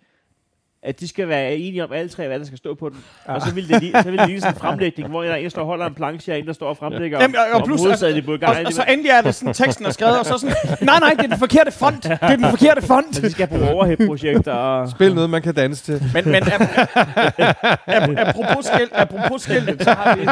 [0.84, 2.98] at de skal være enige om alle tre, hvad der skal stå på den.
[3.28, 3.34] Ja.
[3.34, 5.36] Og så vil det lige, så vil det lige sådan en fremlægning, hvor der er
[5.36, 7.60] en, der står og holder en planche, og en, der står og fremlægger Jamen, og-
[7.60, 8.66] og plus- i Bulgarien.
[8.66, 11.10] Og, og så endelig er det sådan, teksten er skrevet, og så sådan, nej, nej,
[11.10, 12.02] det er den forkerte font.
[12.02, 13.16] Det er den forkerte font.
[13.16, 14.52] Så de skal bruge overhead-projekter.
[14.52, 14.88] Og...
[14.90, 16.02] Spil noget, man kan danse til.
[16.14, 16.78] Men, men ap-
[17.86, 20.26] ap- apropos, skil, apropos skiltet, så har vi...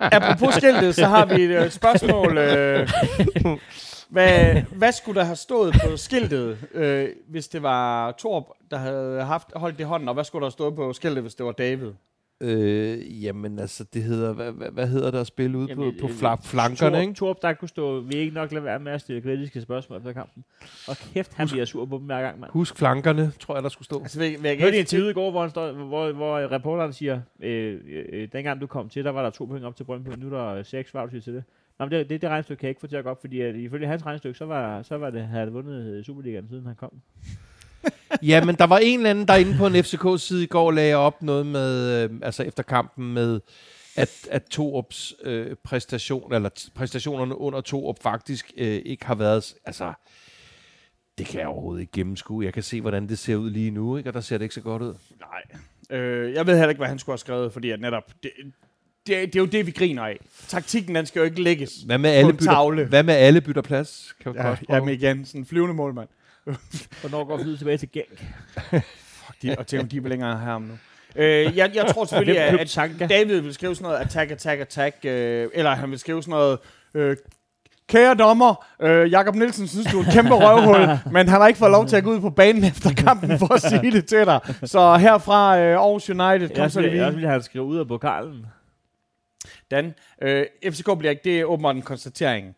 [0.16, 2.38] Apropos skiltet, så har vi et øh, spørgsmål.
[2.38, 2.88] Øh,
[4.10, 9.24] hvad, hvad skulle der have stået på skiltet, øh, hvis det var Torb, der havde
[9.24, 11.46] haft, holdt det i hånden, og hvad skulle der have stået på skiltet, hvis det
[11.46, 11.92] var David?
[12.42, 16.06] Øh, jamen altså, det hedder, hvad, hvad, hvad hedder det at spille ude på, på
[16.06, 17.14] øh, fla- flankerne, Torp, ikke?
[17.14, 20.12] Torp, der kunne stå, vi ikke nok lade være med at stille kritiske spørgsmål efter
[20.12, 20.44] kampen.
[20.88, 22.50] Og kæft, han bliver sur på dem hver gang, mand.
[22.50, 24.00] Husk flankerne, tror jeg, der skulle stå.
[24.00, 26.92] Altså, vil, vil jeg hørte en interview i går, hvor, han står, hvor, hvor reporteren
[26.92, 27.80] siger, øh,
[28.12, 30.54] øh, dengang du kom til, der var der to point op til Brøndby, nu er
[30.54, 31.44] der seks, hvad du sige til det?
[31.80, 33.40] Nå, men det, det, det regnestykke kan jeg ikke få til at gå op, fordi
[33.40, 36.66] at, ifølge hans regnestykke, så var, så var det, havde det vundet øh, Superligaen, siden
[36.66, 36.92] han kom.
[38.22, 40.94] Ja, men der var en eller anden, der inde på en FCK-side i går lagde
[40.94, 43.40] op noget med, øh, altså efter kampen med,
[43.96, 49.54] at, at Torups øh, præstation, eller t- præstationerne under Torup faktisk øh, ikke har været,
[49.64, 49.92] altså,
[51.18, 52.44] det kan jeg overhovedet ikke gennemskue.
[52.44, 54.10] Jeg kan se, hvordan det ser ud lige nu, ikke?
[54.10, 54.94] og der ser det ikke så godt ud.
[55.20, 55.98] Nej.
[55.98, 58.12] Øh, jeg ved heller ikke, hvad han skulle have skrevet, fordi at netop...
[58.22, 58.30] Det,
[59.06, 60.18] det, det er jo det, vi griner af.
[60.48, 61.70] Taktikken, den skal jo ikke lægges.
[61.86, 62.84] Hvad med alle en bytter, tavle.
[62.84, 64.14] hvad med alle bytter plads?
[64.22, 66.08] Kan Ja, jamen igen, sådan en flyvende målmand.
[67.00, 68.24] Hvornår går vi tilbage til Genk?
[68.70, 70.72] Fuck, de, og Theo, de er vel længere her om nu.
[71.16, 73.10] Øh, jeg, jeg tror selvfølgelig, at, at?
[73.10, 76.58] David vil skrive sådan noget attack, attack, attack, øh, eller han vil skrive sådan noget...
[76.94, 77.16] Øh,
[77.88, 81.58] Kære dommer, øh, Jakob Nielsen synes, du er et kæmpe røvhul, men han har ikke
[81.58, 84.26] fået lov til at gå ud på banen efter kampen for at sige det til
[84.26, 84.40] dig.
[84.64, 87.16] Så herfra øh, Aarhus United, kom Jeg så det vil, jeg vi.
[87.16, 88.46] vil have skrive ud af pokalen.
[89.70, 92.54] Dan, øh, FCK bliver ikke, det er åbenbart en konstatering.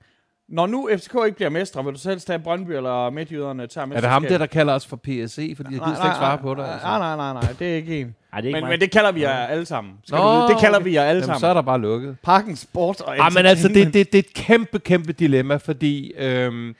[0.48, 4.00] Når nu FCK ikke bliver mestre, vil du selv tage Brøndby eller Midtjyderne tager Er
[4.00, 5.54] det ham der, der kalder os for PSE?
[5.56, 6.58] Fordi jeg gider slet ikke svare på det.
[6.58, 6.86] Nej, Altså.
[6.86, 8.06] nej, nej, nej, nej, det er ikke en.
[8.32, 8.70] Nej, det er ikke Men, mig.
[8.70, 9.94] men det kalder vi jer alle sammen.
[10.04, 10.48] Skal Nå, du vide.
[10.48, 10.84] Det kalder okay.
[10.84, 11.40] vi jer alle Jamen, sammen.
[11.40, 12.16] så er der bare lukket.
[12.22, 16.12] Parken Sport og Ah, men altså, det, det, det er et kæmpe, kæmpe dilemma, fordi
[16.16, 16.74] øhm,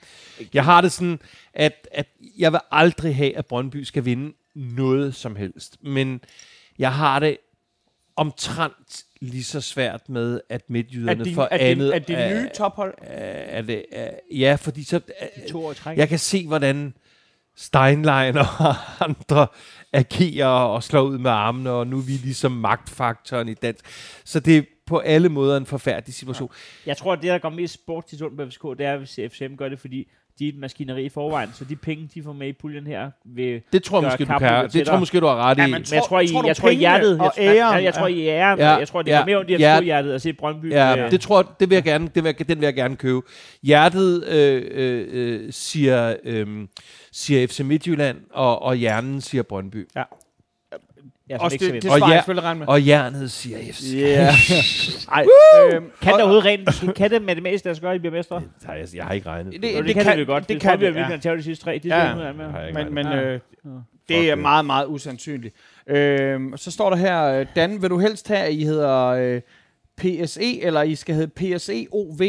[0.53, 1.19] jeg har det sådan,
[1.53, 2.07] at, at
[2.37, 5.77] jeg vil aldrig have, at Brøndby skal vinde noget som helst.
[5.83, 6.21] Men
[6.79, 7.37] jeg har det
[8.15, 11.93] omtrent lige så svært med, at er midtjyderne det, for er andet...
[12.07, 12.93] det, er det nye tophold?
[13.01, 15.01] er, er det, er, ja, fordi så...
[15.19, 15.97] Er, to år træk.
[15.97, 16.93] jeg kan se, hvordan
[17.55, 18.45] Steinlein og
[19.09, 19.47] andre
[19.93, 23.85] agerer og slår ud med armene, og nu er vi ligesom magtfaktoren i dansk.
[24.25, 26.51] Så det er på alle måder en forfærdelig situation.
[26.85, 29.55] Jeg tror, at det, der går mest sport til på FCK, det er, hvis FCM
[29.55, 30.07] gør det, fordi
[30.39, 33.11] de er et maskineri i forvejen, så de penge, de får med i puljen her,
[33.25, 33.61] vil...
[33.73, 34.69] Det tror jeg måske, du kan.
[34.69, 35.61] Det tror måske, du har ret i.
[35.61, 37.75] Ja, men Men jeg tror, I, tror jeg tror i hjertet, og jeg, jeg, æren
[37.75, 39.77] jeg, jeg tror i æren, Ja, jeg tror, det ja, går mere ondt i ja.
[39.77, 40.71] FCK-hjertet at se Brøndby.
[40.71, 42.95] Ja, øh, det tror det vil jeg gerne, det vil jeg, den vil jeg gerne
[42.95, 43.21] købe.
[43.63, 46.47] Hjertet øh, øh, siger, øh,
[47.11, 49.87] siger FC Midtjylland, og, og hjernen siger Brøndby.
[49.95, 50.05] jeg
[51.29, 51.87] som Også ikke det, vinde.
[51.87, 52.67] det Og ja- regne med.
[52.67, 53.83] Og hjernet siger FC.
[53.95, 54.33] Yeah.
[55.17, 55.25] Ej,
[55.73, 58.35] øhm, Kan det overhovedet rent, kan det matematisk lade sig gøre, at I bliver mestre?
[58.61, 59.53] Det jeg, jeg har ikke regnet.
[59.53, 60.43] Det- Det, det det, kan kan- det godt.
[60.43, 61.07] det Det, kan vi, det, at vi ja.
[61.09, 61.79] kan tage de sidste tre.
[61.83, 62.11] Det Ja.
[62.13, 62.33] skal ja.
[62.33, 62.73] med.
[62.83, 63.21] men, men Ja.
[63.21, 63.69] øh, Ja.
[64.09, 64.37] det er det.
[64.41, 65.55] meget, meget usandsynligt.
[65.87, 69.41] Øhm, så står der her, øh, Dan, vil du helst have, at I hedder øh,
[69.97, 72.21] PSE, eller I skal hedde PSE OV?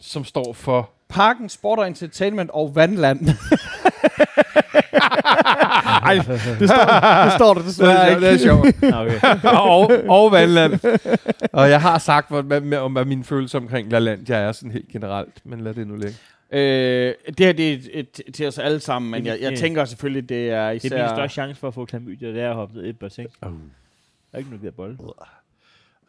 [0.00, 0.90] Som står for...
[1.08, 3.20] Parken, Sport og Entertainment og Vandland.
[6.06, 6.24] Ej, det
[6.70, 8.20] står, det står der desværre ikke.
[8.26, 8.66] det er sjovt.
[8.94, 9.48] Okay.
[9.70, 10.72] og, og Vandland.
[11.52, 14.88] Og jeg har sagt, hvad, hvad, hvad, hvad min følelse omkring LaLandia er sådan helt
[14.88, 16.14] generelt, men lad det nu ligge.
[16.52, 17.88] Øh, det her det er et,
[18.26, 20.84] et, til os alle sammen, men Det- jeg, jeg det- tænker selvfølgelig, det er Det
[20.84, 20.96] især...
[20.96, 22.98] er min største chance for at få klamydia, det er at hoppe ned i et
[22.98, 23.26] bassin.
[23.46, 23.48] Uh.
[23.52, 23.56] Der
[24.32, 24.96] er ikke noget, der bold.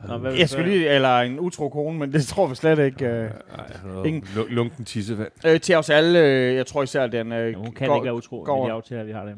[0.08, 3.06] Nå, hvad Jeg skulle lige, eller en utro kone, men det tror vi slet ikke.
[3.06, 3.30] Øh.
[3.58, 5.32] Ej, Ingen- lunken tissevand.
[5.46, 8.06] Øh, til os alle, øh, jeg tror især, den øh, Ja, hun kan går, ikke
[8.06, 9.38] være utro går- med de aftaler, vi har dem.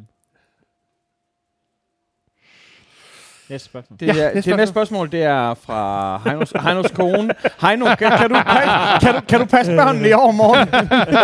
[3.49, 3.99] Næste spørgsmål.
[3.99, 7.34] Det, ja, det næste spørgsmål, det er fra Heinos, Heinos kone.
[7.61, 10.68] Heino, kan, kan, du passe, kan, du, kan du passe børnene i overmorgen?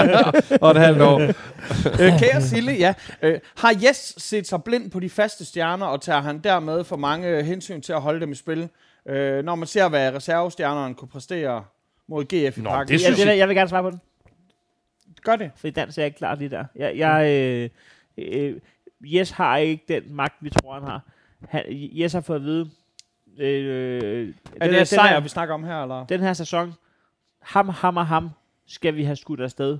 [0.61, 1.19] Og et halvt år.
[1.19, 2.93] øh, kære Sille, ja.
[3.21, 6.95] Øh, har Jes set sig blind på de faste stjerner, og tager han dermed for
[6.97, 8.69] mange hensyn til at holde dem i spil?
[9.09, 11.65] Øh, når man ser, hvad reservestjernerne kunne præstere
[12.07, 12.93] mod GF i Nå, parken.
[12.93, 14.01] det Ja, det, der- jeg vil gerne svare på den,
[15.21, 15.51] Gør det.
[15.55, 16.65] for i dans er jeg ikke klar lige der.
[16.75, 17.69] Jeg, jeg, øh,
[18.17, 18.55] øh,
[19.01, 21.01] Jes har ikke den magt, vi tror, han har.
[21.49, 22.69] Han, Jes har fået at vide,
[23.39, 26.05] øh, Er den det her- sejr, den vi snakker om her, eller?
[26.05, 26.73] den her sæson,
[27.41, 28.29] ham, ham og ham,
[28.67, 29.77] skal vi have skudt afsted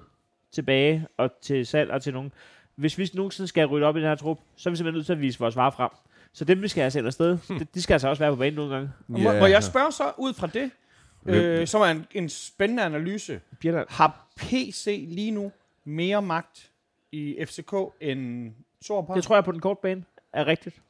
[0.52, 2.32] tilbage og til salg og til nogen.
[2.76, 5.06] Hvis vi nogensinde skal rydde op i den her trup, så er vi simpelthen nødt
[5.06, 5.90] til at vise vores varer frem.
[6.34, 8.54] Så dem, vi skal have sendt afsted, de, de skal altså også være på banen
[8.56, 8.92] nogle gange.
[9.08, 10.72] Må, må jeg spørge så ud fra det,
[11.26, 13.42] øh, som er en, en spændende analyse.
[13.64, 15.52] Der, Har PC lige nu
[15.84, 16.72] mere magt
[17.12, 18.52] i FCK end
[18.82, 19.14] Sorpa?
[19.14, 20.04] det tror jeg på den korte bane
[20.34, 20.82] er rigtigt.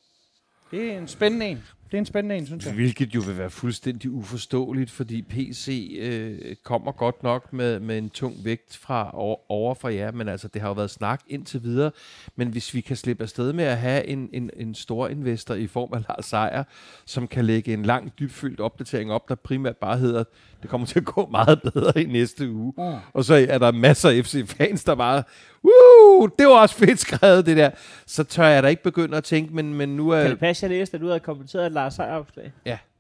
[0.72, 1.64] Det er en spændende en.
[1.92, 2.74] Det er en spændende en, synes jeg.
[2.74, 8.10] Hvilket jo vil være fuldstændig uforståeligt, fordi PC øh, kommer godt nok med, med en
[8.10, 9.12] tung vægt fra
[9.50, 11.92] over, fra jer, men altså det har jo været snak indtil videre.
[12.36, 15.68] Men hvis vi kan slippe afsted med at have en, en, en stor investor i
[15.68, 16.64] form af Lars Seier,
[17.06, 20.24] som kan lægge en lang, dybfyldt opdatering op, der primært bare hedder,
[20.62, 22.74] det kommer til at gå meget bedre i næste uge.
[22.78, 22.84] Mm.
[23.14, 25.24] Og så er der masser af FC-fans, der bare,
[25.64, 27.70] Woo, det var også fedt skrevet, det der.
[28.08, 30.22] Så tør jeg da ikke begynde at tænke, men, men nu er...
[30.22, 32.52] Kan det passe, jeg læste, at du havde kommenteret et Lars Seier opslag?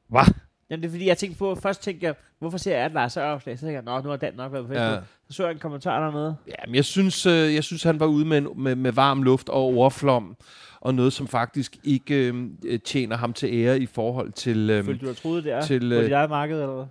[0.08, 0.22] Hvad?
[0.70, 3.14] Jamen, det er fordi, jeg tænkte på, først tænkte jeg, hvorfor ser jeg et Lars
[3.14, 3.58] Seier opslag?
[3.60, 4.90] Så tænkte jeg, nå, nu har Dan nok været på Facebook.
[4.90, 4.94] Ja.
[4.94, 5.00] Ja.
[5.30, 6.36] Så så jeg en kommentar dernede.
[6.48, 9.24] Ja, men jeg synes, øh, jeg synes han var ude med, en, med, med varm
[9.24, 10.36] luft og overflom,
[10.82, 12.34] og noget, som faktisk ikke
[12.66, 14.70] øh, tjener ham til ære i forhold til...
[14.70, 16.76] Øh, Følte du, at troede, det er til, til, på øh, dit eget marked, eller
[16.76, 16.86] hvad?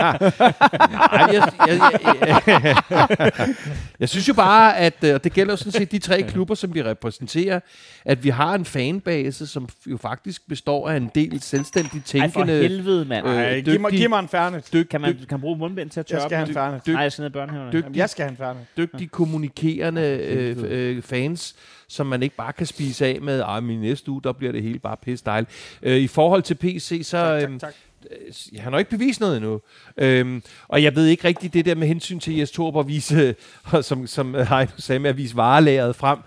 [0.00, 3.54] Nej, jeg, jeg, jeg, jeg,
[4.00, 6.54] jeg synes jo bare, at øh, og det gælder jo sådan set de tre klubber,
[6.54, 7.60] som vi repræsenterer,
[8.04, 12.40] at vi har en fanbase, som jo faktisk består af en del selvstændigt Ej, for
[12.40, 12.62] tænkende...
[12.62, 13.26] helvede, mand.
[13.28, 14.62] Øh, Ej, giv, mig, dygtig- giv mig en færne.
[14.72, 16.80] dyg, kan, man, kan bruge mundbind til at tørre Jeg skal have en færne.
[16.94, 17.72] Nej, jeg skal ned i børnehaven.
[17.72, 18.58] dyg- Jamen, jeg skal have en færne.
[18.76, 21.54] dygtige kommunikerende øh, øh, fans,
[21.88, 24.52] som man ikke bare kan spise af med, ej, men i næste uge, der bliver
[24.52, 25.50] det hele bare pisse dejligt.
[25.82, 27.16] Øh, I forhold til PC, så...
[27.18, 27.74] Tak, øhm, tak, tak
[28.10, 29.60] øh, han har ikke bevist noget endnu.
[29.96, 33.34] Øhm, og jeg ved ikke rigtigt det der med hensyn til Jes Torp at vise,
[33.82, 36.18] som, som Heino sagde med at vise varelæret frem.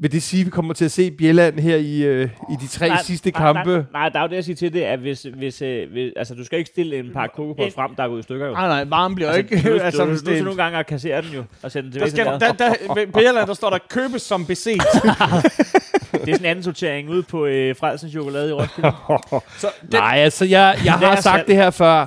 [0.00, 2.66] Vil det sige, at vi kommer til at se Bjelland her i, øh, i de
[2.66, 3.70] tre nej, sidste kampe?
[3.70, 6.12] Nej, nej, der er jo det at sige til det, at hvis, hvis, øh, hvis
[6.16, 8.52] altså, du skal ikke stille en par kokopop frem, der er gået i stykker jo.
[8.52, 9.68] Nej, nej, varmen bliver Altså, ikke...
[9.68, 11.72] du, du, altså, du, du, du, du, det, nogle gange at kassere den jo, og
[11.72, 14.22] sende den der tilbage skal, til der, der, der, på Irland, der står der købes
[14.22, 14.82] som beset.
[16.12, 18.92] Det er sådan en anden sortering ude på øh, Frelsens Chokolade i Roskilde.
[19.60, 22.06] Så den, Nej, altså, jeg, jeg har sagt det her før,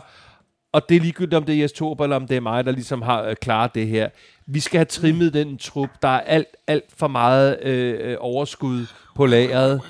[0.73, 2.71] og det er ligegyldigt, om det er Jes Torp, eller om det er mig, der
[2.71, 4.09] ligesom har øh, klaret det her.
[4.47, 5.89] Vi skal have trimmet den trup.
[6.01, 8.85] Der er alt, alt for meget øh, øh, overskud
[9.15, 9.81] på lageret.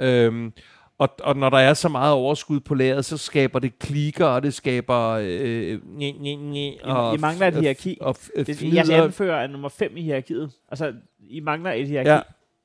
[0.00, 0.52] Øhm,
[0.98, 4.42] og, og når der er så meget overskud på lageret, så skaber det klikker, og
[4.42, 5.18] det skaber...
[5.22, 7.98] Øh, nye, nye, nye, og, I mangler et hierarki.
[8.00, 10.50] Og, og, Det, jeg anfører er nummer 5 i hierarkiet.
[10.68, 12.10] Altså, I mangler et hierarki.
[12.10, 12.20] Ja,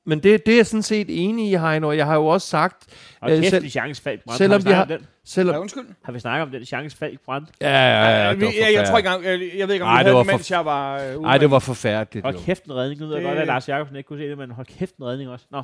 [0.06, 1.92] men det, det er jeg sådan set enig i, Heino.
[1.92, 2.84] Jeg har jo også sagt,
[3.20, 4.38] Og Øh, kæft, selv- de chance faldt brændt.
[4.38, 5.06] selvom har vi vi snakket har- om den?
[5.24, 5.54] selvom...
[5.54, 5.82] ja, undskyld.
[6.04, 7.48] Har vi snakket om den chance faldt brændt?
[7.60, 9.84] Ja, ja, ja, jeg, det var jeg, jeg, tror ikke engang, jeg, jeg ved ikke,
[9.84, 11.26] om Ej, vi det havde var det, mens jeg var øh, ude.
[11.28, 12.24] Ej, det var forfærdeligt.
[12.24, 13.00] Hold kæft en redning.
[13.00, 15.04] Nu ved jeg godt, at Lars Jakobsen ikke kunne se det, men hold kæft en
[15.04, 15.44] redning også.
[15.50, 15.62] Nå,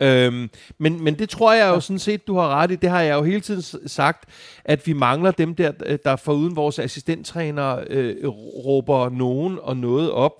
[0.00, 2.76] Øhm, men, men det tror jeg jo sådan set, du har ret i.
[2.76, 4.24] Det har jeg jo hele tiden sagt,
[4.64, 8.28] at vi mangler dem der, øh, der foruden vores assistenttræner øh,
[8.66, 10.32] råber nogen og noget op.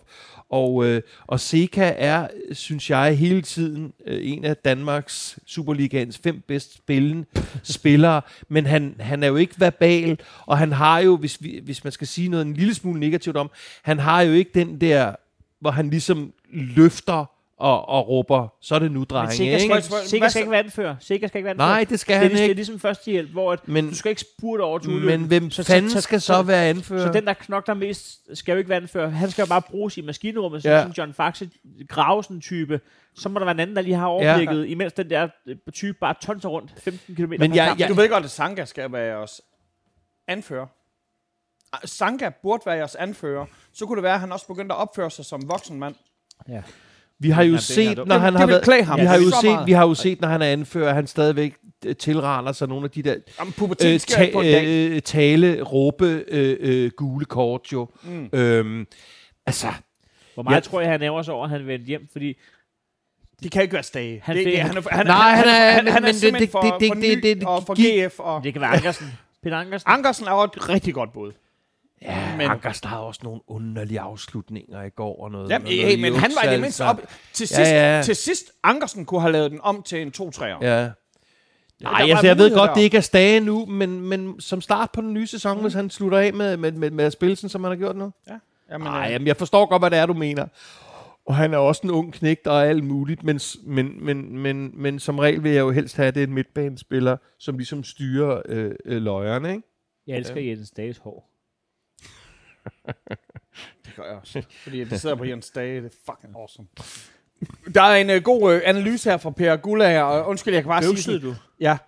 [0.50, 6.40] Og, øh, og Seca er, synes jeg, hele tiden øh, en af Danmarks Superligaens fem
[6.48, 7.24] bedst spillende
[7.62, 8.22] spillere.
[8.48, 11.92] Men han, han er jo ikke verbal, og han har jo, hvis, vi, hvis man
[11.92, 13.50] skal sige noget en lille smule negativt om,
[13.82, 15.14] han har jo ikke den der,
[15.60, 19.34] hvor han ligesom løfter og, og råber, så er det nu, men drenge.
[19.36, 19.82] Sikker ikke?
[19.82, 20.96] skal, Hvad- Sikker skal ikke være anfører.
[21.00, 21.68] Sikker skal ikke være anfører.
[21.68, 22.54] Nej, det skal det, er, han lig- det er ikke.
[22.54, 25.62] ligesom førstehjælp, hvor at Men, du skal ikke spurte over til men hvem Så- så,
[25.62, 27.06] så- fanden så- skal så- så være anfører?
[27.06, 29.08] Så den, der knokler mest, skal jo ikke være anfører.
[29.08, 30.76] Han skal jo bare bruges i maskinrummet, Ja.
[30.76, 30.82] ja.
[30.82, 31.50] som John Faxe
[31.88, 32.80] Gravesen-type.
[33.14, 34.64] Så må der være en anden, der lige har overblikket, ja.
[34.72, 38.08] imens den der øh, type bare tonser rundt 15 km Men jeg- jeg- Du ved
[38.08, 39.40] godt, at Sanka skal være jeres
[40.28, 40.66] anfører.
[41.72, 43.46] Ah, Sanka burde være jeres anfører.
[43.72, 45.94] Så kunne det være, at han også begyndte at opføre sig som voksen mand.
[47.20, 48.84] Vi har jo Jamen, det set, når Det- han det har været...
[48.86, 49.00] ham.
[49.00, 51.54] Vi har jo set, vi har jo set, når han er anfører, at han stadigvæk
[51.86, 53.54] øh, tilraner sig nogle af de der Jamen,
[53.84, 54.30] øh, ta-
[54.94, 57.88] øh, tale, råbe, øh, øh, gule kort jo.
[58.02, 58.28] Mm.
[58.32, 58.86] Øhm,
[59.46, 59.66] altså,
[60.34, 60.60] Hvor meget Ja.
[60.60, 62.34] tror jeg, han ærger sig over, at han vendte hjem, fordi
[63.42, 64.20] Det kan ikke være stage.
[64.24, 66.40] Han det, det, han, han, Nej, han, han er- han, han er men det- simpelthen
[66.46, 68.14] det- for, det- for det- ny det- det- og for GF.
[68.20, 69.06] Og det kan være Ankersen.
[69.42, 69.90] Peter Ankersen.
[69.90, 71.32] Ankersen er jo et rigtig godt bud.
[72.02, 75.50] Ja, Men- men, Ankersen havde også nogle underlige afslutninger i går og noget.
[75.50, 77.02] Jamen, noget hey, men han var i det mindste altså.
[77.02, 77.08] op.
[77.32, 78.02] Til Ja, sidst, ja.
[78.04, 80.56] til sidst Ankersen kunne have lavet den om til en 2 3 Ja.
[80.60, 80.92] Der
[81.80, 82.74] Nej, altså, jeg ved godt, der.
[82.74, 85.62] det ikke er stage nu, men, men som start på den nye sæson, mm.
[85.62, 87.96] hvis han slutter af med, med, med, med at spille sådan, som han har gjort
[87.96, 88.12] nu.
[88.70, 90.46] Jamen, Nej, øh, jamen, jeg forstår godt, hvad det er, du mener.
[91.26, 94.98] Og han er også en ung knægt og alt muligt, men, men, men, men, men
[94.98, 98.42] som regel vil jeg jo helst have, at det er en midtbanespiller, som ligesom styrer
[98.48, 99.62] øh, øh, løjerne, ikke?
[100.06, 101.29] Jeg elsker Jens Dages hår.
[103.84, 104.42] det gør jeg også.
[104.62, 105.82] Fordi det sidder på Jens Dage.
[105.82, 106.68] Det er fucking awesome.
[107.74, 110.68] Der er en uh, god uh, analyse her fra Per Gullager, og undskyld, jeg kan
[110.68, 111.36] bare sige Bøvsede sådan, du?
[111.60, 111.78] Ja.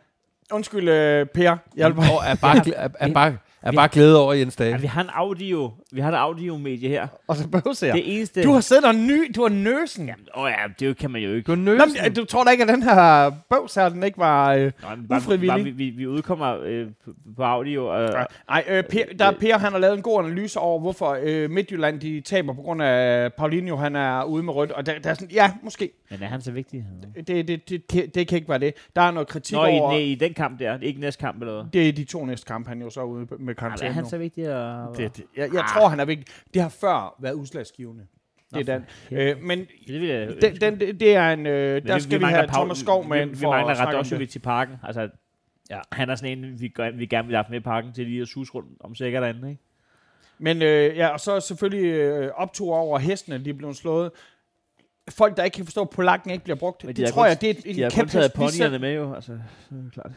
[0.53, 1.57] Undskyld, uh, Per.
[1.77, 4.71] Jeg vil bare, Og er bare, er, er bare, er bare glæde over Jens Dage.
[4.71, 7.07] Ja, vi har en audio, vi har et audio-medie her.
[7.27, 7.97] og så bøvser jeg.
[7.97, 8.43] Det eneste...
[8.43, 10.07] Du har siddet og ny, du har nøsen.
[10.07, 11.47] Jamen, åh ja, det kan man jo ikke.
[11.47, 11.89] Du er Nå, nøsen.
[12.03, 14.53] men, du tror da ikke, at den her bøvs her, den ikke var...
[14.53, 15.49] Øh, Nå, men ufrivillig.
[15.49, 16.87] bare, vi, vi, vi udkommer øh,
[17.37, 20.59] på, audio, og, Nej, øh, per, der er Per, han har lavet en god analyse
[20.59, 24.71] over, hvorfor øh, Midtjylland de taber på grund af Paulinho, han er ude med rødt.
[24.71, 25.91] Og der, der er sådan, ja, måske.
[26.11, 26.85] men er han så vigtig?
[27.17, 28.75] Det, det, det, det, det kan ikke være det.
[28.97, 29.93] Der er noget kritik Nå, i, over...
[29.93, 31.65] den, i den kamp der, ikke næste kamp eller hvad?
[31.73, 34.07] Det er de to næste kampe, han jo så ude med Jamen, karantæne er han
[34.07, 34.55] så vigtig?
[34.57, 35.69] Og, Det, det, jeg, jeg Ah.
[35.69, 36.27] tror, han er vigtig.
[36.55, 38.07] Det har før været udslagsgivende.
[38.55, 38.87] Det er den.
[39.19, 41.47] Øh, men det jeg, den, den, det, det er en...
[41.47, 43.79] Øh, der skal vi, mangler have Paul- Thomas Skov med vi, vi for mangler at
[43.89, 43.95] det.
[43.95, 44.75] Radosovic i parken.
[44.83, 45.09] Altså,
[45.71, 45.81] ja.
[45.93, 48.23] han er sådan en, vi, gør, vi gerne vil have med i parken til lige
[48.23, 49.63] at sus rundt om sikkert andet, ikke?
[50.39, 54.11] Men øh, ja, og så selvfølgelig øh, optur over at hestene, de er blevet slået.
[55.11, 57.23] Folk, der ikke kan forstå, at polakken ikke bliver brugt, Men det, de har tror
[57.23, 59.39] kun- jeg, det er en De har kun kæmpe taget vi ponyerne med jo, altså,
[59.69, 60.13] så det klart.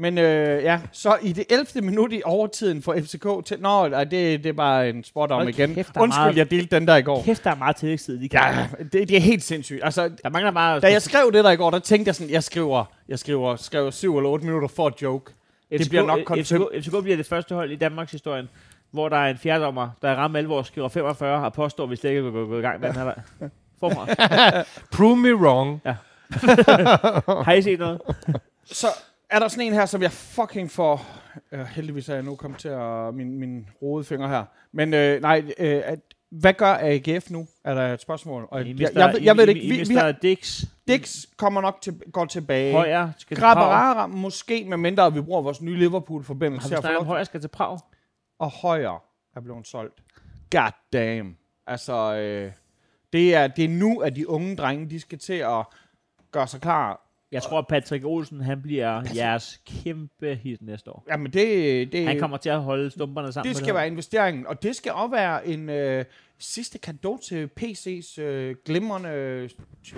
[0.00, 1.82] Men øh, ja, så i det 11.
[1.86, 3.60] minut i overtiden for FCK til...
[3.60, 5.74] Nå, nej, det, det er bare en spot om igen.
[5.74, 7.22] kæft, Undskyld, meget- jeg delte den der i går.
[7.22, 8.40] Kæft, der er meget tillægstid, de kan.
[8.40, 9.80] Ja, det, det er helt sindssygt.
[9.84, 10.80] Altså, Der mangler bare...
[10.80, 13.56] da jeg skrev det der i går, der tænkte jeg sådan, jeg skriver, jeg skriver,
[13.56, 15.32] skriver 7 eller 8 minutter for et joke.
[15.70, 16.62] det bliver nok koncept.
[16.74, 18.48] FCK, FCK bliver det første hold i Danmarks historien,
[18.90, 22.20] hvor der er en fjerdommer, der rammer alvor, skriver 45 og påstår, hvis det ikke
[22.26, 23.12] er gået, gået i gang med den her.
[24.96, 25.80] Prove me wrong.
[27.46, 28.00] Har I set noget?
[28.64, 28.86] Så
[29.30, 31.06] er der sådan en her, som jeg fucking får...
[31.52, 34.44] Øh, heldigvis er jeg nu kommet til at min, min rode finger her.
[34.72, 35.98] Men øh, nej, øh, at,
[36.30, 37.46] hvad gør AGF nu?
[37.64, 38.48] Er der et spørgsmål?
[38.50, 39.66] Og I jeg, mister, jeg, ved- jeg ved det I, ikke.
[39.66, 42.72] I, Vi, I vi har, Dix, Dix kommer nok til, går tilbage.
[42.72, 44.10] Højer skal til Prag.
[44.10, 46.68] Måske, med mindre vi bruger vores nye Har Liverpool-forbindelse.
[46.68, 47.78] vi her for snakket om Højer skal til Prag?
[48.38, 49.02] Og Højer
[49.36, 50.02] er blevet solgt.
[50.50, 51.36] God damn.
[51.66, 52.52] Altså, øh,
[53.12, 55.64] det, er, det er nu, at de unge drenge, de skal til at
[56.32, 57.00] gøre sig klar.
[57.32, 61.04] Jeg tror, Patrick Olsen, han bliver jeres kæmpe hit næste år.
[61.10, 63.48] Jamen, det, det, Han kommer til at holde stumperne sammen.
[63.48, 63.74] det skal her.
[63.74, 64.46] være investeringen.
[64.46, 66.04] Og det skal også være en øh,
[66.38, 69.08] sidste kado til PC's øh, glimrende...
[69.08, 69.50] Øh,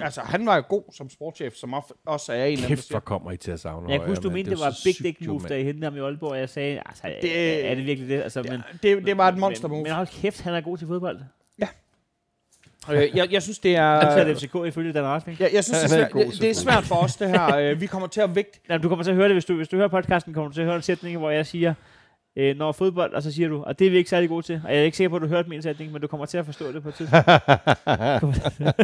[0.03, 1.75] altså, han var jo god som sportschef, som
[2.07, 4.09] også er en af dem, der Kæft, hvor kommer I til at savne Jeg Højer,
[4.11, 6.31] huske, du mente, er det var big dick move, da I hentede ham i Aalborg,
[6.31, 8.23] og jeg sagde, altså, Det- det, er det virkelig det?
[8.23, 9.83] Altså, men, det, det var et monster men, move.
[9.83, 11.19] men hold kæft, han er god til fodbold.
[12.93, 14.01] Øh, jeg, jeg synes, det er...
[14.01, 15.41] tager FCK ifølge den retning.
[15.41, 17.57] Jeg, jeg synes, det er, svært, det, det er svært for os, det her.
[17.57, 18.59] Øh, Vi kommer til at vægte...
[18.69, 20.55] Nej, du kommer til at høre det, hvis du, hvis du hører podcasten, kommer du
[20.55, 21.75] til at høre en sætning, hvor jeg siger,
[22.37, 24.61] øh, når fodbold, og så siger du, og det er vi ikke særlig gode til.
[24.65, 26.39] Og jeg er ikke sikker på, at du hørte min sætning, men du kommer til
[26.39, 27.27] at forstå det på et tidspunkt.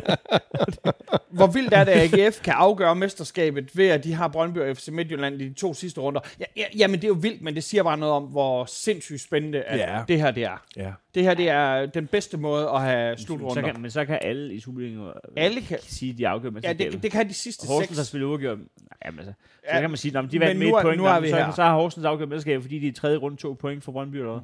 [1.30, 4.76] Hvor vildt er det, at AGF kan afgøre mesterskabet ved, at de har Brøndby og
[4.76, 6.20] FC Midtjylland i de to sidste runder?
[6.40, 9.20] Ja, ja, jamen, det er jo vildt, men det siger bare noget om, hvor sindssygt
[9.20, 10.02] spændende at Ja.
[10.08, 10.62] det her det er.
[10.76, 10.90] Ja.
[11.14, 13.62] Det her det er den bedste måde at have så slutrunder.
[13.72, 16.52] kan, men så kan alle i Superligaen øh, Alle kan- sige, at de afgør Ja,
[16.52, 18.08] med det, det kan de sidste Horsens har seks.
[18.08, 18.58] spillet uafgjort.
[19.04, 20.82] Jamen, altså, så Ja, kan man sige, at de men vandt med nu et er-
[20.82, 23.35] point, nu er vi så, så har Horsens afgjort mesterskabet, fordi de i tredje runde
[23.36, 24.40] to point for Brøndby eller hvad.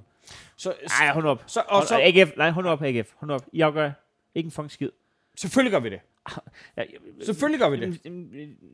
[0.57, 1.43] Så, Nej, hold op.
[1.47, 3.09] så, og Hold, så, AGF, nej, hold op, AGF.
[3.21, 3.43] Hold op.
[3.53, 3.91] I afgør
[4.35, 4.89] ikke en fucking skid.
[5.39, 6.01] selvfølgelig gør vi det.
[6.77, 6.83] Ja,
[7.25, 8.01] Selvfølgelig gør vi det.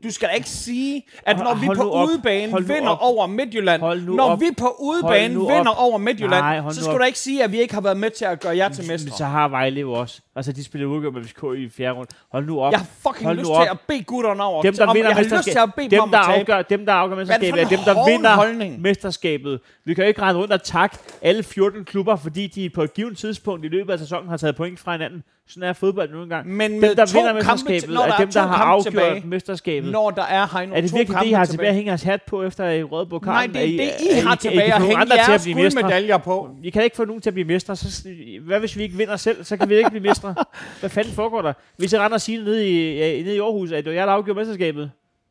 [0.04, 2.08] Du skal da ikke sige, at Hold- når vi på op.
[2.08, 2.98] udebane vinder op.
[3.00, 4.40] over Midtjylland, når op.
[4.40, 5.76] vi på udebane vinder op.
[5.88, 8.10] over Midtjylland, Nej, så skal du da ikke sige, at vi ikke har været med
[8.10, 9.10] til at gøre jer til mestre.
[9.16, 10.22] Så har Vejle jo også.
[10.38, 12.10] Altså, de spiller uafgjort med FCK i fjerde runde.
[12.32, 12.72] Hold nu op.
[12.72, 13.76] Jeg har fucking Hold lyst nu til op.
[13.76, 14.62] at bede gutterne over.
[14.62, 16.62] Dem, der om, vinder jeg har lyst til mesterskabet, at bede dem dem, der afgør,
[16.62, 18.80] dem, der afgør mesterskabet, er dem, der vinder holdning?
[18.80, 19.60] mesterskabet.
[19.84, 22.94] Vi kan jo ikke rende rundt og takke alle 14 klubber, fordi de på et
[22.94, 25.22] givet tidspunkt i løbet af sæsonen har taget point fra hinanden.
[25.48, 26.48] Sådan er fodbold nu engang.
[26.48, 29.22] Men Dem, der vinder mesterskabet, til- er er dem, der har afgjort tilbage.
[29.26, 29.92] mesterskabet.
[29.92, 32.22] Når der er Heino Er det virkelig det, I har tilbage at hænge jeres hat
[32.22, 35.16] på efter I røde på Nej, det er det, I har tilbage at hænge andre
[35.16, 36.50] til at jeres guldmedaljer på.
[36.62, 37.76] Vi kan ikke få nogen til at blive mestre.
[37.76, 38.08] Så,
[38.46, 39.44] hvad hvis vi ikke vinder selv?
[39.44, 40.27] Så kan vi ikke blive mestre.
[40.28, 40.44] Mestre.
[40.80, 41.52] Hvad fanden foregår der?
[41.76, 44.06] Hvis jeg render og siger nede i, ja, nede i Aarhus, at det var jeg,
[44.06, 44.90] der afgjorde mesterskabet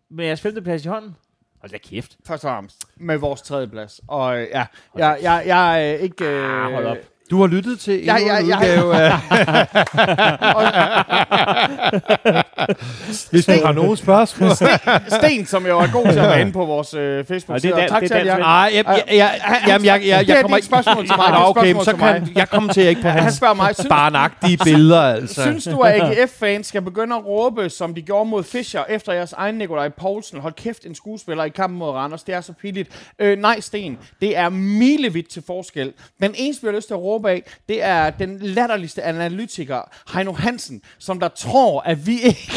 [0.09, 1.15] med jeres femteplads i hånden.
[1.61, 2.17] Hold da kæft.
[2.27, 4.01] Først og fremmest med vores tredje plads.
[4.07, 4.65] Og øh, ja,
[4.95, 6.25] jeg, jeg, jeg er ikke...
[6.25, 6.97] Øh, Ah, hold op.
[7.29, 8.57] Du har lyttet til Ja, endnu ja, en ja.
[8.57, 8.93] udgave.
[13.31, 14.49] Hvis du har nogle spørgsmål.
[15.07, 17.71] Sten, som jo er god til at være inde på vores øh, facebook Og det
[17.71, 18.37] er Tak det til er jer.
[18.37, 21.31] Nej, jeg, jeg, jeg, jeg, jeg, jeg, jeg kommer dit spørgsmål til mig.
[21.31, 21.99] Nå, okay, spørgsmål så til
[22.73, 25.41] kan jeg ikke på Han hans spørger mig, synes, barnagtige billeder, altså.
[25.41, 29.33] Synes du, at AGF-fans skal begynde at råbe, som de gjorde mod Fischer, efter jeres
[29.33, 30.39] egen Nikolaj Poulsen?
[30.39, 32.23] Hold kæft, en skuespiller i kampen mod Randers.
[32.23, 32.89] Det er så pinligt.
[33.19, 33.97] Øh, nej, Sten.
[34.21, 35.93] Det er milevidt til forskel.
[36.21, 39.81] Den eneste, vi har lyst til at råbe af, det er den latterligste analytiker,
[40.13, 42.51] Heino Hansen, som der tror, at vi ikke...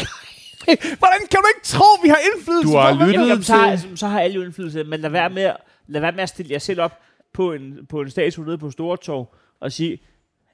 [0.99, 3.53] Hvordan kan du ikke tro, vi har indflydelse Du har på, lyttet Jamen, jamen, så,
[3.55, 5.57] har, så har alle jo indflydelse, men lad være med, at-
[5.87, 6.99] lad være med at stille jer selv op
[7.33, 9.99] på en, på en statue nede på Stortorv og sige,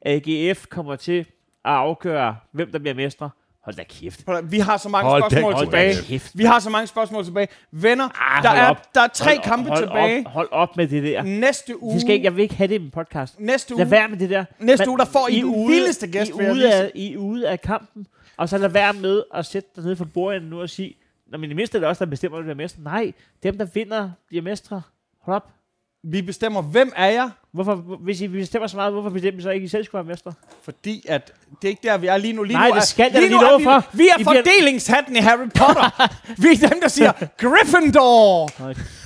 [0.05, 1.25] AGF kommer til at
[1.71, 3.29] afgøre, hvem der bliver mestre.
[3.67, 4.23] Hold da kæft.
[4.43, 5.95] Vi har så mange Hold da- spørgsmål hold tilbage.
[5.95, 6.37] da kæft.
[6.37, 7.47] Vi har så mange spørgsmål tilbage.
[7.71, 8.95] Venner, Ah, der, hold er, op.
[8.95, 10.23] der er tre Hold kampe hold tilbage.
[10.27, 11.23] Op, hold op med det der.
[11.23, 13.39] Næste uge, Det skal ikke, jeg vil ikke have det i min podcast.
[13.39, 14.45] næste Lad uge, være med det der.
[14.59, 16.29] næste uge, der får I, I den ude- vildeste gæst.
[16.29, 18.07] I ude af, I ude af kampen,
[18.37, 20.95] og så lad være med at sætte dig nede for bordenden nu og sige,
[21.31, 22.81] Nå, men i det mindste er det også, der bestemmer, at du bliver mestre.
[22.83, 23.11] Nej,
[23.43, 24.81] dem, der vinder, bliver mestre.
[25.21, 25.47] Hold op.
[26.03, 27.29] Vi bestemmer, hvem er jeg?
[27.63, 30.11] Hvorfor, hvis I bestemmer så meget, hvorfor bestemmer I så ikke, I selv skulle være
[30.13, 30.33] mestre?
[30.61, 31.31] Fordi at
[31.61, 32.43] det er ikke der, vi er lige nu.
[32.43, 33.83] Lige Nej, nu det skal jeg lige lige love vi, for.
[33.93, 36.13] Vi er I bliver- fordelingshatten i Harry Potter.
[36.43, 38.49] vi er dem, der siger Gryffindor.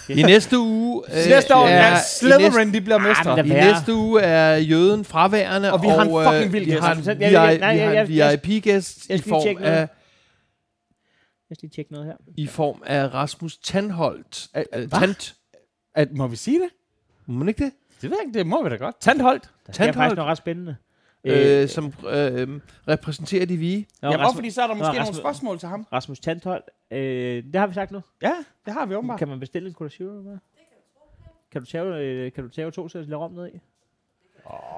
[0.09, 1.03] I næste uge...
[1.09, 3.39] øh, Næste år er- i Slytherin, de bliver mestre.
[3.39, 6.71] I næste uge er jøden fraværende, Og vi har en og, fucking øh, vild vi
[6.71, 7.19] gæst.
[7.19, 9.87] vi har, vi en VIP-gæst i form af
[11.49, 12.15] Jeg skal lige tjekke noget her.
[12.37, 14.47] i form af Rasmus Tandholt.
[14.57, 14.99] Øh, Øh, hvad?
[14.99, 15.35] Tant.
[15.95, 16.69] At, må vi sige det?
[17.25, 17.71] Må man ikke det?
[18.01, 18.99] Det ved jeg ikke, det må vi da godt.
[18.99, 19.43] Tandholdt.
[19.67, 19.95] Der sker Tandholt.
[19.95, 20.75] faktisk noget ret spændende.
[21.23, 23.87] Øh, som øh, repræsenterer de vi.
[24.01, 24.35] Nå, Ja, Rasmus, hvorfor?
[24.35, 25.87] Fordi så er der Nå, måske nogle Rasmus- spørgsmål til ham.
[25.93, 26.63] Rasmus Tandholt.
[26.91, 28.01] Øh, det har vi sagt nu.
[28.21, 28.33] Ja,
[28.65, 29.19] det har vi åbenbart.
[29.19, 30.37] Kan man bestille en Cola Zero med?
[31.51, 33.59] Kan du tage, øh, kan du tage to lave om ned i?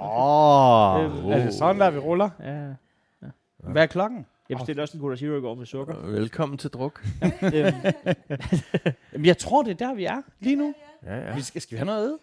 [0.01, 2.29] Åh, Øhm, er det sådan, der vi ruller?
[2.39, 2.67] Ja.
[3.71, 4.25] Hvad er klokken?
[4.49, 5.95] Jeg bestilte også en Cola Zero i går med sukker.
[6.05, 7.05] Velkommen til druk.
[7.55, 7.73] øhm,
[9.13, 10.73] Jamen, jeg tror, det er der, vi er lige nu.
[11.05, 11.35] Ja, ja.
[11.35, 12.17] Vi skal, skal vi have noget at æde?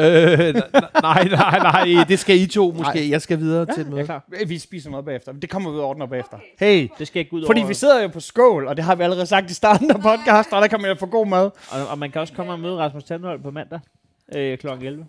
[0.00, 0.54] Øh,
[1.02, 3.10] nej, nej, nej, det skal I to måske.
[3.10, 4.04] Jeg skal videre til et jeg er møde.
[4.04, 4.24] klar.
[4.42, 5.32] Øh, Vi spiser noget bagefter.
[5.32, 6.38] Det kommer vi ud og ordner bagefter.
[6.60, 7.68] Hey, Det skal ikke ud fordi over.
[7.68, 10.54] vi sidder jo på skål, og det har vi allerede sagt i starten af podcasten,
[10.54, 11.50] og der kan man jo få god mad.
[11.70, 13.80] Og, og man kan også komme og møde Rasmus Tandholt på mandag
[14.34, 14.66] øh, kl.
[14.66, 15.06] 11.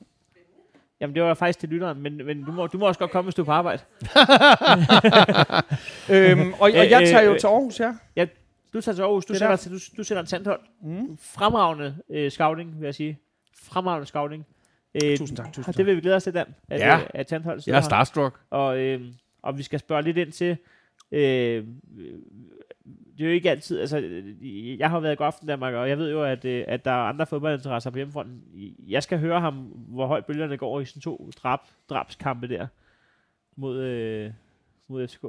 [1.01, 3.25] Jamen, det var faktisk til lytteren, men, men du, må, du må også godt komme,
[3.25, 3.81] hvis du er på arbejde.
[6.09, 7.93] øhm, og, og Øh, jeg tager jo øh, til Aarhus, ja.
[8.73, 9.79] Du tager til Aarhus, du Det er sætter, der.
[9.95, 10.61] du, du sætter en Tandholt.
[10.83, 11.17] Mm.
[11.21, 13.19] Fremragende øh, scouting, vil jeg sige.
[13.63, 14.45] Fremragende scouting.
[14.95, 15.77] Øh, Tusind tak, tusind tak.
[15.77, 16.45] Det vil vi glæde os til, Dan.
[16.69, 16.97] At, Ja.
[16.97, 17.85] øh, at Tandholt Jeg sidder er her.
[17.85, 18.39] starstruck.
[18.49, 19.01] Og, øh,
[19.41, 20.57] og vi skal spørge lidt ind til,
[21.11, 21.65] øh,
[23.17, 23.97] det er jo ikke altid, altså,
[24.79, 26.95] jeg har været i Godaften Danmark, og jeg ved jo, at, øh, at der er
[27.09, 28.41] andre fodboldinteresser på hjemmefronten.
[28.87, 29.53] Jeg skal høre ham,
[29.87, 31.59] hvor højt bølgerne går i sådan to drab,
[31.89, 32.67] drabskampe der
[33.55, 34.31] mod, øh,
[34.87, 35.25] mod FCK.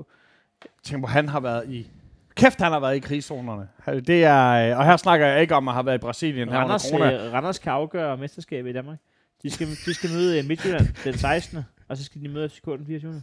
[0.83, 1.91] Tænk på, han har været i...
[2.35, 3.69] Kæft, han har været i krigszonerne.
[4.01, 6.59] Det er, øh, og her snakker jeg ikke om at have været i Brasilien her
[6.59, 7.27] Randers, corona.
[7.27, 8.99] øh, Randers kan afgøre mesterskabet i Danmark.
[9.43, 11.59] De skal, de skal møde øh, Midtjylland den 16.
[11.89, 13.23] Og så skal de møde FCK den 24.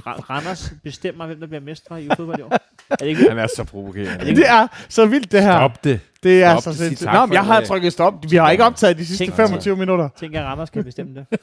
[0.00, 2.52] Ra- Randers bestemmer, hvem der bliver mestre i fodbold i år.
[2.90, 4.26] Er det ikke Han er så provokerende.
[4.36, 5.58] Det er så vildt, det her.
[5.58, 6.00] Stop det.
[6.22, 6.78] Det er Stop så det.
[6.88, 7.12] Sindssygt.
[7.12, 7.46] Nå, men jeg det.
[7.52, 8.14] har trykket stop.
[8.30, 10.08] Vi har ikke optaget de sidste Tænk- 25 minutter.
[10.18, 11.40] Tænker, at Randers kan bestemme det.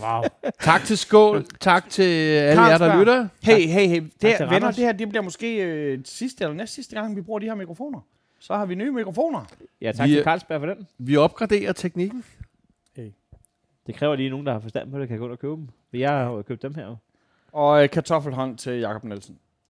[0.00, 0.22] Wow.
[0.60, 1.44] Tak til Skål.
[1.60, 3.28] Tak til alle jer, der lytter.
[3.42, 4.02] Hey, hey, hey.
[4.22, 7.20] Det, her, venner, det her det bliver måske øh, sidste eller næst sidste gang, vi
[7.22, 8.00] bruger de her mikrofoner.
[8.40, 9.44] Så har vi nye mikrofoner.
[9.80, 10.86] Ja, tak Vi til er- Carlsberg for den.
[10.98, 12.24] Vi opgraderer teknikken.
[13.88, 15.68] Det kræver lige nogen, der har forstand på det, kan gå ud og købe dem.
[15.90, 16.86] For jeg har jo købt dem her.
[16.86, 16.96] jo.
[17.52, 19.38] Og øh, kartoffelhånd til Jakob Nielsen.